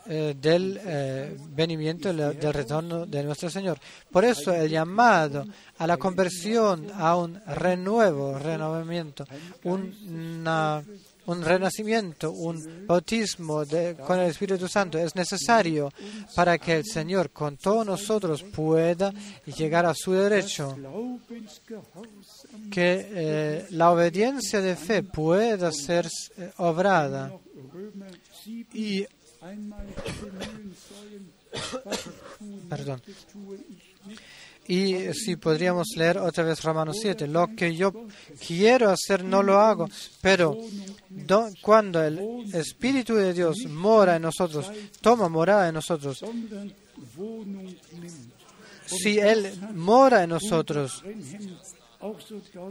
eh, 0.05 0.35
del 0.39 0.81
eh, 0.83 1.37
venimiento, 1.51 2.13
del 2.13 2.53
retorno 2.53 3.05
de 3.05 3.23
nuestro 3.23 3.49
Señor. 3.49 3.79
Por 4.11 4.25
eso 4.25 4.53
el 4.53 4.69
llamado 4.69 5.45
a 5.77 5.87
la 5.87 5.97
conversión, 5.97 6.91
a 6.93 7.15
un 7.15 7.39
renuevo, 7.45 8.37
renovamiento, 8.37 9.25
una 9.63 10.83
un 11.25 11.41
renacimiento, 11.41 12.31
un 12.31 12.85
bautismo 12.85 13.63
con 14.05 14.19
el 14.19 14.29
Espíritu 14.29 14.67
Santo 14.67 14.97
es 14.97 15.15
necesario 15.15 15.91
para 16.35 16.57
que 16.57 16.77
el 16.77 16.85
Señor 16.85 17.31
con 17.31 17.57
todos 17.57 17.85
nosotros 17.85 18.43
pueda 18.43 19.13
llegar 19.45 19.85
a 19.85 19.93
su 19.93 20.13
derecho, 20.13 20.77
que 22.71 23.07
eh, 23.09 23.65
la 23.71 23.91
obediencia 23.91 24.61
de 24.61 24.75
fe 24.75 25.03
pueda 25.03 25.71
ser 25.71 26.07
eh, 26.37 26.51
obrada. 26.57 27.31
Y 28.73 29.05
perdón, 32.69 33.01
y 34.67 35.13
si 35.13 35.35
podríamos 35.35 35.87
leer 35.95 36.17
otra 36.17 36.43
vez 36.43 36.63
Romanos 36.63 36.97
7, 37.01 37.27
lo 37.27 37.47
que 37.55 37.75
yo 37.75 37.91
quiero 38.45 38.89
hacer 38.89 39.23
no 39.23 39.43
lo 39.43 39.59
hago, 39.59 39.89
pero 40.21 40.57
cuando 41.61 42.01
el 42.01 42.45
Espíritu 42.53 43.15
de 43.15 43.33
Dios 43.33 43.65
mora 43.67 44.15
en 44.15 44.21
nosotros, 44.21 44.71
toma 45.01 45.27
morada 45.27 45.67
en 45.67 45.75
nosotros, 45.75 46.23
si 48.85 49.19
Él 49.19 49.51
mora 49.73 50.23
en 50.23 50.29
nosotros, 50.29 51.03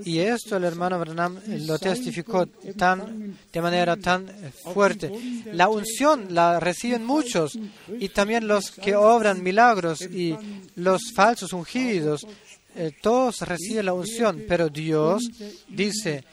y 0.04 0.18
esto 0.18 0.56
el 0.56 0.64
hermano 0.64 0.98
Branham 0.98 1.38
lo 1.66 1.78
testificó 1.78 2.46
tan, 2.76 3.36
de 3.52 3.62
manera 3.62 3.96
tan 3.96 4.28
fuerte. 4.74 5.10
La 5.52 5.68
unción 5.68 6.26
la 6.30 6.60
reciben 6.60 7.04
muchos 7.04 7.58
y 7.98 8.08
también 8.10 8.46
los 8.46 8.70
que 8.70 8.94
obran 8.94 9.42
milagros 9.42 10.02
y 10.02 10.36
los 10.76 11.12
falsos 11.14 11.52
ungidos. 11.52 12.26
Eh, 12.74 12.90
todos 13.02 13.40
reciben 13.40 13.86
la 13.86 13.92
unción, 13.92 14.44
pero 14.48 14.68
Dios 14.68 15.22
dice 15.68 16.24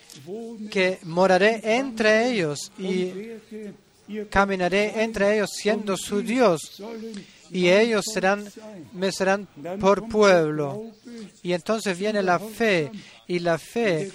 que 0.71 0.99
moraré 1.03 1.59
entre 1.63 2.29
ellos 2.29 2.71
y 2.77 3.11
caminaré 4.29 5.03
entre 5.03 5.35
ellos 5.35 5.49
siendo 5.53 5.97
su 5.97 6.21
Dios 6.21 6.81
y 7.51 7.69
ellos 7.69 8.05
serán, 8.11 8.45
me 8.93 9.11
serán 9.11 9.47
por 9.79 10.07
pueblo. 10.07 10.83
Y 11.41 11.53
entonces 11.53 11.97
viene 11.97 12.21
la 12.21 12.39
fe 12.39 12.91
y 13.27 13.39
la 13.39 13.57
fe 13.57 14.11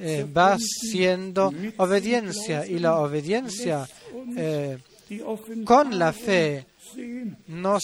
eh, 0.00 0.26
va 0.36 0.58
siendo 0.58 1.52
obediencia 1.76 2.66
y 2.66 2.78
la 2.78 2.96
obediencia 2.96 3.88
eh, 4.36 4.78
con 5.64 5.98
la 5.98 6.12
fe 6.12 6.66
nos 7.48 7.82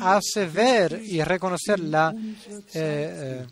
hace 0.00 0.46
ver 0.46 1.00
y 1.04 1.22
reconocer 1.22 1.80
la, 1.80 2.14
eh, 2.74 3.44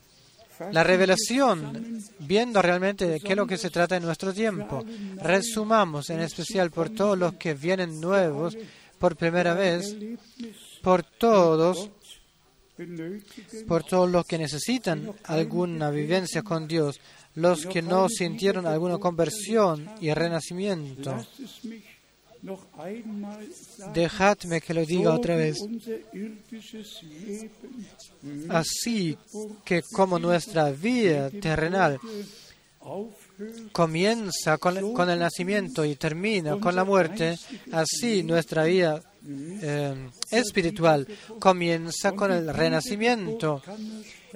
la 0.71 0.85
revelación, 0.85 2.01
viendo 2.21 2.63
realmente 2.63 3.07
de 3.07 3.21
qué 3.21 3.31
es 3.31 3.37
lo 3.37 3.47
que 3.47 3.59
se 3.59 3.71
trata 3.71 3.97
en 3.97 4.05
nuestro 4.05 4.33
tiempo. 4.33 4.85
Resumamos 5.17 6.11
en 6.11 6.21
especial 6.21 6.71
por 6.71 6.91
todos 6.91 7.19
los 7.19 7.35
que 7.35 7.55
vienen 7.55 8.01
nuevos 8.01 8.57
por 9.05 9.17
primera 9.17 9.53
vez, 9.53 9.95
por 10.83 11.03
todos, 11.03 11.91
por 13.69 13.85
todos 13.85 14.11
los 14.11 14.25
que 14.25 14.39
necesitan 14.39 15.13
alguna 15.25 15.91
vivencia 15.91 16.41
con 16.41 16.67
Dios, 16.67 16.99
los 17.35 17.67
que 17.67 17.83
no 17.83 18.09
sintieron 18.09 18.67
alguna 18.67 18.97
conversión 18.97 19.91
y 20.01 20.11
renacimiento. 20.15 21.23
Dejadme 23.93 24.63
que 24.63 24.73
lo 24.73 24.87
diga 24.87 25.13
otra 25.13 25.37
vez. 25.37 25.59
Así 28.49 29.19
que 29.67 29.83
como 29.93 30.19
nuestra 30.19 30.71
vida 30.71 31.29
terrenal 31.29 32.01
comienza 33.73 34.59
con, 34.59 34.77
el 34.77 35.19
nacimiento 35.19 35.85
y 35.85 35.97
termina 35.97 36.59
con 36.59 36.77
la 36.77 36.85
muerte, 36.85 37.37
así 37.73 38.23
nuestra 38.23 38.65
vida 38.65 39.03
eh, 39.27 40.11
espiritual 40.31 41.07
comienza 41.39 42.13
con 42.13 42.33
el 42.33 42.53
renacimiento. 42.53 43.63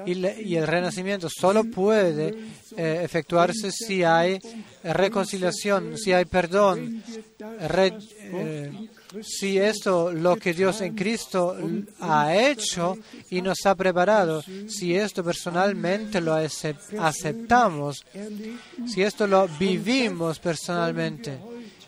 Y, 0.06 0.56
el 0.56 0.66
renacimiento 0.66 1.28
solo 1.28 1.64
puede 1.64 2.34
eh, 2.76 3.00
efectuarse 3.02 3.70
si 3.72 4.04
hay 4.04 4.38
reconciliación, 4.82 5.96
si 5.98 6.12
hay 6.12 6.24
perdón, 6.24 7.02
eh, 7.40 8.88
si 9.22 9.58
esto 9.58 10.12
lo 10.12 10.36
que 10.36 10.54
Dios 10.54 10.80
en 10.80 10.94
Cristo 10.94 11.56
ha 12.00 12.34
hecho 12.34 12.96
y 13.30 13.42
nos 13.42 13.64
ha 13.64 13.74
preparado, 13.74 14.42
si 14.68 14.94
esto 14.94 15.24
personalmente 15.24 16.20
lo 16.20 16.34
aceptamos, 16.34 18.04
si 18.86 19.02
esto 19.02 19.26
lo 19.26 19.48
vivimos 19.48 20.38
personalmente. 20.38 21.38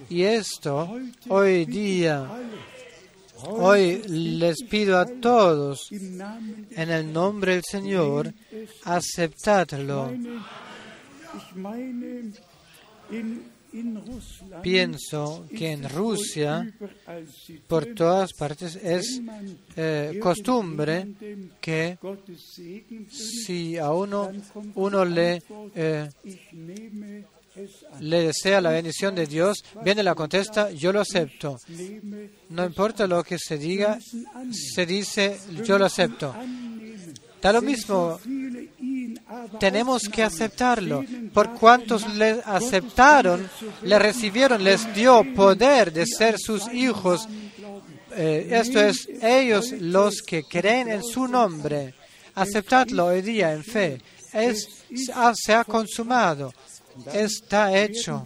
Y 0.09 0.23
esto 0.23 0.99
hoy 1.29 1.67
día 1.67 2.27
Hoy 3.45 4.03
les 4.09 4.63
pido 4.65 4.99
a 4.99 5.07
todos, 5.07 5.89
en 5.91 6.91
el 6.91 7.13
nombre 7.13 7.55
del 7.55 7.65
Señor, 7.65 8.33
aceptadlo. 8.85 10.11
Pienso 14.63 15.47
que 15.57 15.73
en 15.73 15.89
Rusia, 15.89 16.73
por 17.69 17.87
todas 17.95 18.33
partes, 18.33 18.77
es 18.77 19.21
eh, 19.77 20.19
costumbre 20.21 21.07
que 21.61 21.97
si 23.09 23.79
a 23.79 23.91
uno, 23.93 24.31
uno 24.75 25.05
le 25.05 25.43
eh, 25.75 26.09
le 28.01 28.23
desea 28.23 28.61
la 28.61 28.71
bendición 28.71 29.15
de 29.15 29.27
Dios, 29.27 29.65
viene 29.83 30.03
la 30.03 30.15
contesta, 30.15 30.71
yo 30.71 30.93
lo 30.93 31.01
acepto. 31.01 31.57
No 32.49 32.65
importa 32.65 33.07
lo 33.07 33.23
que 33.23 33.39
se 33.39 33.59
diga, 33.59 33.99
se 34.51 34.87
dice, 34.87 35.39
yo 35.65 35.79
lo 35.79 35.87
acepto. 35.87 36.35
Da 37.41 37.53
lo 37.53 37.63
mismo, 37.63 38.21
tenemos 39.59 40.03
que 40.09 40.23
aceptarlo. 40.23 41.05
Por 41.33 41.55
cuantos 41.55 42.15
le 42.15 42.41
aceptaron, 42.45 43.49
le 43.83 43.99
recibieron, 43.99 44.63
les 44.63 44.93
dio 44.95 45.25
poder 45.35 45.93
de 45.93 46.07
ser 46.07 46.37
sus 46.39 46.73
hijos. 46.73 47.27
Eh, 48.17 48.49
esto 48.51 48.81
es, 48.81 49.09
ellos 49.23 49.73
los 49.73 50.21
que 50.23 50.43
creen 50.43 50.91
en 50.91 51.03
su 51.03 51.29
nombre. 51.29 51.95
Aceptadlo 52.35 53.07
hoy 53.07 53.23
día 53.23 53.53
en 53.53 53.65
fe. 53.65 54.01
Es, 54.33 54.67
se 55.35 55.55
ha 55.55 55.65
consumado 55.65 56.53
está 57.13 57.77
hecho. 57.79 58.25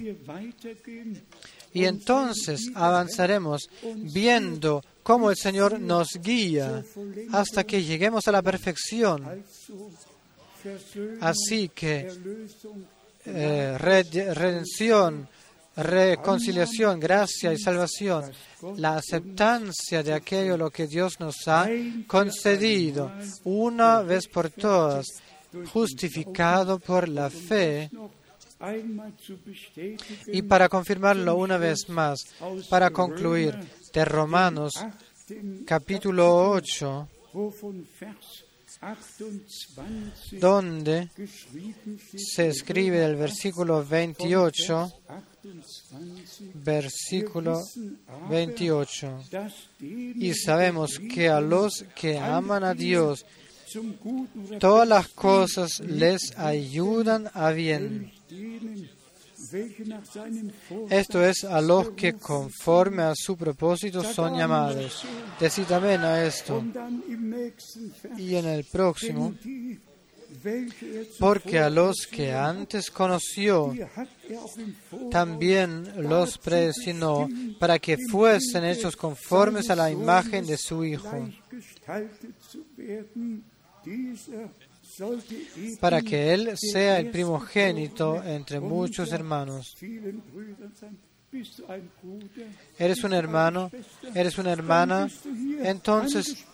Y 1.72 1.84
entonces 1.86 2.70
avanzaremos 2.74 3.68
viendo 3.96 4.82
cómo 5.02 5.30
el 5.30 5.36
Señor 5.36 5.80
nos 5.80 6.08
guía 6.22 6.84
hasta 7.32 7.64
que 7.64 7.82
lleguemos 7.82 8.26
a 8.28 8.32
la 8.32 8.42
perfección. 8.42 9.44
Así 11.20 11.68
que 11.74 12.10
eh, 13.26 13.76
redención, 13.78 15.28
reconciliación, 15.76 17.00
gracia 17.00 17.52
y 17.52 17.58
salvación, 17.58 18.30
la 18.76 18.96
aceptancia 18.96 20.02
de 20.02 20.12
aquello 20.12 20.56
lo 20.56 20.70
que 20.70 20.86
Dios 20.86 21.18
nos 21.18 21.36
ha 21.48 21.68
concedido 22.06 23.10
una 23.44 24.02
vez 24.02 24.28
por 24.28 24.50
todas, 24.50 25.06
justificado 25.72 26.78
por 26.78 27.08
la 27.08 27.30
fe 27.30 27.90
y 30.26 30.42
para 30.42 30.68
confirmarlo 30.68 31.36
una 31.36 31.58
vez 31.58 31.88
más, 31.88 32.20
para 32.70 32.90
concluir, 32.90 33.56
de 33.92 34.04
Romanos 34.04 34.72
capítulo 35.66 36.50
8, 36.50 37.08
donde 40.32 41.08
se 42.16 42.48
escribe 42.48 43.04
el 43.04 43.16
versículo 43.16 43.84
28, 43.84 44.92
versículo 46.54 47.62
28, 48.28 49.24
y 49.80 50.34
sabemos 50.34 50.98
que 50.98 51.28
a 51.28 51.40
los 51.40 51.84
que 51.94 52.18
aman 52.18 52.64
a 52.64 52.74
Dios, 52.74 53.24
todas 54.58 54.88
las 54.88 55.08
cosas 55.08 55.80
les 55.80 56.36
ayudan 56.36 57.30
a 57.34 57.50
bien 57.50 58.12
esto 60.90 61.24
es 61.24 61.44
a 61.44 61.60
los 61.60 61.90
que 61.90 62.14
conforme 62.14 63.02
a 63.02 63.12
su 63.14 63.36
propósito 63.36 64.02
son 64.02 64.36
llamados. 64.36 65.04
Decid 65.38 65.70
amén 65.70 66.00
a 66.00 66.24
esto. 66.24 66.64
Y 68.16 68.34
en 68.34 68.46
el 68.46 68.64
próximo, 68.64 69.34
porque 71.18 71.58
a 71.58 71.70
los 71.70 72.06
que 72.10 72.32
antes 72.32 72.90
conoció, 72.90 73.74
también 75.10 75.92
los 76.08 76.38
predestinó 76.38 77.28
para 77.58 77.78
que 77.78 77.96
fuesen 78.10 78.64
hechos 78.64 78.96
conformes 78.96 79.70
a 79.70 79.76
la 79.76 79.90
imagen 79.90 80.46
de 80.46 80.56
su 80.56 80.84
Hijo 80.84 81.28
para 85.80 86.02
que 86.02 86.32
Él 86.32 86.56
sea 86.56 86.98
el 86.98 87.10
primogénito 87.10 88.22
entre 88.22 88.60
muchos 88.60 89.12
hermanos. 89.12 89.74
Eres 92.78 93.02
un 93.02 93.12
hermano, 93.12 93.70
eres 94.14 94.38
una 94.38 94.52
hermana, 94.52 95.08
entonces 95.62 96.46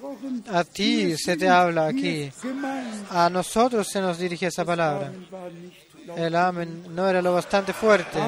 a 0.48 0.64
ti 0.64 1.16
se 1.18 1.36
te 1.36 1.48
habla 1.48 1.88
aquí, 1.88 2.30
a 3.10 3.28
nosotros 3.28 3.86
se 3.88 4.00
nos 4.00 4.18
dirige 4.18 4.46
esa 4.46 4.64
palabra. 4.64 5.12
El 6.16 6.34
amén 6.34 6.84
no 6.94 7.08
era 7.08 7.20
lo 7.20 7.34
bastante 7.34 7.74
fuerte. 7.74 8.18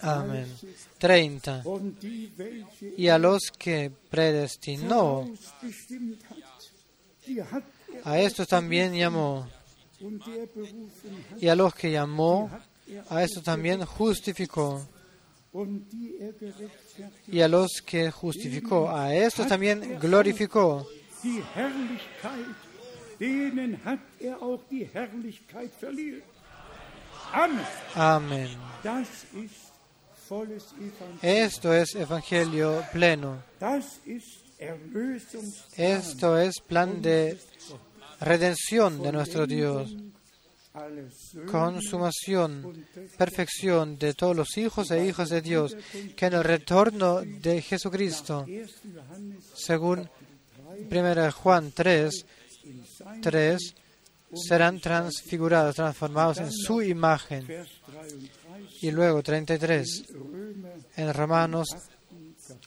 Amén. 0.00 0.48
30. 1.04 1.62
Y 2.96 3.08
a 3.08 3.18
los 3.18 3.52
que 3.58 3.92
predestinó, 4.08 5.30
a 8.04 8.18
estos 8.18 8.48
también 8.48 8.94
llamó. 8.94 9.46
Y 11.38 11.48
a 11.48 11.54
los 11.54 11.74
que 11.74 11.90
llamó, 11.90 12.50
a 13.10 13.22
estos 13.22 13.42
también 13.42 13.84
justificó. 13.84 14.88
Y 17.28 17.42
a 17.42 17.48
los 17.48 17.82
que 17.84 18.10
justificó, 18.10 18.88
a 18.88 19.14
estos 19.14 19.46
también 19.46 19.98
glorificó. 20.00 20.88
Amén. 27.94 28.48
Esto 31.22 31.74
es 31.74 31.94
evangelio 31.94 32.84
pleno. 32.92 33.42
Esto 35.76 36.38
es 36.38 36.54
plan 36.66 37.02
de 37.02 37.38
redención 38.20 39.02
de 39.02 39.12
nuestro 39.12 39.46
Dios, 39.46 39.94
consumación, 41.50 42.86
perfección 43.18 43.98
de 43.98 44.14
todos 44.14 44.34
los 44.34 44.56
hijos 44.56 44.90
e 44.90 45.06
hijas 45.06 45.28
de 45.28 45.42
Dios, 45.42 45.76
que 46.16 46.26
en 46.26 46.34
el 46.34 46.44
retorno 46.44 47.20
de 47.20 47.60
Jesucristo, 47.60 48.46
según 49.54 50.08
1 50.90 51.32
Juan 51.32 51.72
3, 51.72 52.26
3, 53.20 53.74
serán 54.34 54.80
transfigurados, 54.80 55.76
transformados 55.76 56.38
en 56.38 56.50
su 56.50 56.82
imagen. 56.82 57.46
Y 58.80 58.90
luego 58.90 59.22
33, 59.22 60.04
en 60.96 61.14
Romanos 61.14 61.68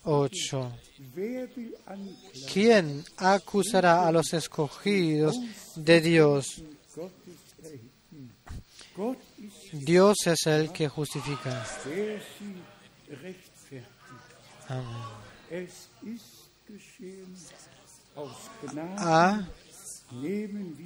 8. 0.03 0.71
¿Quién 2.51 3.03
acusará 3.17 4.07
a 4.07 4.11
los 4.11 4.33
escogidos 4.33 5.35
de 5.75 6.01
Dios? 6.01 6.63
Dios 9.73 10.15
es 10.25 10.47
el 10.47 10.71
que 10.71 10.87
justifica. 10.87 11.65
Ha 18.97 19.47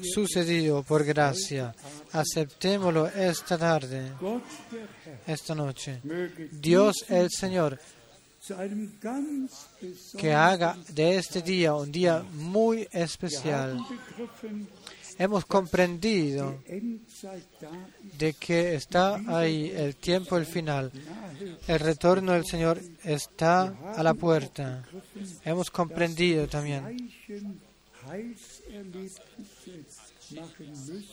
sucedido 0.01 0.83
por 0.83 1.03
gracia. 1.03 1.73
Aceptémoslo 2.11 3.07
esta 3.07 3.57
tarde, 3.57 4.11
esta 5.27 5.55
noche. 5.55 6.01
Dios 6.51 7.05
el 7.09 7.29
Señor, 7.29 7.79
que 10.17 10.33
haga 10.33 10.77
de 10.89 11.17
este 11.17 11.41
día 11.41 11.75
un 11.75 11.91
día 11.91 12.23
muy 12.33 12.87
especial. 12.91 13.79
Hemos 15.17 15.45
comprendido 15.45 16.63
de 18.17 18.33
que 18.33 18.73
está 18.75 19.21
ahí 19.27 19.71
el 19.75 19.95
tiempo, 19.97 20.37
el 20.37 20.47
final. 20.47 20.91
El 21.67 21.79
retorno 21.79 22.31
del 22.31 22.45
Señor 22.45 22.81
está 23.03 23.75
a 23.95 24.01
la 24.01 24.15
puerta. 24.15 24.83
Hemos 25.45 25.69
comprendido 25.69 26.47
también 26.47 27.11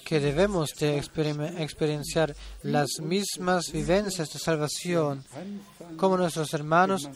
que 0.05 0.21
debemos 0.21 0.71
de 0.79 0.99
experienciar 0.99 2.35
las 2.63 3.01
mismas 3.01 3.73
vivencias 3.73 4.33
de 4.33 4.39
salvación 4.39 5.25
como 5.97 6.17
nuestros 6.17 6.53
hermanos 6.55 7.09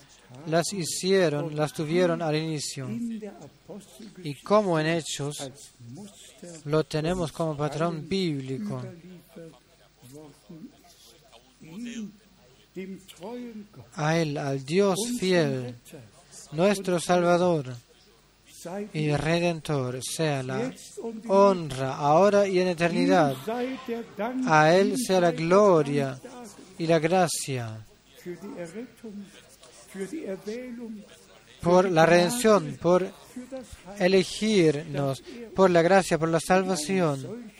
las 0.47 0.73
hicieron, 0.73 1.55
las 1.55 1.73
tuvieron 1.73 2.23
al 2.23 2.37
inicio. 2.37 2.89
Y 4.23 4.35
como 4.43 4.79
en 4.81 4.87
Hechos 4.87 5.51
lo 6.65 6.85
tenemos 6.85 7.33
como 7.33 7.57
patrón 7.57 8.09
bíblico. 8.09 8.83
A 13.95 14.17
Él, 14.19 14.39
al 14.39 14.65
Dios 14.65 14.99
fiel, 15.19 15.77
nuestro 16.53 16.99
Salvador 16.99 17.75
y 18.93 19.15
Redentor, 19.15 20.03
sea 20.03 20.43
la 20.43 20.73
honra 21.29 21.97
ahora 21.97 22.47
y 22.47 22.61
en 22.61 22.69
eternidad. 22.69 23.37
A 24.47 24.75
Él 24.75 24.97
sea 24.99 25.21
la 25.21 25.33
gloria 25.33 26.19
y 26.79 26.87
la 26.87 26.99
gracia 26.99 27.85
por 31.61 31.91
la 31.91 32.07
redención, 32.07 32.77
por 32.81 33.09
elegirnos, 33.99 35.23
por 35.55 35.71
la 35.71 35.83
gracia, 35.83 36.19
por 36.19 36.29
la 36.29 36.41
salvación. 36.41 37.53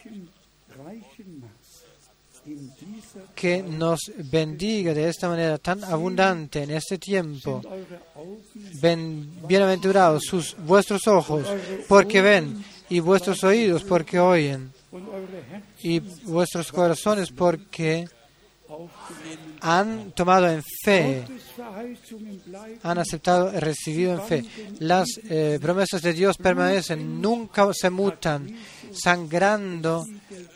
Que 3.35 3.63
nos 3.63 4.01
bendiga 4.31 4.95
de 4.95 5.09
esta 5.09 5.29
manera 5.29 5.59
tan 5.59 5.83
abundante 5.85 6.63
en 6.63 6.71
este 6.71 6.99
tiempo. 6.99 7.63
bienaventurados 9.49 10.23
sus, 10.25 10.57
vuestros 10.57 11.07
ojos 11.07 11.47
porque 11.89 12.23
ven 12.23 12.65
y 12.89 13.01
vuestros 13.01 13.43
oídos 13.45 13.85
porque 13.85 14.19
oyen 14.19 14.73
y 15.83 16.01
vuestros 16.01 16.71
corazones 16.71 17.31
porque 17.31 18.07
han 19.61 20.13
tomado 20.13 20.49
en 20.49 20.63
fe, 20.85 21.25
han 22.83 22.99
aceptado 22.99 23.53
y 23.55 23.59
recibido 23.61 24.15
en 24.15 24.23
fe. 24.23 24.45
Las 24.81 25.07
eh, 25.29 25.59
promesas 25.61 26.03
de 26.03 26.13
Dios 26.13 26.37
permanecen, 26.37 27.21
nunca 27.21 27.69
se 27.73 27.91
mutan, 27.91 28.49
sangrando. 28.95 30.07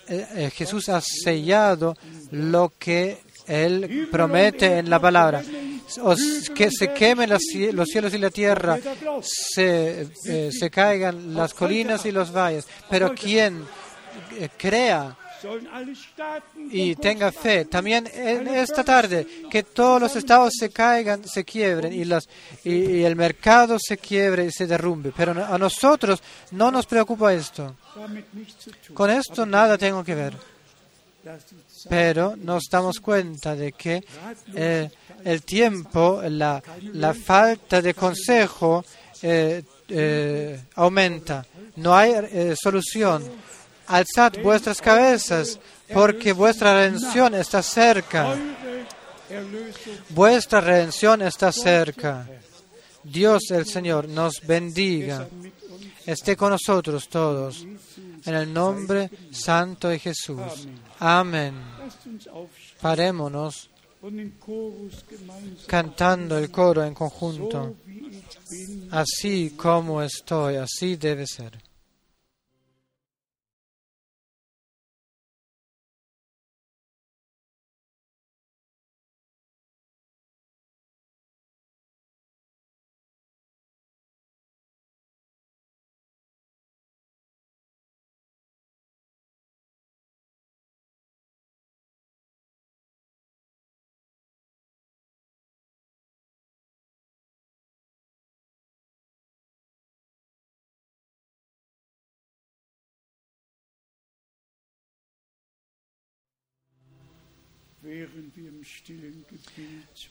Eh, 0.09 0.27
eh, 0.35 0.51
Jesús 0.55 0.89
ha 0.89 1.01
sellado 1.01 1.97
lo 2.31 2.73
que 2.79 3.19
Él 3.47 4.09
promete 4.11 4.79
en 4.79 4.91
la 4.91 5.01
palabra. 5.01 5.43
que 6.55 6.71
se 6.71 6.93
quemen 6.93 7.31
los 7.31 7.43
cielos 7.43 8.13
y 8.13 8.19
la 8.19 8.31
tierra, 8.31 8.79
se, 9.23 10.09
se 10.51 10.71
caigan 10.71 11.35
las 11.35 11.55
colinas 11.55 12.05
y 12.07 12.13
los 12.13 12.33
valles, 12.33 12.67
pero 12.91 13.15
quien 13.15 13.65
crea 14.57 15.17
y 16.71 16.97
tenga 16.97 17.33
fe. 17.33 17.65
También 17.65 18.09
en 18.13 18.49
esta 18.49 18.85
tarde, 18.85 19.27
que 19.51 19.63
todos 19.63 20.01
los 20.01 20.17
estados 20.17 20.53
se 20.59 20.71
caigan, 20.71 21.27
se 21.27 21.45
quiebren 21.45 21.93
y, 21.93 22.05
las, 22.05 22.29
y, 22.65 23.03
el 23.03 23.17
mercado 23.17 23.79
se 23.79 23.99
quiebre 23.99 24.47
y 24.47 24.53
se 24.53 24.67
derrumbe. 24.67 25.13
Pero 25.17 25.33
a 25.33 25.59
nosotros 25.59 26.23
no 26.53 26.71
nos 26.71 26.87
preocupa 26.87 27.33
esto. 27.33 27.77
Con 28.95 29.11
esto 29.11 29.47
nada 29.47 29.79
tengo 29.79 30.05
que 30.05 30.15
ver. 30.15 30.35
Pero 31.89 32.37
nos 32.37 32.65
damos 32.71 33.01
cuenta 33.01 33.55
de 33.57 33.73
que 33.73 34.05
eh, 34.55 34.89
el 35.25 35.43
tiempo, 35.43 36.23
la, 36.29 36.63
la, 36.93 37.15
falta 37.15 37.83
de 37.83 37.95
consejo 37.95 38.85
eh, 39.23 39.63
eh, 39.89 40.61
aumenta. 40.77 41.45
No 41.77 41.95
hay 41.95 42.15
solución 42.57 43.25
alzad 43.87 44.33
vuestras 44.43 44.81
cabezas, 44.81 45.59
porque 45.93 46.33
vuestra 46.33 46.75
redención 46.75 47.35
está 47.35 47.63
cerca. 47.63 48.37
Vuestra 50.11 50.61
redención 50.61 51.23
está 51.23 51.53
cerca. 51.53 52.27
Dios 53.03 53.51
el 53.51 53.67
Señor 53.67 54.09
nos 54.09 54.41
bendiga. 54.47 55.29
Esté 56.05 56.37
con 56.37 56.51
nosotros 56.51 57.09
todos. 57.09 57.67
En 58.25 58.35
el 58.35 58.53
nombre 58.53 59.11
santo 59.31 59.89
de 59.89 59.99
Jesús. 59.99 60.69
Amén. 60.99 61.55
Parémonos 62.81 63.71
cantando 65.67 66.39
el 66.39 66.51
coro 66.51 66.85
en 66.85 66.95
conjunto. 66.95 67.77
Así 68.91 69.51
como 69.57 70.03
estoy, 70.03 70.57
así 70.57 70.97
debe 70.97 71.27
ser. 71.27 71.59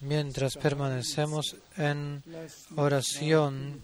Mientras 0.02 0.56
permanecemos 0.56 1.56
en 1.78 2.24
oración, 2.76 3.82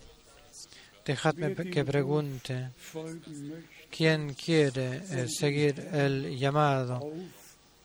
dejadme 1.06 1.56
que 1.56 1.84
pregunte, 1.84 2.70
¿quién 3.90 4.34
quiere 4.34 5.02
eh, 5.10 5.28
seguir 5.28 5.80
el 5.92 6.38
llamado, 6.38 7.12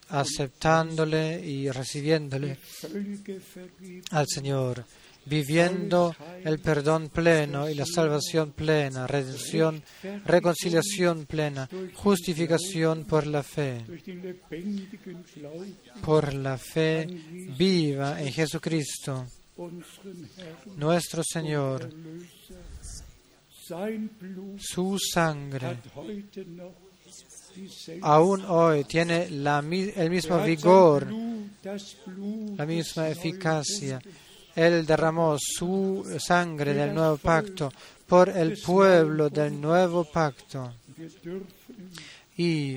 aceptándole 0.09 1.41
y 1.45 1.71
recibiéndole 1.71 2.59
al 4.11 4.27
Señor? 4.29 4.85
Viviendo 5.27 6.15
el 6.45 6.61
perdón 6.61 7.09
pleno 7.09 7.69
y 7.69 7.75
la 7.75 7.85
salvación 7.85 8.53
plena, 8.53 9.07
redención, 9.07 9.83
reconciliación 10.25 11.27
plena, 11.27 11.69
justificación 11.95 13.05
por 13.05 13.27
la 13.27 13.43
fe, 13.43 13.85
por 16.03 16.33
la 16.33 16.57
fe 16.57 17.07
viva 17.59 18.21
en 18.23 18.33
Jesucristo, 18.33 19.27
nuestro 20.77 21.23
Señor. 21.25 21.91
Su 24.59 24.97
sangre 24.99 25.79
aún 28.03 28.45
hoy 28.45 28.85
tiene 28.85 29.25
el 29.25 30.11
mismo 30.11 30.41
vigor, 30.41 31.09
la 32.57 32.65
misma 32.65 33.09
eficacia 33.09 34.01
él 34.57 34.87
derramó 34.87 35.37
su 35.39 36.17
sangre 36.19 36.75
del 36.75 36.95
nuevo 36.95 37.19
pacto 37.19 37.71
por 38.07 38.31
el 38.31 38.59
pueblo 38.59 39.29
del 39.29 39.61
nuevo 39.61 40.05
pacto. 40.05 40.73
Y 42.37 42.77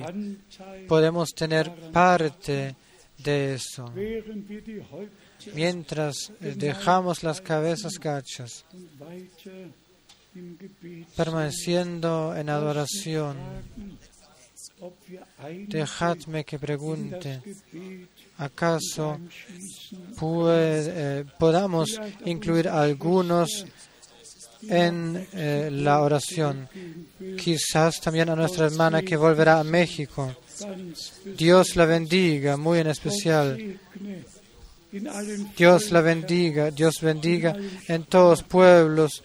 podemos 0.86 1.30
tener 1.30 1.70
parte 1.90 2.76
de 3.18 3.54
eso 3.54 3.92
mientras 5.54 6.32
dejamos 6.40 7.22
las 7.22 7.40
cabezas 7.40 7.98
gachas, 7.98 8.64
permaneciendo 11.16 12.34
en 12.36 12.48
adoración. 12.50 13.36
Dejadme 15.68 16.44
que 16.44 16.58
pregunte 16.58 17.42
¿Acaso 18.38 19.18
eh, 20.48 21.24
podamos 21.38 22.00
incluir 22.24 22.68
algunos 22.68 23.66
en 24.62 25.28
eh, 25.32 25.68
la 25.70 26.00
oración. 26.00 26.68
Quizás 27.38 28.00
también 28.00 28.30
a 28.30 28.36
nuestra 28.36 28.66
hermana 28.66 29.02
que 29.02 29.16
volverá 29.16 29.60
a 29.60 29.64
México. 29.64 30.34
Dios 31.36 31.76
la 31.76 31.84
bendiga 31.84 32.56
muy 32.56 32.78
en 32.78 32.86
especial. 32.86 33.78
Dios 35.56 35.90
la 35.92 36.00
bendiga, 36.00 36.70
Dios 36.70 37.00
bendiga 37.00 37.54
en 37.86 38.04
todos 38.04 38.42
pueblos 38.42 39.22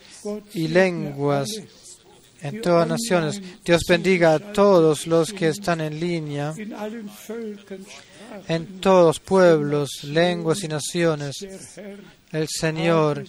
y 0.53 0.67
lenguas, 0.67 1.49
en 2.47 2.61
todas 2.61 2.87
naciones. 2.87 3.41
Dios 3.63 3.81
bendiga 3.87 4.35
a 4.35 4.39
todos 4.39 5.07
los 5.07 5.33
que 5.33 5.49
están 5.49 5.81
en 5.81 5.99
línea, 5.99 6.53
en 8.47 8.79
todos 8.79 9.19
pueblos, 9.19 10.03
lenguas 10.03 10.63
y 10.63 10.67
naciones. 10.67 11.35
El 12.31 12.47
Señor 12.47 13.25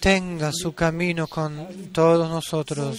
tenga 0.00 0.50
su 0.52 0.72
camino 0.72 1.26
con 1.26 1.90
todos 1.92 2.28
nosotros. 2.28 2.98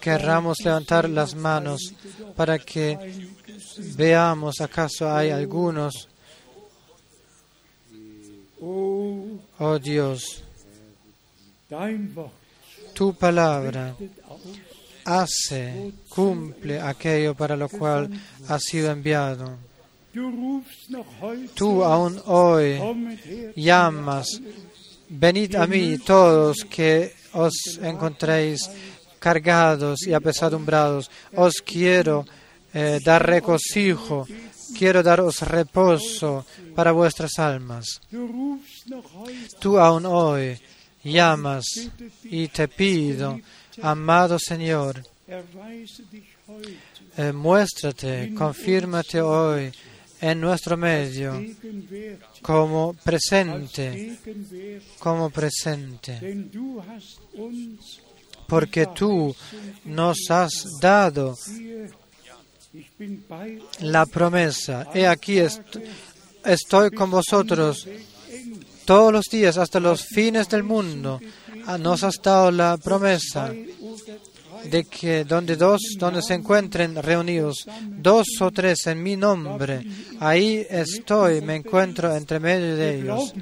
Querramos 0.00 0.58
levantar 0.64 1.08
las 1.08 1.34
manos 1.34 1.94
para 2.36 2.58
que 2.58 2.98
veamos 3.96 4.60
acaso 4.60 5.10
hay 5.10 5.30
algunos. 5.30 6.08
Oh 8.60 9.78
Dios, 9.78 10.42
tu 12.94 13.14
palabra 13.14 13.94
hace, 15.04 15.92
cumple 16.08 16.80
aquello 16.80 17.34
para 17.34 17.56
lo 17.56 17.68
cual 17.68 18.08
ha 18.48 18.58
sido 18.58 18.90
enviado. 18.90 19.58
Tú 21.54 21.84
aún 21.84 22.20
hoy 22.26 22.80
llamas, 23.56 24.40
venid 25.08 25.56
a 25.56 25.66
mí 25.66 25.98
todos 25.98 26.64
que 26.64 27.12
os 27.32 27.78
encontréis 27.82 28.70
cargados 29.18 30.06
y 30.06 30.14
apesadumbrados. 30.14 31.10
Os 31.34 31.54
quiero 31.64 32.24
eh, 32.72 33.00
dar 33.04 33.26
regocijo, 33.26 34.26
quiero 34.78 35.02
daros 35.02 35.40
reposo 35.40 36.46
para 36.74 36.92
vuestras 36.92 37.38
almas. 37.38 38.00
Tú 39.58 39.78
aún 39.78 40.06
hoy 40.06 40.58
llamas 41.04 41.64
y 42.24 42.48
te 42.48 42.68
pido, 42.68 43.40
amado 43.82 44.38
Señor, 44.38 45.02
eh, 47.16 47.32
muéstrate, 47.32 48.34
confírmate 48.34 49.20
hoy 49.20 49.72
en 50.20 50.40
nuestro 50.40 50.76
medio 50.76 51.40
como 52.42 52.94
presente, 52.94 54.16
como 54.98 55.30
presente, 55.30 56.38
porque 58.46 58.86
tú 58.94 59.34
nos 59.84 60.30
has 60.30 60.64
dado 60.80 61.36
la 63.80 64.06
promesa. 64.06 64.88
He 64.94 65.06
aquí 65.06 65.38
estoy 66.44 66.90
con 66.90 67.10
vosotros 67.10 67.86
todos 68.84 69.12
los 69.12 69.24
días 69.26 69.56
hasta 69.58 69.80
los 69.80 70.04
fines 70.04 70.48
del 70.48 70.62
mundo. 70.62 71.20
Ah, 71.66 71.78
nos 71.78 72.02
has 72.04 72.20
dado 72.22 72.50
la 72.50 72.76
promesa 72.76 73.52
de 74.70 74.84
que 74.84 75.24
donde 75.24 75.56
dos, 75.56 75.80
donde 75.98 76.22
se 76.22 76.34
encuentren 76.34 76.94
reunidos, 77.02 77.66
dos 77.82 78.26
o 78.40 78.50
tres 78.50 78.86
en 78.86 79.02
mi 79.02 79.16
nombre, 79.16 79.84
ahí 80.20 80.66
estoy, 80.68 81.40
me 81.40 81.56
encuentro 81.56 82.14
entre 82.14 82.40
medio 82.40 82.76
de 82.76 82.98
ellos. 83.00 83.34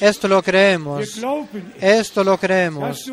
Esto 0.00 0.28
lo 0.28 0.42
creemos, 0.42 1.20
esto 1.80 2.24
lo 2.24 2.38
creemos, 2.38 3.10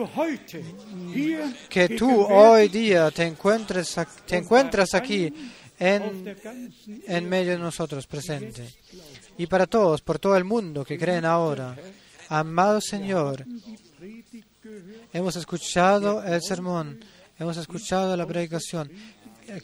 que 1.70 1.90
tú 1.90 2.22
hoy 2.22 2.68
día 2.70 3.10
te 3.12 3.24
encuentres, 3.24 3.96
te 4.28 4.38
encuentras 4.38 4.94
aquí 4.94 5.34
en, 5.80 6.36
en 7.08 7.30
medio 7.30 7.54
de 7.54 7.60
nosotros 7.60 8.06
presente. 8.06 8.64
Y 9.38 9.48
para 9.48 9.68
todos, 9.68 10.02
por 10.02 10.20
todo 10.20 10.38
el 10.38 10.44
mundo 10.44 10.86
que 10.86 10.98
creen 10.98 11.26
ahora, 11.26 11.76
amado 12.30 12.80
Señor, 12.82 13.46
hemos 15.14 15.36
escuchado 15.36 16.24
el 16.24 16.42
sermón 16.42 17.00
hemos 17.40 17.58
escuchado 17.58 18.16
la 18.16 18.26
predicación, 18.26 18.90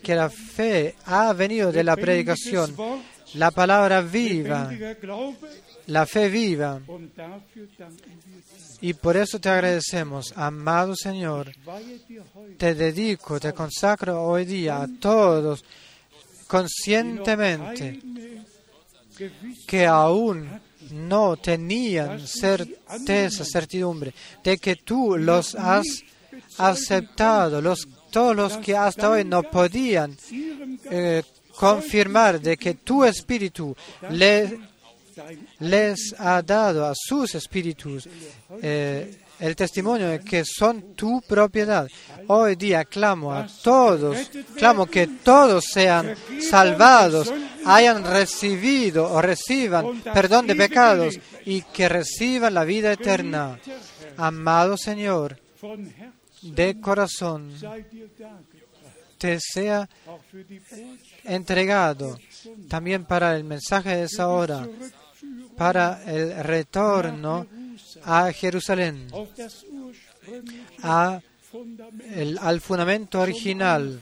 que 0.04 0.16
la 0.16 0.30
fe 0.30 0.96
ha 1.06 1.34
venido 1.34 1.72
de 1.72 1.84
la 1.84 1.96
predicación, 1.96 2.76
la 3.36 3.52
palabra 3.52 4.02
viva, 4.02 4.72
la 5.88 6.06
fe 6.06 6.30
viva. 6.30 6.82
Y 8.82 8.94
por 8.94 9.16
eso 9.16 9.40
te 9.40 9.50
agradecemos, 9.50 10.34
amado 10.36 10.96
Señor. 10.96 11.52
Te 12.58 12.76
dedico, 12.76 13.40
te 13.40 13.54
consacro 13.54 14.22
hoy 14.24 14.46
día 14.46 14.82
a 14.82 14.88
todos 15.00 15.64
conscientemente 16.48 18.02
que 19.68 19.86
aún 19.86 20.50
no 20.92 21.38
tenían 21.38 22.28
certeza, 22.28 23.46
certidumbre 23.46 24.14
de 24.44 24.58
que 24.58 24.76
tú 24.78 25.18
los 25.18 25.56
has 25.56 25.86
aceptado, 26.58 27.62
los, 27.62 27.88
todos 28.10 28.36
los 28.36 28.58
que 28.58 28.76
hasta 28.76 29.10
hoy 29.10 29.24
no 29.24 29.44
podían 29.44 30.18
eh, 30.90 31.24
confirmar 31.56 32.42
de 32.42 32.58
que 32.58 32.76
tu 32.76 33.04
espíritu 33.04 33.76
les 35.60 36.16
ha 36.18 36.42
dado 36.42 36.86
a 36.86 36.94
sus 36.96 37.36
espíritus 37.36 38.08
eh, 38.62 39.18
el 39.40 39.56
testimonio 39.56 40.08
de 40.08 40.20
que 40.20 40.44
son 40.46 40.94
tu 40.94 41.22
propiedad. 41.22 41.88
Hoy 42.28 42.56
día 42.56 42.86
clamo 42.86 43.34
a 43.34 43.48
todos, 43.64 44.30
clamo 44.56 44.86
que 44.86 45.08
todos 45.08 45.66
sean 45.66 46.16
salvados, 46.40 47.34
hayan 47.66 48.04
recibido 48.04 49.12
o 49.12 49.22
reciban 49.22 50.02
perdón 50.02 50.48
de 50.48 50.56
pecados 50.56 51.20
y 51.46 51.62
que 51.62 51.90
reciban 51.90 52.54
la 52.54 52.64
vida 52.64 52.94
eterna. 52.94 53.60
Amado 54.18 54.78
Señor, 54.78 55.40
de 56.42 56.80
corazón 56.80 57.54
te 59.18 59.40
sea 59.40 59.88
entregado. 61.24 62.18
También 62.68 63.06
para 63.06 63.36
el 63.36 63.44
mensaje 63.44 63.96
de 63.96 64.04
esa 64.04 64.30
hora, 64.30 64.68
para 65.56 66.04
el 66.06 66.44
retorno 66.44 67.46
a 68.04 68.32
Jerusalén, 68.32 69.08
al 70.82 72.62
fundamento 72.62 73.22
original, 73.22 74.02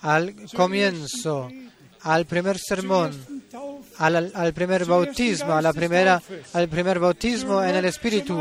al 0.00 0.34
comienzo, 0.54 1.50
al 2.06 2.24
primer 2.24 2.56
sermón, 2.56 3.10
al, 3.98 4.52
primer 4.54 4.84
bautismo, 4.84 5.54
a 5.54 5.60
la 5.60 5.72
primera, 5.72 6.22
al 6.52 6.68
primer 6.68 7.00
bautismo 7.00 7.62
en 7.62 7.74
el 7.74 7.84
Espíritu, 7.84 8.38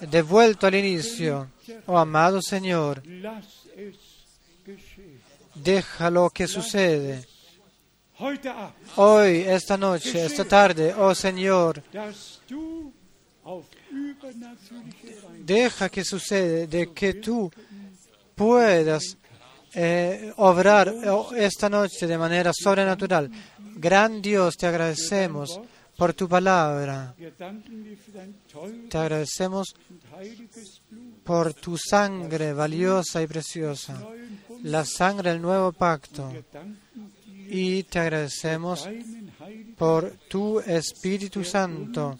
devuelto 0.00 0.66
al 0.66 0.74
inicio. 0.74 1.48
Oh 1.86 1.96
amado 1.96 2.42
Señor, 2.42 3.02
déjalo 5.54 6.28
que 6.28 6.46
sucede. 6.46 7.26
Hoy, 8.96 9.38
esta 9.38 9.78
noche, 9.78 10.26
esta 10.26 10.44
tarde, 10.44 10.94
oh 10.94 11.14
Señor, 11.14 11.82
deja 15.40 15.88
que 15.88 16.04
sucede 16.04 16.66
de 16.66 16.92
que 16.92 17.14
tú 17.14 17.50
puedas 18.34 19.16
eh, 19.74 20.32
obrar 20.36 20.94
oh, 21.08 21.34
esta 21.34 21.68
noche 21.68 22.06
de 22.06 22.18
manera 22.18 22.52
sobrenatural. 22.54 23.30
Gran 23.76 24.20
Dios, 24.20 24.56
te 24.56 24.66
agradecemos 24.66 25.60
por 25.96 26.14
tu 26.14 26.28
palabra. 26.28 27.14
Te 28.88 28.98
agradecemos 28.98 29.74
por 31.24 31.54
tu 31.54 31.78
sangre 31.78 32.52
valiosa 32.52 33.22
y 33.22 33.26
preciosa, 33.26 34.00
la 34.62 34.84
sangre 34.84 35.30
del 35.30 35.42
nuevo 35.42 35.72
pacto. 35.72 36.32
Y 37.48 37.82
te 37.84 37.98
agradecemos 37.98 38.88
por 39.76 40.12
tu 40.28 40.60
Espíritu 40.60 41.44
Santo 41.44 42.18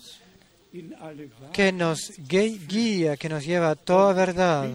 que 1.52 1.72
nos 1.72 2.12
guía, 2.18 3.16
que 3.16 3.28
nos 3.28 3.44
lleva 3.44 3.70
a 3.70 3.74
toda 3.74 4.12
verdad. 4.12 4.70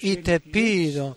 Y 0.00 0.16
te 0.16 0.40
pido, 0.40 1.16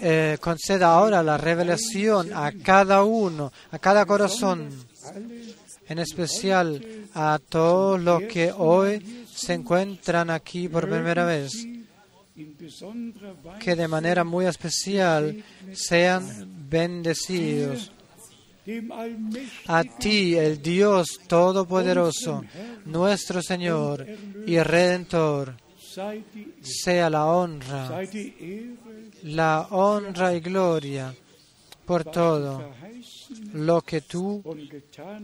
eh, 0.00 0.36
conceda 0.40 0.94
ahora 0.94 1.22
la 1.22 1.38
revelación 1.38 2.32
a 2.34 2.52
cada 2.52 3.04
uno, 3.04 3.52
a 3.70 3.78
cada 3.78 4.04
corazón, 4.04 4.68
en 5.88 5.98
especial 5.98 6.84
a 7.14 7.38
todos 7.48 8.00
los 8.00 8.22
que 8.24 8.52
hoy 8.52 9.24
se 9.34 9.54
encuentran 9.54 10.30
aquí 10.30 10.68
por 10.68 10.88
primera 10.88 11.24
vez, 11.24 11.52
que 13.60 13.76
de 13.76 13.88
manera 13.88 14.24
muy 14.24 14.46
especial 14.46 15.42
sean 15.72 16.68
bendecidos. 16.68 17.92
A 19.66 19.82
ti, 19.82 20.36
el 20.36 20.62
Dios 20.62 21.18
Todopoderoso, 21.26 22.44
nuestro 22.84 23.42
Señor 23.42 24.06
y 24.46 24.58
Redentor, 24.58 25.56
sea 26.62 27.10
la 27.10 27.26
honra, 27.26 28.02
la 29.22 29.66
honra 29.70 30.34
y 30.34 30.40
gloria 30.40 31.14
por 31.84 32.04
todo 32.04 32.72
lo 33.52 33.82
que 33.82 34.00
tú 34.02 34.42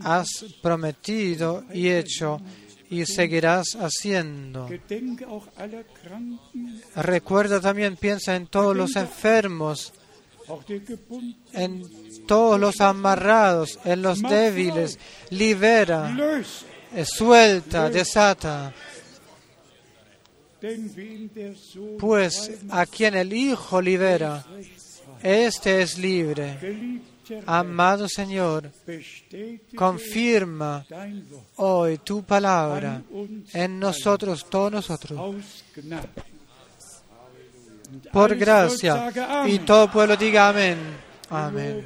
has 0.02 0.44
prometido 0.60 1.64
y 1.72 1.88
hecho 1.88 2.40
y 2.90 3.04
seguirás 3.04 3.76
haciendo. 3.76 4.68
Recuerda 6.96 7.60
también, 7.60 7.96
piensa 7.96 8.34
en 8.34 8.46
todos 8.46 8.76
los 8.76 8.96
enfermos, 8.96 9.92
en 11.52 11.84
todos 12.26 12.58
los 12.58 12.80
amarrados, 12.80 13.78
en 13.84 14.02
los 14.02 14.22
débiles, 14.22 14.98
libera, 15.30 16.14
suelta, 17.04 17.90
desata. 17.90 18.72
Pues 21.98 22.58
a 22.70 22.86
quien 22.86 23.14
el 23.14 23.32
Hijo 23.32 23.80
libera, 23.80 24.44
este 25.22 25.82
es 25.82 25.98
libre. 25.98 26.58
Amado 27.46 28.08
Señor, 28.08 28.70
confirma 29.76 30.86
hoy 31.56 31.98
tu 31.98 32.22
palabra 32.22 33.02
en 33.52 33.78
nosotros, 33.78 34.46
todos 34.48 34.72
nosotros, 34.72 35.20
por 38.12 38.34
gracia. 38.34 39.12
Y 39.46 39.58
todo 39.60 39.90
pueblo 39.90 40.16
diga 40.16 40.48
amén. 40.48 40.78
Amén. 41.30 41.84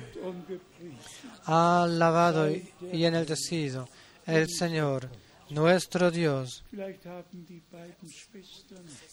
Alabado 1.44 2.48
y 2.48 3.04
enaltecido 3.04 3.88
el 4.26 4.48
Señor, 4.48 5.08
nuestro 5.54 6.10
Dios. 6.10 6.64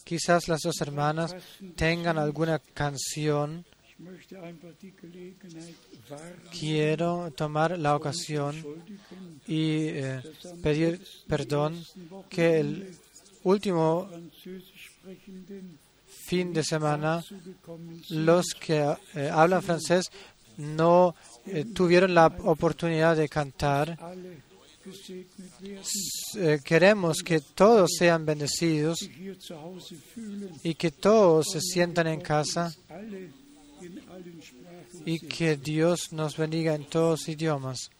Quizás 0.04 0.48
las 0.48 0.60
dos 0.60 0.80
hermanas 0.80 1.34
tengan 1.76 2.18
alguna 2.18 2.58
canción 2.58 3.64
Quiero 6.58 7.30
tomar 7.32 7.78
la 7.78 7.96
ocasión 7.96 8.56
y 9.46 9.88
eh, 9.88 10.22
pedir 10.62 11.04
perdón 11.26 11.84
que 12.28 12.60
el 12.60 12.96
último 13.44 14.08
fin 16.06 16.52
de 16.52 16.64
semana 16.64 17.22
los 18.10 18.46
que 18.58 18.96
eh, 19.14 19.30
hablan 19.30 19.62
francés 19.62 20.10
no 20.56 21.14
eh, 21.46 21.64
tuvieron 21.74 22.14
la 22.14 22.26
oportunidad 22.26 23.16
de 23.16 23.28
cantar. 23.28 23.98
Queremos 26.64 27.18
que 27.24 27.40
todos 27.40 27.90
sean 27.98 28.24
bendecidos 28.24 28.98
y 30.62 30.74
que 30.74 30.90
todos 30.90 31.46
se 31.52 31.60
sientan 31.60 32.06
en 32.06 32.20
casa 32.20 32.74
y 35.04 35.18
que 35.20 35.56
Dios 35.56 36.12
nos 36.12 36.36
bendiga 36.36 36.74
en 36.74 36.84
todos 36.84 37.28
idiomas. 37.28 37.90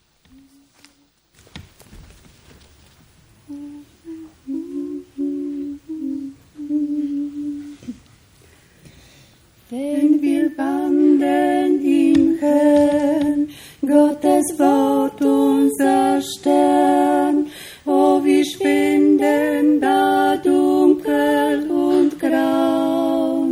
Gottes 13.81 14.59
Wort 14.59 15.19
unser 15.21 16.21
Stern, 16.21 17.47
oh 17.83 18.23
wie 18.23 18.45
schwinden 18.45 19.81
da 19.81 20.35
dunkel 20.37 21.67
und 21.67 22.19
grau, 22.19 23.47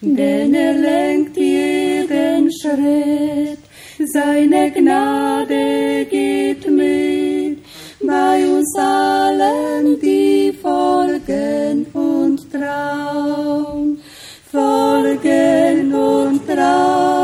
denn 0.00 0.54
er 0.54 0.74
lenkt 0.74 1.36
jeden 1.36 2.52
Schritt, 2.52 3.58
seine 4.12 4.70
Gnade 4.70 6.06
geht 6.08 6.70
mit, 6.70 7.58
bei 8.06 8.46
uns 8.46 8.78
allen, 8.78 9.98
die 10.00 10.52
folgen 10.62 11.84
und 11.92 12.52
trauen 12.52 13.98
folgen 14.54 15.92
und 15.92 16.46
wird 16.46 17.23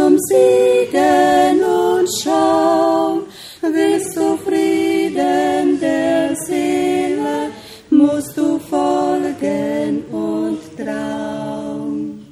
zum 0.00 0.18
Siegen 0.18 1.62
und 1.62 2.08
Schaum, 2.22 3.22
willst 3.60 4.16
du 4.16 4.36
Frieden 4.38 5.78
der 5.78 6.34
Seele, 6.46 7.50
musst 7.90 8.34
du 8.36 8.58
folgen 8.58 10.04
und 10.10 10.58
Traum. 10.78 12.26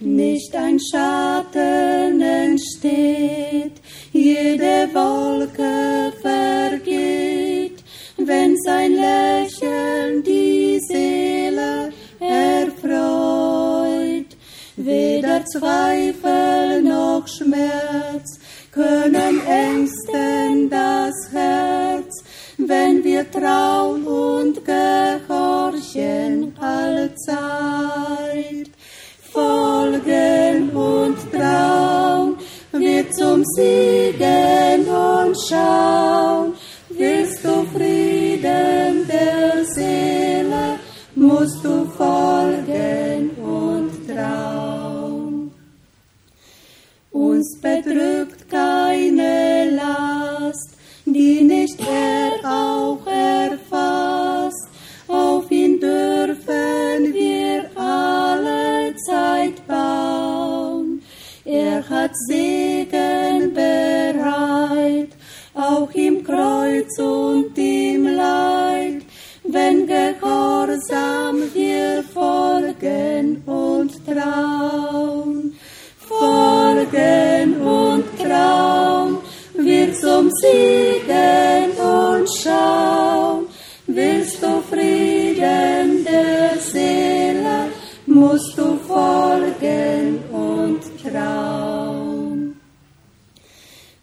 Nicht 0.00 0.54
ein 0.56 0.78
Schatten 0.88 2.20
entsteht, 2.20 3.76
jede 4.12 4.88
Wolke 4.92 6.12
vergeht, 6.20 7.78
wenn 8.16 8.56
sein 8.66 8.92
Lächeln 9.06 10.22
die 10.24 10.43
Weder 14.76 15.44
Zweifel 15.44 16.82
noch 16.82 17.28
Schmerz 17.28 18.40
können 18.72 19.40
ängsten 19.46 20.68
das 20.68 21.14
Herz, 21.30 22.24
wenn 22.58 23.04
wir 23.04 23.30
trauen 23.30 24.04
und 24.04 24.64
gehorchen 24.64 26.52
allzeit. 26.60 27.68
Folgen 29.32 30.70
und 30.70 31.18
trauen 31.32 32.36
wird 32.72 33.14
zum 33.14 33.44
Siegen 33.44 34.88
und 34.88 35.36
schauen, 35.48 36.54
willst 36.88 37.44
du 37.44 37.64
Frieden 37.72 39.06
der 39.06 39.64
Seele, 39.72 40.80
musst 41.14 41.64
du 41.64 41.86
folgen 41.96 43.30
und 43.38 44.08
trauen. 44.08 44.53
Uns 47.44 47.60
bedrückt 47.60 48.48
keine 48.48 49.70
Last, 49.72 50.70
die 51.04 51.42
nicht 51.42 51.78
er 51.78 52.32
auch 52.42 53.06
erfasst. 53.06 54.66
Auf 55.06 55.50
ihn 55.50 55.78
dürfen 55.78 57.12
wir 57.12 57.66
alle 57.76 58.94
Zeit 58.96 59.66
bauen. 59.66 61.02
Er 61.44 61.86
hat 61.86 62.12
Segen 62.28 63.52
bereit, 63.52 65.10
auch 65.52 65.90
im 65.92 66.24
Kreuz 66.24 66.98
und 66.98 67.58
im 67.58 68.06
Leid 68.06 69.02
wenn 69.46 69.86
gehorsam 69.86 71.36
wir 71.52 72.02
folgen 72.02 73.13
Siegen 80.54 81.70
und 81.78 82.28
schauen. 82.42 83.46
Willst 83.86 84.42
du 84.42 84.60
Frieden 84.70 86.04
der 86.04 86.58
Seele, 86.58 87.56
musst 88.06 88.56
du 88.56 88.76
folgen 88.88 90.20
und 90.32 90.80
trauen. 91.02 92.60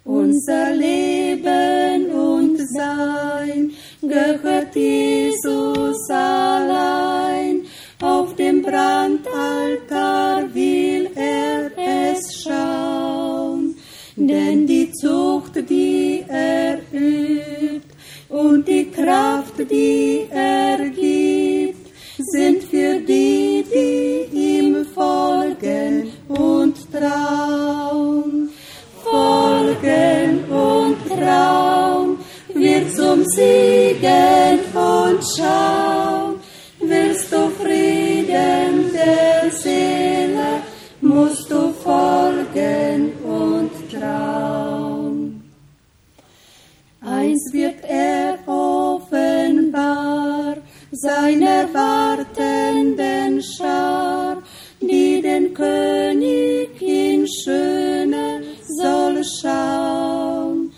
Unser 0.04 0.72
Leben 0.72 2.12
und 2.12 2.58
Sein 2.76 3.72
gehört 4.02 4.76
Jesus 4.76 6.10
allein. 6.10 6.91
Kraft, 19.12 19.70
die 19.70 20.26
er 20.32 20.78
gibt, 20.90 21.86
sind 22.18 22.64
für 22.64 22.98
die, 23.02 23.66
die 23.74 24.30
ihm 24.32 24.86
folgen 24.96 26.14
und 26.30 26.76
trauen. 26.94 28.50
Folgen 29.04 30.46
und 30.50 30.98
trauen 31.10 32.20
wird 32.54 32.96
zum 32.96 33.26
Siegen 33.36 34.60
und 34.74 35.22
Schau. 35.36 36.21
wartenden 51.74 53.42
Schar, 53.42 54.38
die 54.80 55.22
den 55.22 55.54
König 55.54 56.82
in 56.82 57.28
Schöne 57.28 58.42
soll 58.68 59.24
schauen. 59.24 60.72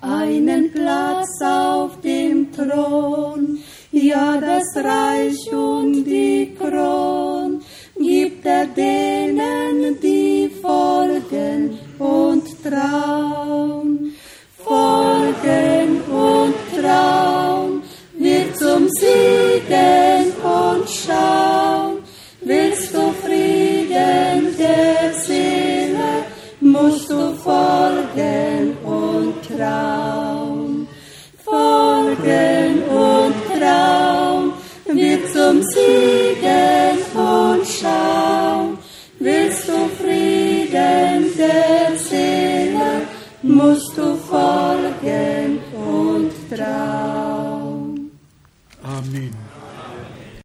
Einen 0.00 0.72
Platz 0.72 1.28
auf 1.42 2.00
dem 2.00 2.50
Thron, 2.52 3.58
ja 3.92 4.40
das 4.40 4.82
Reich 4.82 5.52
und 5.52 6.04
die 6.04 6.54
Kron, 6.58 7.60
gibt 7.98 8.46
er 8.46 8.66
denen, 8.66 10.00
die 10.00 10.50
folgen 10.62 11.78
und 11.98 12.44
trauen. 12.62 14.14
Folgen 14.64 16.00
und 16.10 16.54
trauen, 16.80 17.82
wird 18.18 18.56
zum 18.56 18.88
Siegen. 18.88 20.29
Folgen 28.10 28.76
und 28.84 29.34
Traum, 29.46 30.88
Folgen 31.44 32.82
und 32.88 33.34
Traum, 33.46 34.52
wir 34.86 35.18
zum 35.32 35.62
Siegen 35.62 36.98
und 37.14 37.66
Schaum. 37.66 38.78
Willst 39.20 39.68
du 39.68 39.88
Frieden 40.02 41.36
der 41.36 41.96
Seele, 41.96 43.02
musst 43.42 43.96
du 43.96 44.16
folgen 44.16 45.60
und 45.72 46.32
Traum. 46.50 48.10
Amen. 48.82 49.49